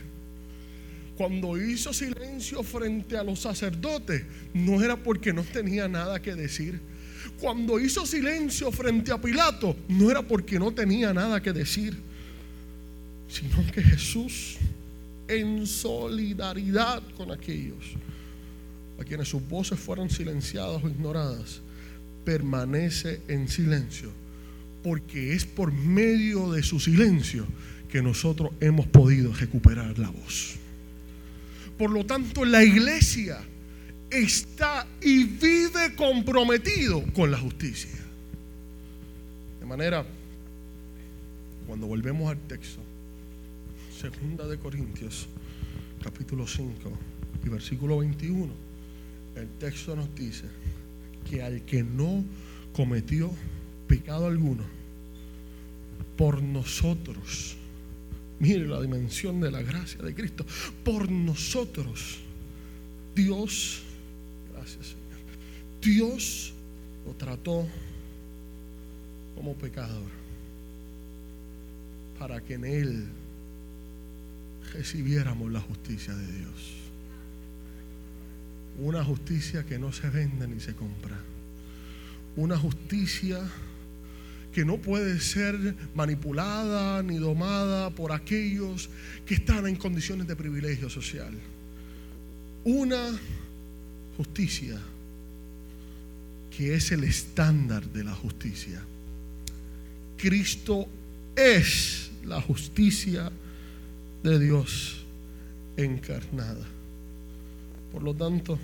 Cuando 1.16 1.62
hizo 1.62 1.94
silencio 1.94 2.64
frente 2.64 3.18
a 3.18 3.24
los 3.24 3.40
sacerdotes, 3.40 4.24
no 4.54 4.84
era 4.84 4.98
porque 4.98 5.32
no 5.32 5.44
tenía 5.44 5.88
nada 5.88 6.22
que 6.22 6.36
decir 6.36 6.80
cuando 7.40 7.80
hizo 7.80 8.06
silencio 8.06 8.72
frente 8.72 9.12
a 9.12 9.20
Pilato, 9.20 9.76
no 9.90 10.10
era 10.10 10.22
porque 10.22 10.58
no 10.60 10.72
tenía 10.72 11.14
nada 11.14 11.42
que 11.42 11.54
decir, 11.54 11.98
sino 13.28 13.66
que 13.72 13.82
Jesús, 13.82 14.58
en 15.28 15.66
solidaridad 15.66 17.02
con 17.18 17.32
aquellos 17.32 17.94
a 19.00 19.04
quienes 19.04 19.28
sus 19.28 19.48
voces 19.48 19.80
fueron 19.80 20.10
silenciadas 20.10 20.84
o 20.84 20.88
ignoradas, 20.88 21.62
permanece 22.24 23.22
en 23.28 23.48
silencio, 23.48 24.12
porque 24.84 25.34
es 25.34 25.46
por 25.46 25.72
medio 25.72 26.52
de 26.52 26.64
su 26.64 26.80
silencio 26.80 27.46
que 27.90 28.02
nosotros 28.02 28.52
hemos 28.60 28.88
podido 28.88 29.34
recuperar 29.34 29.98
la 30.00 30.10
voz. 30.10 30.56
Por 31.78 31.90
lo 31.90 32.06
tanto, 32.06 32.46
la 32.46 32.64
iglesia 32.64 33.40
está 34.14 34.88
y 35.02 35.24
vive 35.24 35.96
comprometido 35.96 37.04
con 37.14 37.32
la 37.32 37.38
justicia. 37.38 38.00
De 39.60 39.66
manera, 39.66 40.06
cuando 41.66 41.88
volvemos 41.88 42.30
al 42.30 42.40
texto, 42.48 42.80
segunda 44.00 44.48
de 44.48 44.58
Corintios, 44.60 45.28
capítulo 46.04 46.46
5 46.46 46.92
y 47.46 47.50
versículo 47.50 47.98
21, 48.00 48.54
el 49.36 49.48
texto 49.58 49.96
nos 49.96 50.14
dice 50.14 50.46
que 51.30 51.42
al 51.42 51.62
que 51.64 51.84
no 51.84 52.24
cometió 52.74 53.32
pecado 53.88 54.28
alguno, 54.28 54.64
por 56.18 56.44
nosotros, 56.44 57.56
mire 58.40 58.68
la 58.68 58.82
dimensión 58.82 59.42
de 59.42 59.50
la 59.50 59.64
gracia 59.64 60.02
de 60.02 60.14
Cristo, 60.14 60.46
por 60.84 61.10
nosotros, 61.10 62.20
Dios 63.16 63.82
Dios 65.82 66.54
lo 67.06 67.14
trató 67.14 67.68
como 69.36 69.56
pecador 69.56 70.10
para 72.18 72.42
que 72.42 72.54
en 72.54 72.66
Él 72.66 73.08
recibiéramos 74.74 75.52
la 75.52 75.60
justicia 75.60 76.16
de 76.16 76.26
Dios. 76.26 76.74
Una 78.80 79.04
justicia 79.04 79.66
que 79.66 79.78
no 79.78 79.92
se 79.92 80.10
vende 80.10 80.48
ni 80.48 80.60
se 80.60 80.74
compra. 80.74 81.20
Una 82.36 82.58
justicia 82.58 83.42
que 84.54 84.66
no 84.66 84.78
puede 84.78 85.20
ser 85.20 85.76
manipulada 85.96 87.04
ni 87.04 87.18
domada 87.18 87.90
por 87.90 88.12
aquellos 88.12 88.90
que 89.26 89.36
están 89.36 89.68
en 89.68 89.76
condiciones 89.76 90.28
de 90.28 90.36
privilegio 90.36 90.90
social. 90.90 91.34
Una 92.64 93.20
justicia 94.18 94.80
que 96.56 96.76
es 96.76 96.92
el 96.92 97.04
estándar 97.04 97.84
de 97.84 98.04
la 98.04 98.14
justicia. 98.14 98.82
Cristo 100.18 100.88
es 101.36 102.12
la 102.24 102.40
justicia 102.42 103.32
de 104.22 104.40
Dios 104.40 105.04
encarnada. 105.76 106.66
Por 107.92 108.04
lo 108.04 108.14
tanto, 108.14 108.60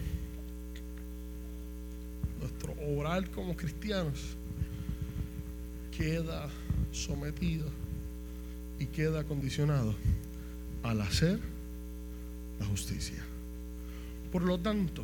nuestro 2.39 2.73
orar 2.95 3.29
como 3.31 3.55
cristianos 3.55 4.19
queda 5.95 6.47
sometido 6.91 7.65
y 8.79 8.85
queda 8.85 9.23
condicionado 9.23 9.95
al 10.83 11.01
hacer 11.01 11.39
la 12.59 12.65
justicia. 12.65 13.23
Por 14.31 14.43
lo 14.43 14.59
tanto, 14.59 15.03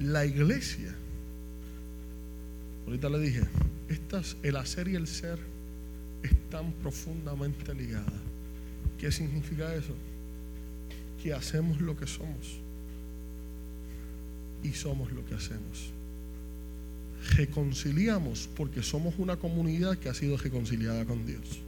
la 0.00 0.24
iglesia, 0.24 0.94
ahorita 2.86 3.08
le 3.10 3.18
dije, 3.20 3.42
el 4.42 4.56
hacer 4.56 4.88
y 4.88 4.96
el 4.96 5.06
ser 5.06 5.38
están 6.22 6.72
profundamente 6.72 7.74
ligadas. 7.74 8.12
¿Qué 8.98 9.12
significa 9.12 9.74
eso? 9.74 9.94
Que 11.22 11.32
hacemos 11.32 11.80
lo 11.80 11.96
que 11.96 12.06
somos 12.06 12.58
y 14.62 14.72
somos 14.72 15.12
lo 15.12 15.24
que 15.26 15.34
hacemos. 15.34 15.90
Reconciliamos 17.36 18.48
porque 18.56 18.82
somos 18.82 19.14
una 19.18 19.36
comunidad 19.36 19.98
que 19.98 20.08
ha 20.08 20.14
sido 20.14 20.36
reconciliada 20.38 21.04
con 21.04 21.26
Dios. 21.26 21.60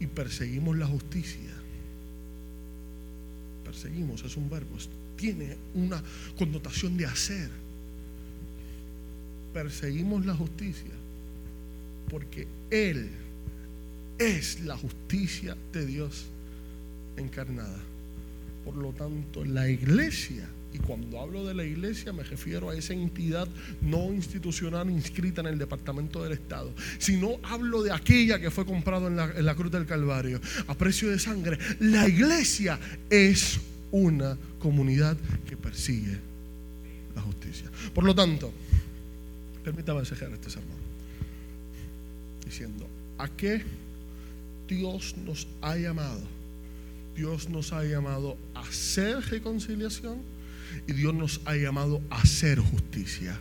Y 0.00 0.06
perseguimos 0.06 0.76
la 0.76 0.86
justicia. 0.86 1.55
Perseguimos, 3.66 4.22
es 4.22 4.36
un 4.36 4.48
verbo, 4.48 4.76
tiene 5.16 5.56
una 5.74 6.00
connotación 6.38 6.96
de 6.96 7.06
hacer. 7.06 7.50
Perseguimos 9.52 10.24
la 10.24 10.34
justicia 10.34 10.92
porque 12.08 12.46
Él 12.70 13.10
es 14.18 14.60
la 14.60 14.76
justicia 14.76 15.56
de 15.72 15.84
Dios 15.84 16.26
encarnada. 17.16 17.80
Por 18.64 18.76
lo 18.76 18.92
tanto, 18.92 19.44
la 19.44 19.68
iglesia, 19.68 20.48
y 20.72 20.78
cuando 20.78 21.20
hablo 21.20 21.44
de 21.44 21.54
la 21.54 21.64
iglesia 21.64 22.12
me 22.12 22.22
refiero 22.22 22.70
a 22.70 22.76
esa 22.76 22.92
entidad 22.92 23.48
no 23.80 24.12
institucional 24.12 24.90
inscrita 24.90 25.40
en 25.40 25.46
el 25.48 25.58
Departamento 25.58 26.22
del 26.22 26.32
Estado, 26.32 26.72
sino 26.98 27.38
hablo 27.42 27.82
de 27.82 27.92
aquella 27.92 28.38
que 28.38 28.50
fue 28.50 28.66
comprada 28.66 29.06
en 29.06 29.46
la, 29.46 29.54
cruz 29.54 29.72
del 29.72 29.86
Calvario 29.86 30.40
a 30.66 30.74
precio 30.74 31.10
de 31.10 31.18
sangre. 31.18 31.58
La 31.80 32.08
iglesia 32.08 32.78
es 33.08 33.60
una 33.90 34.36
comunidad 34.58 35.16
que 35.48 35.56
persigue 35.56 36.18
la 37.14 37.22
justicia. 37.22 37.70
Por 37.94 38.04
lo 38.04 38.14
tanto, 38.14 38.52
permítame 39.64 40.00
enseñar 40.00 40.32
este 40.32 40.50
sermón 40.50 40.76
diciendo, 42.44 42.86
¿a 43.18 43.28
qué 43.28 43.62
Dios 44.68 45.14
nos 45.24 45.46
ha 45.62 45.76
llamado? 45.76 46.22
Dios 47.16 47.48
nos 47.48 47.72
ha 47.72 47.82
llamado 47.82 48.36
a 48.54 48.60
hacer 48.60 49.20
reconciliación 49.30 50.35
y 50.86 50.92
Dios 50.92 51.14
nos 51.14 51.40
ha 51.44 51.56
llamado 51.56 52.02
a 52.10 52.20
hacer 52.20 52.58
justicia. 52.58 53.40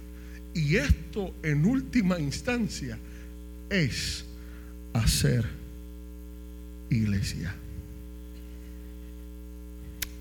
Y 0.54 0.78
esto 0.78 1.34
en 1.44 1.66
última 1.66 2.20
instancia 2.20 2.98
es 3.70 4.26
hacer 4.94 5.46
iglesia. 6.90 7.54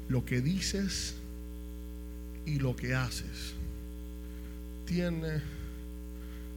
Lo 0.09 0.25
que 0.25 0.41
dices 0.41 1.15
y 2.47 2.59
lo 2.59 2.77
que 2.77 2.95
haces 2.95 3.55
tiene 4.87 5.41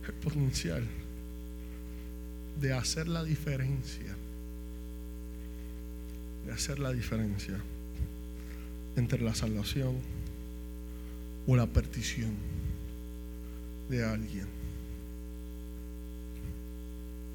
el 0.05 0.14
potencial 0.24 0.84
de 2.60 2.74
hacer 2.74 3.08
la 3.08 3.24
diferencia, 3.24 4.16
de 6.45 6.51
hacer 6.51 6.80
la 6.80 6.91
diferencia 6.91 7.58
entre 8.95 9.22
la 9.22 9.36
salvación 9.36 9.95
o 11.47 11.55
la 11.55 11.65
perdición 11.65 12.35
de 13.89 14.03
alguien. 14.03 14.45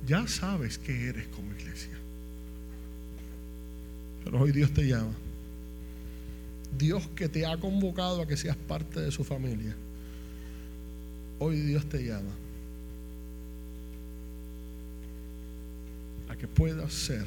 Ya 0.06 0.26
sabes 0.28 0.78
que 0.78 1.08
eres 1.08 1.26
como 1.28 1.52
iglesia, 1.52 1.96
pero 4.24 4.40
hoy 4.40 4.52
Dios 4.52 4.72
te 4.72 4.86
llama. 4.86 5.14
Dios 6.78 7.06
que 7.14 7.28
te 7.28 7.46
ha 7.46 7.56
convocado 7.56 8.22
a 8.22 8.26
que 8.26 8.36
seas 8.36 8.56
parte 8.56 9.00
de 9.00 9.10
su 9.10 9.24
familia. 9.24 9.74
Hoy 11.38 11.60
Dios 11.60 11.88
te 11.88 12.04
llama 12.04 12.30
a 16.28 16.36
que 16.36 16.48
puedas 16.48 16.92
ser, 16.92 17.26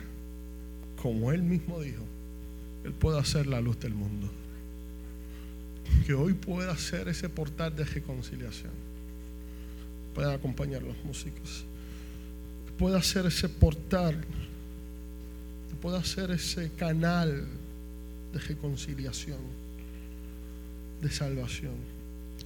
como 1.02 1.32
Él 1.32 1.44
mismo 1.44 1.80
dijo, 1.80 2.04
Él 2.84 2.94
pueda 2.94 3.24
ser 3.24 3.48
la 3.48 3.62
luz 3.62 3.80
del 3.80 3.94
mundo. 3.94 4.30
Que 6.06 6.14
hoy 6.14 6.34
pueda 6.34 6.78
ser 6.78 7.08
ese 7.08 7.30
portal 7.30 7.76
de 7.76 7.84
reconciliación. 7.84 8.72
Puedan 10.14 10.34
acompañar 10.34 10.84
los 10.84 10.96
músicos. 11.04 11.66
Pueda 12.78 13.02
ser 13.02 13.26
ese 13.26 13.50
portal. 13.50 14.24
Que 15.70 15.76
pueda 15.82 16.04
ser 16.04 16.32
ese 16.32 16.72
canal 16.72 17.46
de 18.34 18.40
reconciliación, 18.40 19.40
de 21.02 21.10
salvación. 21.10 21.76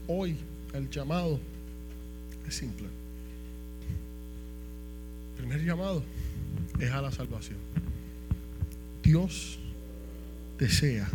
Hoy 0.08 0.38
el 0.74 0.90
llamado 0.90 1.40
es 2.48 2.56
simple. 2.56 2.88
El 5.36 5.44
primer 5.44 5.66
llamado 5.66 6.04
es 6.80 6.92
a 6.92 7.02
la 7.02 7.12
salvación. 7.12 7.58
Dios 9.04 9.58
desea 10.58 11.10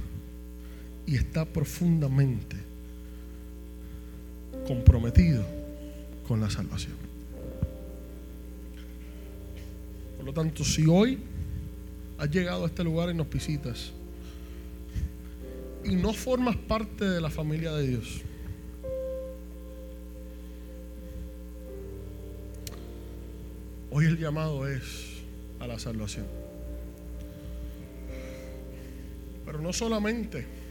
y 1.07 1.17
está 1.17 1.45
profundamente 1.45 2.57
comprometido 4.67 5.45
con 6.27 6.41
la 6.41 6.51
salvación. 6.51 6.95
Por 10.17 10.25
lo 10.25 10.33
tanto, 10.33 10.65
si 10.65 10.87
hoy 10.87 11.19
has 12.19 12.31
llegado 12.31 12.65
a 12.65 12.67
este 12.67 12.83
lugar 12.83 13.11
y 13.11 13.15
nos 13.15 13.29
visitas 13.29 13.93
y 15.85 15.95
no 15.97 16.15
formas 16.15 16.57
parte 16.57 17.05
de 17.05 17.21
la 17.21 17.29
familia 17.29 17.73
de 17.73 17.89
Dios, 17.89 18.23
hoy 23.91 24.07
el 24.07 24.19
llamado 24.19 24.67
es 24.67 24.83
a 25.61 25.67
la 25.67 25.79
salvación. 25.79 26.27
Pero 29.45 29.61
no 29.61 29.75
solamente 29.75 30.64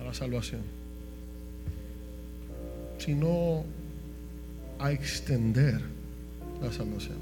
a 0.00 0.04
la 0.04 0.14
salvación, 0.14 0.62
sino 2.98 3.64
a 4.78 4.92
extender 4.92 5.80
la 6.62 6.72
salvación. 6.72 7.18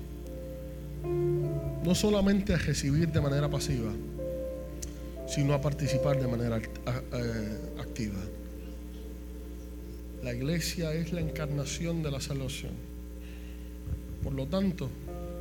No 1.85 1.95
solamente 1.95 2.55
a 2.55 2.59
recibir 2.59 3.09
de 3.09 3.20
manera 3.20 3.49
pasiva, 3.49 3.93
sino 5.26 5.55
a 5.55 5.61
participar 5.61 6.20
de 6.20 6.26
manera 6.26 6.59
eh, 6.59 7.59
activa. 7.79 8.18
La 10.22 10.33
iglesia 10.33 10.93
es 10.95 11.12
la 11.12 11.20
encarnación 11.20 12.03
de 12.03 12.11
la 12.11 12.20
salvación. 12.20 12.72
Por 14.22 14.33
lo 14.33 14.47
tanto, 14.47 14.89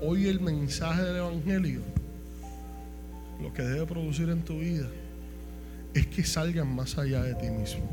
hoy 0.02 0.28
el 0.28 0.40
mensaje 0.40 1.02
del 1.04 1.18
Evangelio, 1.18 1.82
lo 3.42 3.54
que 3.54 3.64
debe 3.64 3.86
producir 3.86 4.30
en 4.30 4.44
tu 4.44 4.60
vida, 4.60 4.88
es 5.94 6.08
que 6.08 6.24
salgan 6.24 6.76
más 6.76 6.98
allá 6.98 7.24
de 7.24 7.36
ti 7.36 7.50
mismo. 7.50 7.90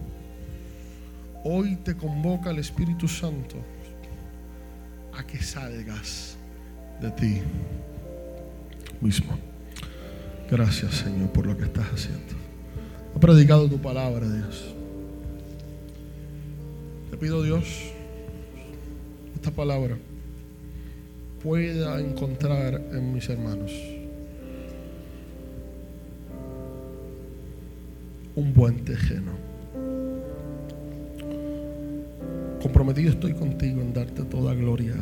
Hoy 1.44 1.76
te 1.76 1.96
convoca 1.96 2.50
el 2.50 2.58
Espíritu 2.58 3.06
Santo 3.06 3.56
a 5.12 5.26
que 5.26 5.42
salgas 5.42 6.36
de 7.00 7.10
ti 7.10 7.42
mismo. 9.00 9.38
Gracias 10.50 10.94
Señor 10.94 11.30
por 11.30 11.46
lo 11.46 11.56
que 11.56 11.64
estás 11.64 11.86
haciendo. 11.92 12.34
He 13.14 13.18
predicado 13.18 13.68
tu 13.68 13.80
palabra, 13.80 14.28
Dios. 14.28 14.74
Te 17.10 17.16
pido 17.16 17.42
Dios, 17.42 17.92
esta 19.34 19.50
palabra 19.50 19.96
pueda 21.42 22.00
encontrar 22.00 22.80
en 22.92 23.12
mis 23.12 23.28
hermanos 23.28 23.70
un 28.36 28.52
buen 28.52 28.84
tejeno. 28.84 29.32
Comprometido 32.60 33.10
estoy 33.10 33.34
contigo 33.34 33.80
en 33.80 33.92
darte 33.92 34.22
toda 34.24 34.54
gloria. 34.54 34.94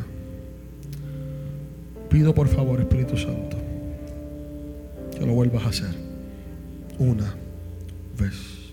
Pido 2.09 2.33
por 2.35 2.47
favor, 2.47 2.79
Espíritu 2.79 3.17
Santo, 3.17 3.57
que 5.17 5.25
lo 5.25 5.33
vuelvas 5.33 5.63
a 5.65 5.69
hacer 5.69 5.95
una 6.99 7.33
vez 8.19 8.71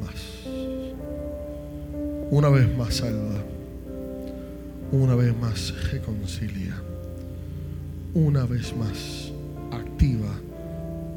más. 0.00 0.46
Una 2.30 2.48
vez 2.48 2.76
más 2.76 2.94
salva. 2.94 3.44
una 4.90 5.14
vez 5.14 5.34
más 5.34 5.90
reconcilia, 5.90 6.74
una 8.12 8.44
vez 8.44 8.76
más 8.76 9.32
activa 9.70 10.28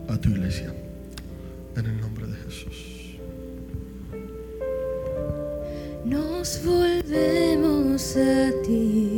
a 0.07 0.17
tu 0.17 0.29
iglesia. 0.29 0.73
En 1.75 1.85
el 1.85 1.99
nombre 1.99 2.25
de 2.25 2.35
Jesús. 2.37 3.17
Nos 6.05 6.63
volvemos 6.63 8.15
a 8.15 8.51
ti. 8.63 9.14